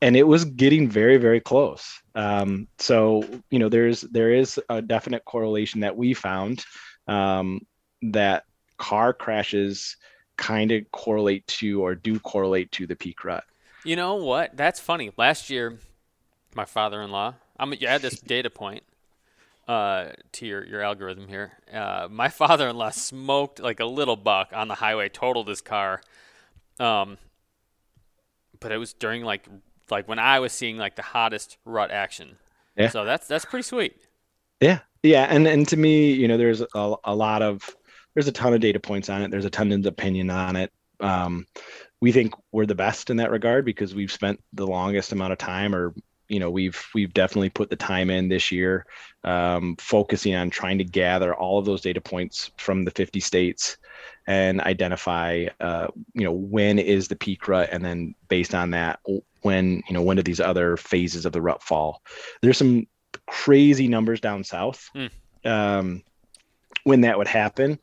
and 0.01 0.15
it 0.15 0.23
was 0.23 0.45
getting 0.45 0.89
very 0.89 1.17
very 1.17 1.39
close. 1.39 2.01
Um, 2.15 2.67
so 2.77 3.23
you 3.49 3.59
know 3.59 3.69
there's 3.69 4.01
there 4.01 4.33
is 4.33 4.59
a 4.69 4.81
definite 4.81 5.25
correlation 5.25 5.81
that 5.81 5.95
we 5.95 6.13
found 6.13 6.65
um, 7.07 7.61
that 8.01 8.43
car 8.77 9.13
crashes 9.13 9.97
kind 10.37 10.71
of 10.71 10.89
correlate 10.91 11.45
to 11.47 11.81
or 11.81 11.95
do 11.95 12.19
correlate 12.19 12.71
to 12.73 12.87
the 12.87 12.95
peak 12.95 13.23
rut. 13.23 13.43
You 13.83 13.95
know 13.95 14.15
what? 14.15 14.55
That's 14.55 14.79
funny. 14.79 15.11
Last 15.17 15.49
year 15.49 15.79
my 16.55 16.65
father-in-law 16.65 17.35
i'm 17.59 17.73
you 17.73 17.87
add 17.87 18.01
this 18.01 18.19
data 18.35 18.49
point 18.49 18.83
uh, 19.67 20.13
to 20.31 20.47
your, 20.47 20.65
your 20.65 20.81
algorithm 20.81 21.27
here. 21.27 21.51
Uh, 21.71 22.07
my 22.09 22.27
father-in-law 22.27 22.89
smoked 22.89 23.59
like 23.59 23.79
a 23.79 23.85
little 23.85 24.15
buck 24.15 24.49
on 24.51 24.67
the 24.67 24.73
highway 24.73 25.07
totaled 25.07 25.47
his 25.47 25.61
car 25.61 26.01
um, 26.79 27.19
but 28.59 28.71
it 28.71 28.77
was 28.77 28.93
during 28.93 29.23
like 29.23 29.47
like 29.91 30.07
when 30.07 30.19
I 30.19 30.39
was 30.39 30.53
seeing 30.53 30.77
like 30.77 30.95
the 30.95 31.01
hottest 31.01 31.57
rut 31.65 31.91
action. 31.91 32.37
Yeah. 32.75 32.89
So 32.89 33.05
that's 33.05 33.27
that's 33.27 33.45
pretty 33.45 33.63
sweet. 33.63 33.95
Yeah. 34.59 34.79
Yeah. 35.03 35.23
And 35.29 35.47
and 35.47 35.67
to 35.69 35.77
me, 35.77 36.11
you 36.11 36.27
know, 36.27 36.37
there's 36.37 36.61
a, 36.61 36.95
a 37.03 37.15
lot 37.15 37.41
of 37.41 37.69
there's 38.13 38.27
a 38.27 38.31
ton 38.31 38.53
of 38.53 38.61
data 38.61 38.79
points 38.79 39.09
on 39.09 39.21
it. 39.21 39.31
There's 39.31 39.45
a 39.45 39.49
ton 39.49 39.71
of 39.71 39.85
opinion 39.85 40.29
on 40.29 40.55
it. 40.55 40.71
Um, 40.99 41.45
we 42.01 42.11
think 42.11 42.33
we're 42.51 42.65
the 42.65 42.75
best 42.75 43.09
in 43.09 43.17
that 43.17 43.31
regard 43.31 43.65
because 43.65 43.93
we've 43.93 44.11
spent 44.11 44.41
the 44.53 44.67
longest 44.67 45.11
amount 45.11 45.33
of 45.33 45.37
time 45.37 45.75
or 45.75 45.93
you 46.27 46.39
know 46.39 46.49
we've 46.49 46.81
we've 46.93 47.13
definitely 47.13 47.49
put 47.49 47.69
the 47.69 47.75
time 47.75 48.09
in 48.09 48.29
this 48.29 48.51
year 48.51 48.85
um, 49.23 49.75
focusing 49.79 50.35
on 50.35 50.49
trying 50.49 50.77
to 50.77 50.83
gather 50.83 51.33
all 51.33 51.59
of 51.59 51.65
those 51.65 51.81
data 51.81 51.99
points 51.99 52.51
from 52.57 52.85
the 52.85 52.91
50 52.91 53.19
states 53.19 53.77
and 54.29 54.61
identify 54.61 55.47
uh, 55.59 55.87
you 56.13 56.23
know 56.23 56.31
when 56.31 56.77
is 56.77 57.07
the 57.07 57.15
peak 57.15 57.47
rut 57.47 57.67
and 57.71 57.83
then 57.83 58.13
based 58.29 58.53
on 58.53 58.69
that 58.69 58.99
when 59.41 59.81
you 59.89 59.93
know 59.93 60.03
when 60.03 60.15
do 60.15 60.23
these 60.23 60.39
other 60.39 60.77
phases 60.77 61.25
of 61.25 61.33
the 61.33 61.41
rut 61.41 61.61
fall 61.63 62.01
there's 62.41 62.57
some 62.57 62.87
crazy 63.27 63.87
numbers 63.87 64.21
down 64.21 64.43
south 64.43 64.87
mm. 64.95 65.09
um, 65.45 66.03
when 66.83 67.01
that 67.01 67.17
would 67.17 67.27
happen 67.27 67.77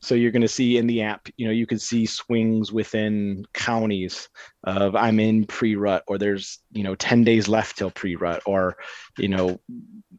so 0.00 0.16
you're 0.16 0.32
going 0.32 0.42
to 0.42 0.48
see 0.48 0.76
in 0.76 0.88
the 0.88 1.02
app 1.02 1.28
you 1.36 1.46
know 1.46 1.52
you 1.52 1.66
can 1.66 1.78
see 1.78 2.04
swings 2.04 2.72
within 2.72 3.46
counties 3.54 4.28
of 4.64 4.94
i'm 4.96 5.20
in 5.20 5.44
pre-rut 5.44 6.04
or 6.06 6.18
there's 6.18 6.60
you 6.72 6.82
know 6.82 6.94
10 6.94 7.24
days 7.24 7.48
left 7.48 7.76
till 7.76 7.90
pre-rut 7.90 8.42
or 8.46 8.76
you 9.18 9.28
know 9.28 9.60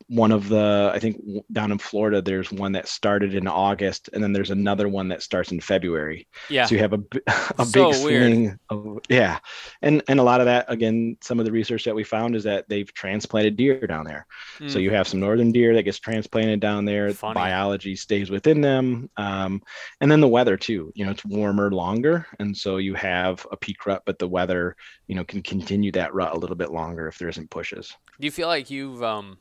one 0.08 0.32
of 0.32 0.50
the 0.50 0.92
i 0.94 1.00
think 1.00 1.22
down 1.52 1.72
in 1.72 1.78
florida 1.78 2.22
there's 2.22 2.52
one 2.52 2.74
that 2.74 2.88
started 2.88 3.34
in 3.34 3.48
august 3.48 4.10
and 4.14 4.24
then 4.24 4.34
there's 4.34 4.52
another 4.52 4.88
one 4.88 5.08
that 5.08 5.22
starts 5.22 5.52
in 5.52 5.60
february. 5.60 6.28
Yeah. 6.50 6.66
So 6.66 6.76
you 6.76 6.82
have 6.82 6.94
a, 6.94 7.04
a 7.58 7.66
so 7.66 7.92
big 7.92 7.96
swing 7.96 8.60
of, 8.70 9.00
yeah. 9.10 9.40
And 9.82 10.04
and 10.08 10.20
a 10.20 10.24
lot 10.24 10.40
of 10.40 10.46
that 10.46 10.66
again 10.68 11.18
some 11.22 11.40
of 11.40 11.46
the 11.46 11.52
research 11.52 11.86
that 11.86 11.96
we 11.96 12.04
found 12.04 12.36
is 12.36 12.44
that 12.44 12.70
they've 12.70 12.94
transplanted 12.94 13.58
deer 13.58 13.88
down 13.88 14.06
there. 14.06 14.28
Mm. 14.60 14.70
so 14.70 14.80
you 14.80 14.92
have 14.92 15.08
some 15.08 15.20
northern 15.20 15.52
deer 15.52 15.74
that 15.74 15.84
gets 15.84 16.00
transplanted 16.00 16.60
down 16.60 16.86
there. 16.86 17.12
Funny. 17.12 17.36
biology 17.36 17.96
stays 17.96 18.30
within 18.30 18.62
them 18.62 19.10
um, 19.18 19.62
and 20.02 20.12
then 20.12 20.22
the 20.22 20.28
weather 20.28 20.58
too. 20.58 20.92
You 20.96 21.06
know 21.06 21.12
it's 21.12 21.26
warmer 21.26 21.72
longer 21.72 22.28
and 22.40 22.56
so 22.56 22.78
you 22.78 22.94
have 22.94 23.48
a 23.52 23.58
peak 23.58 23.86
rut 23.86 24.04
but 24.06 24.20
the 24.20 24.28
weather 24.34 24.76
you 25.08 25.16
know 25.16 25.24
can 25.24 25.42
continue 25.42 25.92
that 25.92 26.14
rut 26.14 26.34
a 26.34 26.38
little 26.38 26.56
bit 26.58 26.72
longer 26.72 27.08
if 27.08 27.18
there 27.18 27.30
isn't 27.30 27.50
pushes 27.50 27.96
do 28.20 28.26
you 28.26 28.32
feel 28.32 28.48
like 28.48 28.70
you've 28.70 29.02
um 29.02 29.38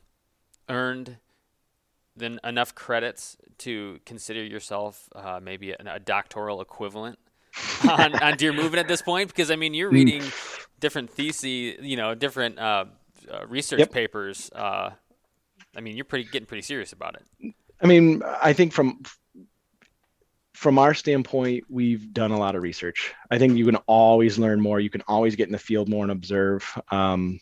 earned 0.69 1.17
then 2.17 2.39
enough 2.45 2.75
credits 2.75 3.37
to 3.59 3.99
consider 4.05 4.43
yourself 4.45 5.09
uh, 5.15 5.41
maybe 5.43 5.73
a, 5.73 5.77
a, 5.87 5.99
doctoral 5.99 6.61
equivalent 6.61 7.19
on, 7.89 8.15
on 8.23 8.37
deer 8.37 8.53
movement 8.53 8.81
at 8.81 8.89
this 8.89 9.03
point? 9.03 9.29
Because 9.29 9.51
I 9.51 9.57
mean, 9.57 9.75
you're 9.75 9.89
hmm. 9.89 9.97
reading 9.97 10.23
different 10.81 11.11
theses, 11.11 11.77
you 11.81 11.97
know, 11.97 12.15
different 12.15 12.59
uh, 12.59 12.85
uh, 13.33 13.47
research 13.47 13.81
yep. 13.81 13.93
papers. 13.93 14.51
Uh, 14.55 14.91
I 15.77 15.81
mean, 15.81 15.97
you're 15.97 16.05
pretty 16.05 16.29
getting 16.29 16.47
pretty 16.47 16.63
serious 16.63 16.93
about 16.93 17.17
it. 17.17 17.55
I 17.81 17.87
mean, 17.87 18.23
I 18.43 18.53
think 18.53 18.73
from 18.73 19.03
from 20.55 20.79
our 20.79 20.95
standpoint, 20.95 21.65
we've 21.69 22.13
done 22.13 22.31
a 22.31 22.39
lot 22.39 22.55
of 22.55 22.63
research. 22.63 23.15
I 23.31 23.39
think 23.39 23.57
you 23.57 23.65
can 23.65 23.77
always 23.87 24.39
learn 24.39 24.61
more. 24.61 24.81
You 24.81 24.91
can 24.91 25.03
always 25.09 25.35
get 25.35 25.49
in 25.49 25.53
the 25.53 25.59
field 25.59 25.89
more 25.89 26.05
and 26.05 26.13
observe. 26.13 26.67
Um, 26.91 27.41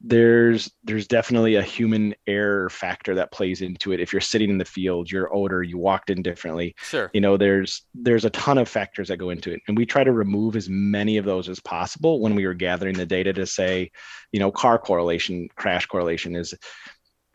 there's 0.00 0.70
there's 0.84 1.06
definitely 1.06 1.54
a 1.54 1.62
human 1.62 2.14
error 2.26 2.68
factor 2.68 3.14
that 3.14 3.32
plays 3.32 3.62
into 3.62 3.92
it 3.92 4.00
if 4.00 4.12
you're 4.12 4.20
sitting 4.20 4.50
in 4.50 4.58
the 4.58 4.64
field 4.64 5.10
your 5.10 5.34
odor 5.34 5.62
you 5.62 5.78
walked 5.78 6.10
in 6.10 6.20
differently 6.20 6.74
sure 6.82 7.10
you 7.14 7.20
know 7.20 7.38
there's 7.38 7.82
there's 7.94 8.26
a 8.26 8.30
ton 8.30 8.58
of 8.58 8.68
factors 8.68 9.08
that 9.08 9.16
go 9.16 9.30
into 9.30 9.50
it 9.50 9.60
and 9.66 9.76
we 9.76 9.86
try 9.86 10.04
to 10.04 10.12
remove 10.12 10.54
as 10.54 10.68
many 10.68 11.16
of 11.16 11.24
those 11.24 11.48
as 11.48 11.60
possible 11.60 12.20
when 12.20 12.34
we 12.34 12.46
were 12.46 12.54
gathering 12.54 12.94
the 12.94 13.06
data 13.06 13.32
to 13.32 13.46
say 13.46 13.90
you 14.32 14.38
know 14.38 14.52
car 14.52 14.78
correlation 14.78 15.48
crash 15.56 15.86
correlation 15.86 16.36
is 16.36 16.54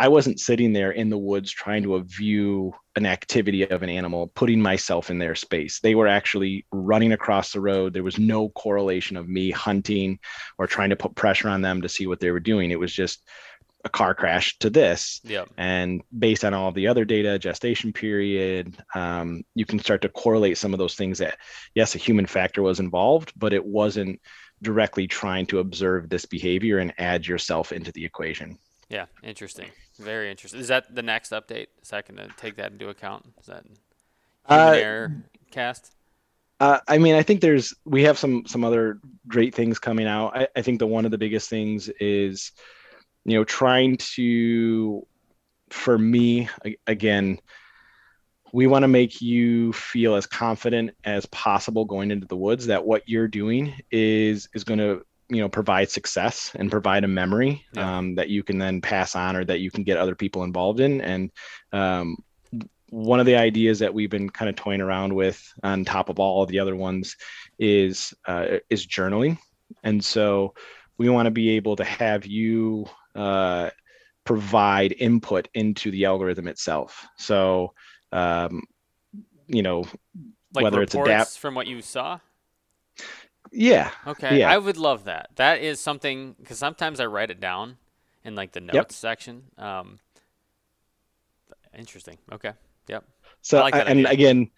I 0.01 0.07
wasn't 0.07 0.39
sitting 0.39 0.73
there 0.73 0.89
in 0.89 1.11
the 1.11 1.17
woods 1.17 1.51
trying 1.51 1.83
to 1.83 2.01
view 2.01 2.73
an 2.95 3.05
activity 3.05 3.69
of 3.69 3.83
an 3.83 3.89
animal, 3.89 4.31
putting 4.33 4.59
myself 4.59 5.11
in 5.11 5.19
their 5.19 5.35
space. 5.35 5.79
They 5.79 5.93
were 5.93 6.07
actually 6.07 6.65
running 6.71 7.11
across 7.11 7.51
the 7.51 7.61
road. 7.61 7.93
There 7.93 8.01
was 8.01 8.17
no 8.17 8.49
correlation 8.49 9.15
of 9.15 9.29
me 9.29 9.51
hunting 9.51 10.17
or 10.57 10.65
trying 10.65 10.89
to 10.89 10.95
put 10.95 11.13
pressure 11.13 11.49
on 11.49 11.61
them 11.61 11.83
to 11.83 11.87
see 11.87 12.07
what 12.07 12.19
they 12.19 12.31
were 12.31 12.39
doing. 12.39 12.71
It 12.71 12.79
was 12.79 12.91
just 12.91 13.29
a 13.85 13.89
car 13.89 14.15
crash 14.15 14.57
to 14.57 14.71
this. 14.71 15.21
Yep. 15.23 15.49
And 15.59 16.01
based 16.17 16.43
on 16.45 16.55
all 16.55 16.71
the 16.71 16.87
other 16.87 17.05
data, 17.05 17.37
gestation 17.37 17.93
period, 17.93 18.75
um, 18.95 19.43
you 19.53 19.67
can 19.67 19.77
start 19.77 20.01
to 20.01 20.09
correlate 20.09 20.57
some 20.57 20.73
of 20.73 20.79
those 20.79 20.95
things 20.95 21.19
that, 21.19 21.37
yes, 21.75 21.93
a 21.93 21.99
human 21.99 22.25
factor 22.25 22.63
was 22.63 22.79
involved, 22.79 23.33
but 23.37 23.53
it 23.53 23.63
wasn't 23.63 24.19
directly 24.63 25.05
trying 25.05 25.45
to 25.45 25.59
observe 25.59 26.09
this 26.09 26.25
behavior 26.25 26.79
and 26.79 26.91
add 26.97 27.27
yourself 27.27 27.71
into 27.71 27.91
the 27.91 28.03
equation. 28.03 28.57
Yeah, 28.91 29.05
interesting. 29.23 29.69
Very 30.01 30.31
interesting. 30.31 30.59
Is 30.59 30.67
that 30.69 30.93
the 30.93 31.03
next 31.03 31.31
update? 31.31 31.67
Is 31.81 31.89
that 31.89 32.07
going 32.07 32.27
to 32.27 32.33
take 32.37 32.55
that 32.57 32.71
into 32.71 32.89
account? 32.89 33.25
Is 33.39 33.47
that 33.47 33.63
human 34.47 34.67
Uh, 34.67 34.71
error 34.73 35.23
cast? 35.51 35.93
Uh, 36.59 36.79
I 36.87 36.97
mean, 36.99 37.15
I 37.15 37.23
think 37.23 37.41
there's 37.41 37.73
we 37.85 38.03
have 38.03 38.19
some 38.19 38.45
some 38.45 38.63
other 38.63 38.99
great 39.27 39.55
things 39.55 39.79
coming 39.79 40.07
out. 40.07 40.37
I, 40.37 40.47
I 40.55 40.61
think 40.61 40.79
the 40.79 40.87
one 40.87 41.05
of 41.05 41.11
the 41.11 41.17
biggest 41.17 41.49
things 41.49 41.89
is, 41.99 42.51
you 43.25 43.35
know, 43.35 43.43
trying 43.43 43.97
to, 44.15 45.07
for 45.69 45.97
me, 45.97 46.49
again, 46.85 47.39
we 48.53 48.67
want 48.67 48.83
to 48.83 48.87
make 48.87 49.21
you 49.21 49.73
feel 49.73 50.15
as 50.15 50.27
confident 50.27 50.91
as 51.03 51.25
possible 51.27 51.85
going 51.85 52.11
into 52.11 52.27
the 52.27 52.35
woods 52.35 52.67
that 52.67 52.85
what 52.85 53.09
you're 53.09 53.27
doing 53.27 53.73
is 53.89 54.47
is 54.53 54.63
going 54.63 54.79
to 54.79 55.03
you 55.33 55.39
know 55.41 55.49
provide 55.49 55.89
success 55.89 56.51
and 56.55 56.69
provide 56.69 57.03
a 57.03 57.07
memory 57.07 57.65
Yeah. 57.73 57.97
um, 57.97 58.15
that 58.15 58.27
you 58.29 58.43
can 58.43 58.57
then 58.57 58.81
pass 58.81 59.15
on 59.15 59.35
or 59.37 59.45
that 59.45 59.59
you 59.61 59.71
can 59.71 59.83
get 59.83 59.97
other 59.97 60.15
people 60.15 60.43
involved 60.43 60.79
in 60.81 60.99
and 61.01 61.31
um, 61.71 62.17
one 62.89 63.21
of 63.21 63.25
the 63.25 63.37
ideas 63.37 63.79
that 63.79 63.93
we've 63.93 64.09
been 64.09 64.29
kind 64.29 64.49
of 64.49 64.55
toying 64.57 64.81
around 64.81 65.13
with 65.15 65.41
on 65.63 65.85
top 65.85 66.09
of 66.09 66.19
all 66.19 66.43
of 66.43 66.49
the 66.49 66.59
other 66.59 66.75
ones 66.75 67.15
is 67.57 68.13
uh, 68.27 68.57
is 68.69 68.85
journaling 68.85 69.37
and 69.83 70.03
so 70.03 70.53
we 70.97 71.07
want 71.07 71.25
to 71.27 71.31
be 71.31 71.51
able 71.51 71.75
to 71.77 71.85
have 71.85 72.25
you 72.25 72.85
uh, 73.15 73.69
provide 74.25 74.93
input 74.99 75.47
into 75.53 75.89
the 75.91 76.03
algorithm 76.05 76.47
itself 76.49 77.07
so 77.17 77.73
um, 78.11 78.61
you 79.47 79.63
know 79.63 79.85
Like 80.53 80.63
whether 80.65 80.81
it's 80.81 80.93
adapt- 80.93 81.37
from 81.37 81.55
what 81.55 81.67
you 81.67 81.81
saw? 81.81 82.19
Yeah 83.51 83.91
Okay, 84.07 84.39
Yeah. 84.39 84.51
I 84.51 84.57
would 84.57 84.77
love 84.77 85.05
that. 85.05 85.29
That 85.35 85.61
is 85.61 85.79
something 85.79 86.35
because 86.39 86.57
sometimes 86.57 86.99
I 86.99 87.05
write 87.05 87.31
it 87.31 87.39
down 87.39 87.77
in 88.23 88.35
like 88.35 88.51
the 88.51 88.61
notes 88.61 88.95
section. 88.95 89.43
Um, 89.57 89.99
interesting. 91.77 92.17
Okay. 92.31 92.51
Yep. 92.87 93.05
So 93.41 93.59
I 93.59 93.61
like 93.61 93.73
that 93.73 93.87
and 93.87 94.05
again, 94.07 94.49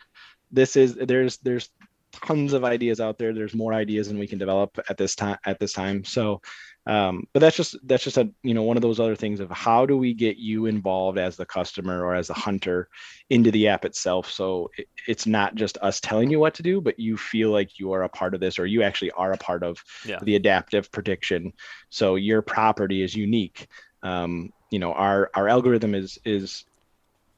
this 0.51 0.75
is 0.75 0.95
there's 0.95 1.37
there's 1.37 1.69
tons 2.11 2.53
of 2.53 2.63
ideas 2.63 2.99
out 2.99 3.17
there. 3.17 3.33
There's 3.33 3.55
more 3.55 3.73
ideas 3.73 4.07
than 4.07 4.19
we 4.19 4.27
can 4.27 4.37
develop 4.37 4.77
at 4.89 4.97
this 4.97 5.15
time 5.15 5.37
at 5.45 5.59
this 5.59 5.73
time. 5.73 6.03
So 6.03 6.41
um, 6.85 7.25
but 7.33 7.39
that's 7.39 7.55
just 7.55 7.75
that's 7.85 8.03
just 8.03 8.17
a 8.17 8.29
you 8.43 8.53
know 8.53 8.63
one 8.63 8.77
of 8.77 8.81
those 8.81 8.99
other 8.99 9.15
things 9.15 9.39
of 9.39 9.49
how 9.49 9.85
do 9.85 9.97
we 9.97 10.13
get 10.13 10.37
you 10.37 10.65
involved 10.65 11.17
as 11.17 11.37
the 11.37 11.45
customer 11.45 12.03
or 12.03 12.15
as 12.15 12.27
the 12.27 12.33
hunter 12.33 12.89
into 13.29 13.51
the 13.51 13.69
app 13.69 13.85
itself? 13.85 14.29
So 14.31 14.69
it, 14.77 14.87
it's 15.07 15.25
not 15.25 15.55
just 15.55 15.77
us 15.81 15.99
telling 16.01 16.29
you 16.29 16.39
what 16.39 16.55
to 16.55 16.63
do 16.63 16.81
but 16.81 16.99
you 16.99 17.17
feel 17.17 17.51
like 17.51 17.79
you 17.79 17.93
are 17.93 18.03
a 18.03 18.09
part 18.09 18.33
of 18.33 18.41
this 18.41 18.59
or 18.59 18.65
you 18.65 18.83
actually 18.83 19.11
are 19.11 19.31
a 19.31 19.37
part 19.37 19.63
of 19.63 19.81
Yeah. 20.05 20.19
the 20.21 20.35
adaptive 20.35 20.91
prediction. 20.91 21.53
So 21.89 22.15
your 22.15 22.41
property 22.41 23.01
is 23.01 23.15
unique. 23.15 23.67
Um, 24.01 24.51
you 24.69 24.79
know 24.79 24.91
our 24.93 25.29
our 25.35 25.47
algorithm 25.47 25.93
is 25.95 26.17
is 26.25 26.65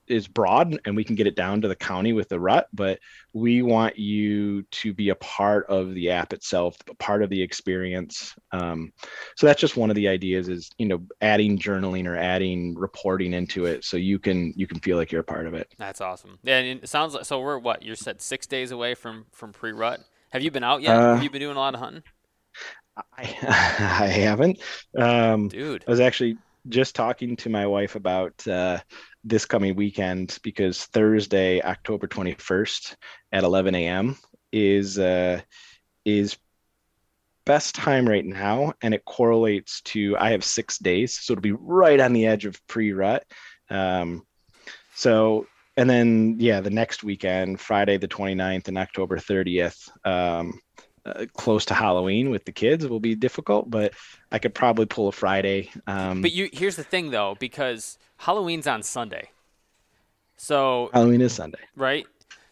is 0.07 0.27
broad 0.27 0.79
and 0.85 0.95
we 0.95 1.03
can 1.03 1.15
get 1.15 1.27
it 1.27 1.35
down 1.35 1.61
to 1.61 1.67
the 1.67 1.75
county 1.75 2.13
with 2.13 2.29
the 2.29 2.39
rut 2.39 2.67
but 2.73 2.99
we 3.33 3.61
want 3.61 3.97
you 3.97 4.63
to 4.71 4.93
be 4.93 5.09
a 5.09 5.15
part 5.15 5.65
of 5.67 5.93
the 5.93 6.09
app 6.09 6.33
itself 6.33 6.77
a 6.89 6.95
part 6.95 7.23
of 7.23 7.29
the 7.29 7.41
experience 7.41 8.33
um, 8.51 8.91
so 9.35 9.47
that's 9.47 9.61
just 9.61 9.77
one 9.77 9.89
of 9.89 9.95
the 9.95 10.07
ideas 10.07 10.47
is 10.49 10.69
you 10.77 10.87
know 10.87 11.01
adding 11.21 11.57
journaling 11.57 12.05
or 12.05 12.15
adding 12.15 12.75
reporting 12.75 13.33
into 13.33 13.65
it 13.65 13.83
so 13.83 13.97
you 13.97 14.19
can 14.19 14.53
you 14.55 14.67
can 14.67 14.79
feel 14.79 14.97
like 14.97 15.11
you're 15.11 15.21
a 15.21 15.23
part 15.23 15.47
of 15.47 15.53
it 15.53 15.67
That's 15.77 16.01
awesome. 16.01 16.39
Yeah, 16.43 16.57
and 16.59 16.83
it 16.83 16.89
sounds 16.89 17.13
like 17.13 17.25
so. 17.25 17.39
We're 17.39 17.57
what 17.57 17.83
you 17.83 17.95
said 17.95 18.21
six 18.21 18.47
days 18.47 18.71
away 18.71 18.95
from 18.95 19.25
from 19.31 19.51
pre 19.51 19.71
rut. 19.71 20.01
Have 20.29 20.41
you 20.41 20.51
been 20.51 20.63
out 20.63 20.81
yet? 20.81 20.95
Uh, 20.95 21.13
Have 21.15 21.23
you 21.23 21.29
been 21.29 21.41
doing 21.41 21.55
a 21.55 21.59
lot 21.59 21.73
of 21.73 21.79
hunting, 21.79 22.03
i, 23.17 23.23
I 24.03 24.07
haven't 24.07 24.61
um, 24.97 25.49
dude? 25.49 25.83
I 25.87 25.91
was 25.91 25.99
actually 25.99 26.37
just 26.69 26.95
talking 26.95 27.35
to 27.37 27.49
my 27.49 27.67
wife 27.67 27.95
about 27.95 28.47
uh, 28.47 28.79
this 29.25 29.45
coming 29.45 29.75
weekend 29.75 30.37
because 30.43 30.85
Thursday, 30.85 31.61
October 31.61 32.07
21st 32.07 32.95
at 33.31 33.43
11 33.43 33.75
a.m. 33.75 34.17
is 34.51 34.97
uh, 34.99 35.41
is 36.05 36.37
best 37.45 37.75
time 37.75 38.07
right 38.07 38.25
now, 38.25 38.73
and 38.81 38.93
it 38.93 39.03
correlates 39.05 39.81
to 39.81 40.15
I 40.17 40.31
have 40.31 40.43
six 40.43 40.77
days, 40.77 41.19
so 41.19 41.33
it'll 41.33 41.41
be 41.41 41.51
right 41.51 41.99
on 41.99 42.13
the 42.13 42.27
edge 42.27 42.45
of 42.45 42.65
pre-rut. 42.67 43.25
Um, 43.69 44.25
so 44.93 45.47
and 45.75 45.89
then 45.89 46.37
yeah, 46.39 46.61
the 46.61 46.69
next 46.69 47.03
weekend, 47.03 47.59
Friday 47.59 47.97
the 47.97 48.07
29th 48.07 48.67
and 48.67 48.77
October 48.77 49.17
30th. 49.17 49.89
Um, 50.05 50.59
uh, 51.05 51.25
close 51.33 51.65
to 51.65 51.73
Halloween 51.75 52.31
with 52.31 52.45
the 52.45 52.51
kids 52.51 52.87
will 52.87 52.99
be 52.99 53.13
difficult, 53.13 53.69
but 53.69 53.93
I 54.31 54.39
could 54.39 54.55
probably 54.55 54.87
pull 54.87 55.07
a 55.07 55.11
Friday. 55.11 55.69
Um, 55.85 56.23
But 56.23 56.31
you 56.31 56.49
here's 56.51 56.77
the 56.77 56.83
thing 56.83 57.11
though, 57.11 57.35
because 57.39 57.99
Halloween's 58.17 58.67
on 58.67 58.81
Sunday, 58.83 59.29
so 60.37 60.89
Halloween 60.93 61.21
is 61.21 61.33
Sunday. 61.33 61.59
right, 61.75 62.05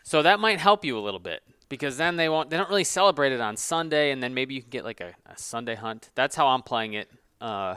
so 0.04 0.22
that 0.22 0.40
might 0.40 0.60
help 0.60 0.86
you 0.86 0.98
a 0.98 1.02
little 1.02 1.20
bit 1.20 1.42
because 1.70 1.98
then 1.98 2.16
they 2.18 2.30
won't 2.30 2.50
they 2.50 2.58
don't 2.58 2.70
really 2.70 2.84
celebrate 2.84 3.32
it 3.32 3.42
on 3.42 3.58
Sunday, 3.58 4.12
and 4.12 4.22
then 4.22 4.34
maybe 4.34 4.54
you 4.56 4.62
can 4.62 4.70
get 4.70 4.84
like 4.84 5.02
a, 5.02 5.14
a 5.26 5.38
Sunday 5.38 5.76
hunt. 5.76 6.10
That's 6.16 6.36
how 6.36 6.48
I'm 6.48 6.62
playing 6.62 6.94
it. 6.94 7.10
Uh, 7.42 7.76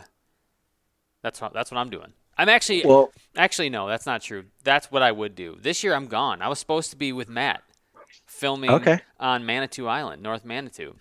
that's 1.22 1.40
what 1.40 1.52
that's 1.52 1.70
what 1.70 1.78
I'm 1.78 1.90
doing. 1.90 2.12
I'm 2.38 2.48
actually 2.50 2.82
Well, 2.84 3.12
Actually, 3.34 3.70
no, 3.70 3.88
that's 3.88 4.04
not 4.06 4.20
true. 4.22 4.44
That's 4.62 4.90
what 4.90 5.02
I 5.02 5.10
would 5.10 5.34
do. 5.34 5.56
This 5.60 5.82
year, 5.82 5.94
I'm 5.94 6.06
gone. 6.06 6.42
I 6.42 6.48
was 6.48 6.58
supposed 6.58 6.90
to 6.90 6.96
be 6.96 7.12
with 7.12 7.28
Matt 7.30 7.62
filming 8.26 8.70
Okay. 8.70 8.98
on 9.18 9.46
Manitou 9.46 9.86
Island, 9.86 10.22
North 10.22 10.44
Manitou. 10.44 10.96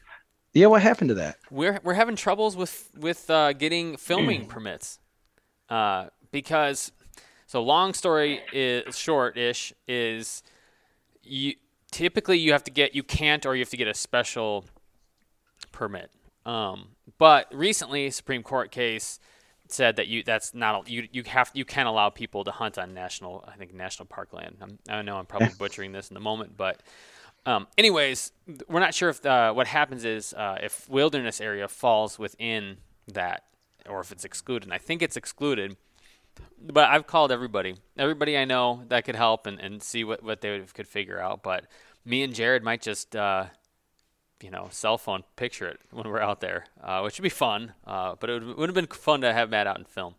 yeah, 0.54 0.68
what 0.68 0.82
happened 0.82 1.10
to 1.10 1.16
that? 1.16 1.38
We're 1.52 1.80
we're 1.84 1.94
having 1.96 2.16
troubles 2.16 2.56
with 2.56 2.90
with 2.98 3.30
uh, 3.30 3.52
getting 3.54 3.98
filming 3.98 4.46
permits 4.54 5.00
uh, 5.70 6.08
because 6.36 6.92
so 7.48 7.64
long 7.64 7.94
story 7.94 8.42
is 8.52 8.98
short-ish 8.98 9.72
is 9.88 10.44
you 11.24 11.54
typically 11.92 12.38
you 12.38 12.52
have 12.52 12.66
to 12.66 12.72
get 12.72 12.94
you 12.94 13.04
can't 13.04 13.46
or 13.46 13.56
you 13.56 13.62
have 13.62 13.70
to 13.70 13.78
get 13.78 13.88
a 13.88 13.94
special 13.94 14.66
permit. 15.72 16.12
Um, 16.46 16.90
but 17.18 17.48
recently, 17.56 18.12
Supreme 18.12 18.44
Court 18.44 18.70
case 18.70 19.18
said 19.70 19.96
that 19.96 20.08
you 20.08 20.24
that's 20.24 20.54
not 20.54 20.90
you 20.90 21.08
you 21.14 21.24
have 21.24 21.52
you 21.54 21.64
can 21.64 21.88
allow 21.88 22.10
people 22.10 22.44
to 22.44 22.52
hunt 22.52 22.78
on 22.78 22.94
national 22.94 23.46
I 23.48 23.56
think 23.56 23.74
national 23.74 24.08
parkland. 24.08 24.58
I'm, 24.62 24.78
I 24.90 25.02
know 25.04 25.16
I'm 25.16 25.26
probably 25.26 25.52
butchering 25.58 25.94
this 25.94 26.10
in 26.10 26.16
the 26.16 26.20
moment, 26.20 26.58
but 26.58 26.82
um, 27.46 27.66
anyways, 27.78 28.34
we're 28.68 28.82
not 28.82 28.94
sure 28.94 29.08
if 29.08 29.26
uh, 29.26 29.54
what 29.54 29.68
happens 29.68 30.04
is 30.04 30.34
uh, 30.34 30.58
if 30.62 30.90
wilderness 30.90 31.40
area 31.40 31.70
falls 31.70 32.20
within 32.20 32.80
that 33.08 33.46
or 33.88 34.02
if 34.02 34.12
it's 34.12 34.26
excluded. 34.26 34.66
And 34.66 34.74
I 34.74 34.80
think 34.80 35.02
it's 35.02 35.16
excluded. 35.16 35.78
But 36.62 36.90
I've 36.90 37.06
called 37.06 37.32
everybody, 37.32 37.76
everybody 37.98 38.38
I 38.38 38.46
know 38.46 38.84
that 38.88 39.06
could 39.06 39.16
help 39.16 39.46
and, 39.46 39.60
and 39.60 39.82
see 39.84 40.04
what, 40.04 40.24
what 40.24 40.42
they 40.42 40.62
could 40.74 40.88
figure 40.88 41.20
out. 41.20 41.44
But 41.44 41.66
me 42.06 42.24
and 42.24 42.34
Jared 42.34 42.64
might 42.64 42.82
just, 42.82 43.16
uh, 43.16 43.46
you 44.42 44.50
know, 44.50 44.68
cell 44.72 44.98
phone 44.98 45.24
picture 45.36 45.68
it 45.68 45.80
when 45.92 46.08
we're 46.08 46.20
out 46.20 46.42
there, 46.42 46.66
uh, 46.84 47.02
which 47.02 47.18
would 47.18 47.24
be 47.24 47.30
fun. 47.30 47.74
Uh, 47.86 48.16
but 48.20 48.30
it 48.30 48.44
would, 48.44 48.58
would 48.58 48.70
have 48.70 48.76
been 48.76 48.88
fun 48.88 49.22
to 49.22 49.32
have 49.32 49.50
Matt 49.50 49.68
out 49.68 49.78
and 49.78 49.88
film. 49.88 50.16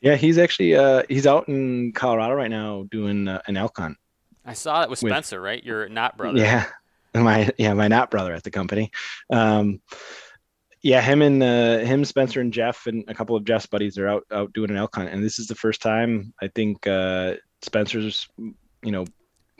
Yeah, 0.00 0.14
he's 0.14 0.38
actually 0.38 0.76
uh, 0.76 1.02
he's 1.08 1.26
out 1.26 1.48
in 1.48 1.92
Colorado 1.92 2.34
right 2.34 2.50
now 2.50 2.86
doing 2.90 3.26
uh, 3.26 3.42
an 3.46 3.56
elk 3.56 3.78
hunt. 3.78 3.98
I 4.44 4.52
saw 4.52 4.82
it 4.82 4.90
with 4.90 5.02
With- 5.02 5.12
Spencer, 5.12 5.40
right? 5.40 5.62
Your 5.62 5.88
not 5.88 6.16
brother. 6.16 6.38
Yeah, 6.38 6.66
my 7.14 7.50
yeah 7.58 7.74
my 7.74 7.88
not 7.88 8.10
brother 8.10 8.32
at 8.32 8.44
the 8.44 8.50
company. 8.50 8.92
Um, 9.30 9.80
yeah, 10.82 11.00
him 11.00 11.22
and 11.22 11.42
uh, 11.42 11.78
him, 11.78 12.04
Spencer 12.04 12.40
and 12.40 12.52
Jeff 12.52 12.86
and 12.86 13.04
a 13.08 13.14
couple 13.14 13.36
of 13.36 13.44
Jeff's 13.44 13.66
buddies 13.66 13.98
are 13.98 14.08
out 14.08 14.24
out 14.30 14.52
doing 14.52 14.70
an 14.70 14.76
elk 14.76 14.94
hunt, 14.94 15.10
and 15.10 15.22
this 15.22 15.38
is 15.38 15.46
the 15.48 15.54
first 15.54 15.82
time 15.82 16.32
I 16.40 16.48
think 16.48 16.86
uh, 16.86 17.34
Spencer's 17.62 18.28
you 18.38 18.92
know 18.92 19.04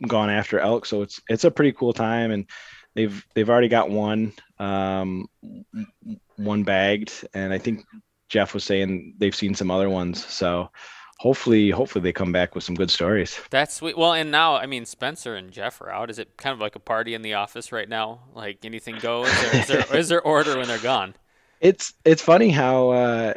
gone 0.06 0.30
after 0.30 0.60
elk, 0.60 0.86
so 0.86 1.02
it's 1.02 1.20
it's 1.28 1.44
a 1.44 1.50
pretty 1.50 1.72
cool 1.72 1.92
time, 1.92 2.30
and 2.30 2.46
they've 2.94 3.26
they've 3.34 3.50
already 3.50 3.68
got 3.68 3.90
one 3.90 4.32
um, 4.58 5.28
one 6.36 6.62
bagged, 6.62 7.26
and 7.34 7.52
I 7.52 7.58
think 7.58 7.84
Jeff 8.28 8.54
was 8.54 8.64
saying 8.64 9.14
they've 9.18 9.34
seen 9.34 9.54
some 9.54 9.70
other 9.70 9.90
ones, 9.90 10.24
so 10.24 10.70
hopefully 11.18 11.70
hopefully 11.70 12.02
they 12.02 12.12
come 12.12 12.32
back 12.32 12.54
with 12.54 12.64
some 12.64 12.74
good 12.74 12.90
stories. 12.90 13.40
That's 13.50 13.74
sweet. 13.74 13.98
Well, 13.98 14.14
and 14.14 14.30
now, 14.30 14.56
I 14.56 14.66
mean, 14.66 14.86
Spencer 14.86 15.34
and 15.34 15.50
Jeff 15.50 15.80
are 15.80 15.90
out. 15.90 16.10
Is 16.10 16.18
it 16.18 16.36
kind 16.36 16.52
of 16.52 16.60
like 16.60 16.76
a 16.76 16.80
party 16.80 17.14
in 17.14 17.22
the 17.22 17.34
office 17.34 17.72
right 17.72 17.88
now? 17.88 18.20
Like 18.34 18.64
anything 18.64 18.98
goes? 18.98 19.28
Or 19.28 19.56
is, 19.56 19.66
there, 19.66 19.96
is 19.96 20.08
there 20.08 20.22
order 20.22 20.56
when 20.56 20.68
they're 20.68 20.78
gone? 20.78 21.14
it's 21.60 21.94
it's 22.04 22.22
funny 22.22 22.50
how 22.50 22.90
uh, 22.90 23.34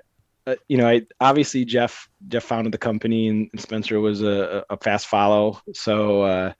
uh, 0.48 0.56
you 0.68 0.78
know 0.78 0.88
I 0.88 1.04
obviously 1.20 1.66
Jeff 1.66 2.10
Jeff 2.28 2.44
founded 2.44 2.74
the 2.74 2.78
company 2.78 3.28
and 3.28 3.50
Spencer 3.58 4.00
was 4.00 4.22
a, 4.22 4.64
a 4.70 4.78
fast 4.78 5.08
follow 5.08 5.62
so 5.74 6.24
uh, 6.24 6.54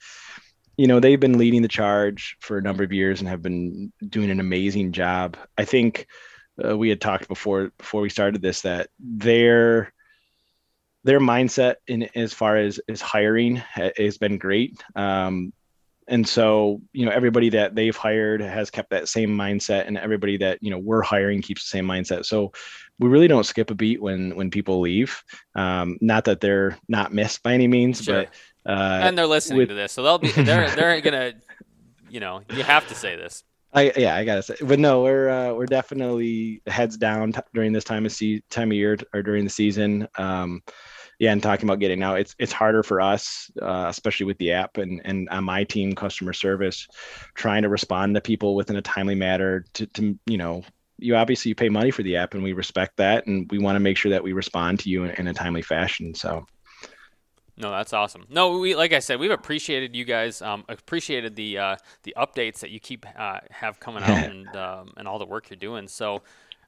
you 0.78 0.88
know 0.88 1.00
they've 1.00 1.20
been 1.20 1.38
leading 1.38 1.62
the 1.62 1.68
charge 1.68 2.38
for 2.40 2.58
a 2.58 2.62
number 2.62 2.84
of 2.84 2.92
years 2.92 3.20
and 3.20 3.30
have 3.30 3.42
been 3.42 3.92
doing 4.08 4.32
an 4.32 4.40
amazing 4.40 4.92
job 4.92 5.38
I 5.58 5.66
think 5.66 6.08
uh, 6.64 6.78
we 6.78 6.90
had 6.90 7.02
talked 7.02 7.28
before 7.28 7.72
before 7.78 8.02
we 8.02 8.10
started 8.10 8.42
this 8.42 8.62
that 8.62 8.90
their 9.00 9.94
their 11.04 11.20
mindset 11.20 11.76
in 11.88 12.04
as 12.16 12.34
far 12.34 12.58
as 12.58 12.80
as 12.90 13.02
hiring 13.02 13.56
ha- 13.56 13.92
has 13.98 14.18
been 14.18 14.38
great 14.38 14.82
um, 14.96 15.52
and 16.08 16.28
so 16.28 16.82
you 16.94 17.06
know 17.06 17.12
everybody 17.12 17.50
that 17.50 17.74
they've 17.76 17.96
hired 17.96 18.42
has 18.42 18.70
kept 18.70 18.90
that 18.90 19.08
same 19.08 19.30
mindset 19.30 19.88
and 19.88 19.98
everybody 19.98 20.38
that 20.38 20.58
you 20.62 20.70
know 20.72 20.78
we're 20.80 21.02
hiring 21.02 21.42
keeps 21.42 21.64
the 21.64 21.70
same 21.78 21.86
mindset 21.86 22.26
so 22.26 22.52
we 23.00 23.08
really 23.10 23.28
don't 23.28 23.46
skip 23.46 23.72
a 23.72 23.76
beat 23.76 24.02
when 24.02 24.36
when 24.36 24.50
people 24.52 24.80
leave 24.80 25.24
um, 25.56 25.98
not 26.02 26.26
that 26.26 26.40
they're 26.42 26.78
not 26.88 27.14
missed 27.14 27.42
by 27.44 27.54
any 27.54 27.68
means 27.68 28.04
Sure. 28.04 28.24
but 28.24 28.72
uh, 28.72 29.00
and 29.04 29.18
they're 29.18 29.26
listening 29.26 29.58
with- 29.58 29.70
to 29.70 29.74
this, 29.76 29.92
so 29.92 30.04
they'll 30.04 30.20
be 30.20 30.32
they're 30.36 30.70
they're 30.76 31.02
gonna, 31.02 31.34
you 32.12 32.20
know, 32.20 32.44
you 32.54 32.62
have 32.62 32.88
to 32.90 32.94
say 32.94 33.16
this. 33.16 33.44
I 33.74 33.92
yeah, 33.98 34.16
I 34.16 34.24
gotta 34.24 34.44
say, 34.44 34.56
but 34.62 34.78
no, 34.78 35.02
we're 35.02 35.30
uh, 35.30 35.54
we're 35.54 35.66
definitely 35.66 36.62
heads 36.68 36.96
down 36.98 37.32
t- 37.32 37.40
during 37.56 37.74
this 37.74 37.84
time 37.84 38.06
of 38.06 38.12
se- 38.12 38.44
time 38.52 38.70
of 38.70 38.74
year 38.76 38.98
or 39.16 39.24
during 39.24 39.46
the 39.46 39.50
season. 39.50 40.08
Um, 40.16 40.62
yeah, 41.22 41.32
and 41.32 41.44
talking 41.44 41.70
about 41.70 41.80
getting 41.80 42.02
out, 42.02 42.20
it's 42.20 42.36
it's 42.40 42.52
harder 42.52 42.82
for 42.82 43.00
us, 43.00 43.52
uh, 43.62 43.86
especially 43.88 44.26
with 44.26 44.40
the 44.40 44.54
app 44.54 44.78
and 44.78 45.04
and 45.06 45.30
on 45.30 45.44
my 45.44 45.64
team, 45.64 45.94
customer 45.94 46.34
service, 46.34 46.88
trying 47.36 47.62
to 47.62 47.70
respond 47.70 48.16
to 48.16 48.22
people 48.22 48.56
within 48.56 48.76
a 48.76 48.82
timely 48.82 49.14
manner. 49.14 49.64
To 49.76 49.86
to 49.86 50.18
you 50.26 50.38
know, 50.40 50.64
you 50.98 51.16
obviously 51.16 51.50
you 51.50 51.56
pay 51.56 51.70
money 51.70 51.92
for 51.92 52.02
the 52.02 52.16
app, 52.16 52.34
and 52.34 52.42
we 52.42 52.54
respect 52.54 52.98
that, 52.98 53.28
and 53.28 53.48
we 53.52 53.60
want 53.60 53.76
to 53.76 53.80
make 53.80 53.98
sure 53.98 54.10
that 54.10 54.24
we 54.24 54.34
respond 54.34 54.80
to 54.80 54.90
you 54.90 55.04
in, 55.04 55.12
in 55.12 55.28
a 55.28 55.34
timely 55.36 55.62
fashion. 55.62 56.16
So 56.16 56.44
No, 57.56 57.70
that's 57.70 57.94
awesome. 57.94 58.26
No, 58.28 58.58
we 58.58 58.74
like 58.74 58.92
I 58.92 58.98
said, 58.98 59.20
we've 59.20 59.30
appreciated 59.30 59.96
you 59.96 60.06
guys. 60.06 60.42
Um, 60.42 60.66
appreciated 60.70 61.36
the 61.36 61.60
uh, 61.60 61.76
the 62.02 62.16
updates 62.18 62.62
that 62.62 62.72
you 62.72 62.80
keep 62.80 63.06
uh, 63.16 63.42
have 63.52 63.80
coming 63.80 64.02
out 64.02 64.26
and 64.28 64.56
um, 64.56 64.94
and 64.98 65.08
all 65.08 65.20
the 65.20 65.28
work 65.28 65.52
you're 65.52 65.58
doing. 65.58 65.88
So, 65.88 66.24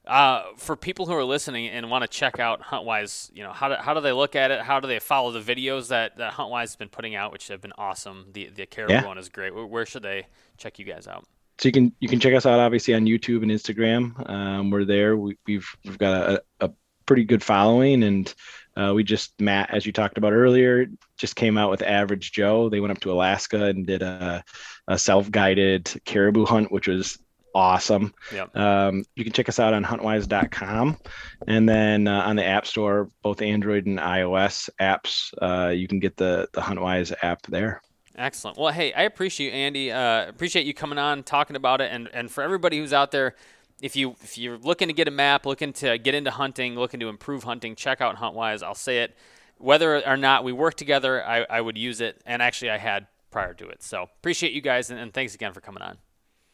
uh, 0.06 0.42
for 0.56 0.76
people 0.76 1.06
who 1.06 1.14
are 1.14 1.24
listening 1.24 1.68
and 1.68 1.90
want 1.90 2.02
to 2.02 2.08
check 2.08 2.38
out 2.38 2.60
Huntwise, 2.62 3.30
you 3.34 3.42
know, 3.42 3.52
how 3.52 3.68
do, 3.68 3.74
how 3.76 3.94
do 3.94 4.00
they 4.00 4.12
look 4.12 4.36
at 4.36 4.50
it? 4.50 4.60
How 4.60 4.80
do 4.80 4.86
they 4.88 4.98
follow 4.98 5.32
the 5.32 5.40
videos 5.40 5.88
that, 5.88 6.18
that 6.18 6.34
Huntwise 6.34 6.60
has 6.60 6.76
been 6.76 6.88
putting 6.90 7.14
out, 7.14 7.32
which 7.32 7.48
have 7.48 7.60
been 7.60 7.72
awesome? 7.78 8.26
The 8.32 8.50
the 8.54 8.66
caribou 8.66 8.94
Yeah. 8.94 9.06
one 9.06 9.18
is 9.18 9.28
great. 9.28 9.54
Where, 9.54 9.66
where 9.66 9.86
should 9.86 10.02
they 10.02 10.26
check 10.58 10.78
you 10.78 10.84
guys 10.84 11.06
out? 11.06 11.24
so 11.58 11.68
you 11.68 11.72
can 11.72 11.92
you 12.00 12.08
can 12.08 12.18
check 12.18 12.34
us 12.34 12.46
out 12.46 12.58
obviously 12.58 12.94
on 12.94 13.04
YouTube 13.06 13.42
and 13.42 13.50
Instagram. 13.50 14.28
Um, 14.28 14.70
we're 14.70 14.84
there. 14.84 15.16
We, 15.16 15.38
we've 15.46 15.68
we've 15.84 15.98
got 15.98 16.30
a, 16.30 16.42
a 16.60 16.70
pretty 17.06 17.24
good 17.24 17.42
following, 17.44 18.02
and 18.02 18.34
uh, 18.76 18.92
we 18.94 19.04
just 19.04 19.40
Matt, 19.40 19.72
as 19.72 19.86
you 19.86 19.92
talked 19.92 20.18
about 20.18 20.32
earlier, 20.32 20.86
just 21.16 21.36
came 21.36 21.56
out 21.56 21.70
with 21.70 21.80
Average 21.82 22.32
Joe. 22.32 22.68
They 22.68 22.80
went 22.80 22.90
up 22.90 23.00
to 23.00 23.12
Alaska 23.12 23.66
and 23.66 23.86
did 23.86 24.02
a, 24.02 24.42
a 24.88 24.98
self-guided 24.98 26.02
caribou 26.04 26.44
hunt, 26.44 26.72
which 26.72 26.88
was 26.88 27.18
awesome. 27.54 28.12
Yep. 28.32 28.56
Um, 28.56 29.04
you 29.14 29.24
can 29.24 29.32
check 29.32 29.48
us 29.48 29.58
out 29.58 29.74
on 29.74 29.84
huntwise.com, 29.84 30.98
and 31.46 31.68
then 31.68 32.08
uh, 32.08 32.22
on 32.22 32.36
the 32.36 32.44
App 32.44 32.66
Store, 32.66 33.08
both 33.22 33.40
Android 33.40 33.86
and 33.86 33.98
iOS 33.98 34.68
apps, 34.80 35.32
uh, 35.40 35.70
you 35.70 35.88
can 35.88 36.00
get 36.00 36.16
the 36.16 36.48
the 36.52 36.60
Huntwise 36.60 37.14
app 37.22 37.42
there. 37.46 37.80
Excellent. 38.16 38.56
Well, 38.58 38.72
hey, 38.72 38.92
I 38.92 39.02
appreciate 39.02 39.48
you, 39.48 39.52
Andy. 39.52 39.90
Uh, 39.90 40.28
appreciate 40.28 40.66
you 40.66 40.74
coming 40.74 40.98
on, 40.98 41.22
talking 41.22 41.56
about 41.56 41.80
it, 41.80 41.90
and 41.92 42.08
and 42.12 42.30
for 42.30 42.42
everybody 42.42 42.78
who's 42.78 42.92
out 42.92 43.10
there, 43.10 43.34
if 43.80 43.96
you 43.96 44.14
if 44.22 44.38
you're 44.38 44.58
looking 44.58 44.88
to 44.88 44.94
get 44.94 45.08
a 45.08 45.10
map, 45.10 45.46
looking 45.46 45.72
to 45.74 45.98
get 45.98 46.14
into 46.14 46.30
hunting, 46.30 46.76
looking 46.76 47.00
to 47.00 47.08
improve 47.08 47.44
hunting, 47.44 47.74
check 47.74 48.00
out 48.00 48.16
Huntwise. 48.16 48.62
I'll 48.62 48.74
say 48.74 49.02
it, 49.02 49.16
whether 49.58 50.06
or 50.06 50.16
not 50.16 50.44
we 50.44 50.52
work 50.52 50.74
together, 50.74 51.24
I, 51.24 51.44
I 51.50 51.60
would 51.60 51.76
use 51.76 52.00
it, 52.00 52.20
and 52.26 52.40
actually 52.42 52.70
I 52.70 52.78
had 52.78 53.06
prior 53.30 53.54
to 53.54 53.68
it. 53.68 53.82
So 53.82 54.08
appreciate 54.20 54.52
you 54.52 54.60
guys, 54.60 54.90
and, 54.90 55.00
and 55.00 55.12
thanks 55.12 55.34
again 55.34 55.52
for 55.52 55.60
coming 55.60 55.82
on. 55.82 55.98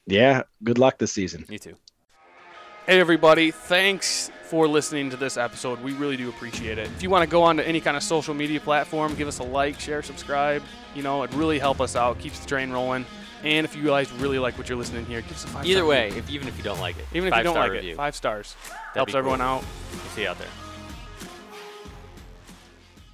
Yeah, 0.07 0.43
good 0.65 0.79
luck 0.79 0.99
this 0.99 1.13
season. 1.13 1.45
You 1.49 1.59
too. 1.59 1.77
Hey, 2.87 2.99
everybody. 2.99 3.51
Thanks 3.51 4.31
for 4.45 4.67
listening 4.67 5.11
to 5.11 5.17
this 5.17 5.37
episode. 5.37 5.81
We 5.81 5.93
really 5.93 6.17
do 6.17 6.29
appreciate 6.29 6.79
it. 6.79 6.89
If 6.89 7.03
you 7.03 7.11
want 7.11 7.23
to 7.23 7.31
go 7.31 7.43
on 7.43 7.57
to 7.59 7.67
any 7.67 7.81
kind 7.81 7.97
of 7.97 8.03
social 8.03 8.35
media 8.35 8.59
platform, 8.59 9.15
give 9.15 9.29
us 9.29 9.39
a 9.39 9.45
like, 9.45 9.79
share, 9.79 10.03
subscribe. 10.03 10.63
You 10.95 11.03
know, 11.03 11.23
it 11.23 11.33
really 11.35 11.59
help 11.59 11.81
us 11.81 11.95
out, 11.95 12.19
keeps 12.19 12.41
the 12.41 12.49
train 12.49 12.71
rolling. 12.71 13.07
And 13.45 13.65
if 13.65 13.77
you 13.77 13.85
guys 13.85 14.11
really 14.13 14.39
like 14.39 14.59
what 14.59 14.69
you're 14.69 14.77
listening 14.77 15.07
here, 15.07 15.21
give 15.21 15.33
us 15.33 15.45
a 15.45 15.49
five 15.49 15.65
Either 15.67 15.81
star 15.81 15.89
way, 15.89 16.09
if 16.09 16.29
even 16.29 16.49
if 16.49 16.57
you 16.59 16.65
don't 16.65 16.81
like 16.81 16.99
it, 16.99 17.07
Even 17.15 17.33
if 17.33 17.37
you 17.39 17.45
don't 17.45 17.55
like 17.55 17.71
review. 17.71 17.93
it, 17.93 17.97
five 17.97 18.17
stars. 18.17 18.57
That'd 18.69 18.97
Helps 18.97 19.15
everyone 19.15 19.39
cool. 19.39 19.49
out. 19.49 19.65
We'll 19.93 20.01
see 20.15 20.23
you 20.23 20.29
out 20.29 20.39
there. 20.39 20.49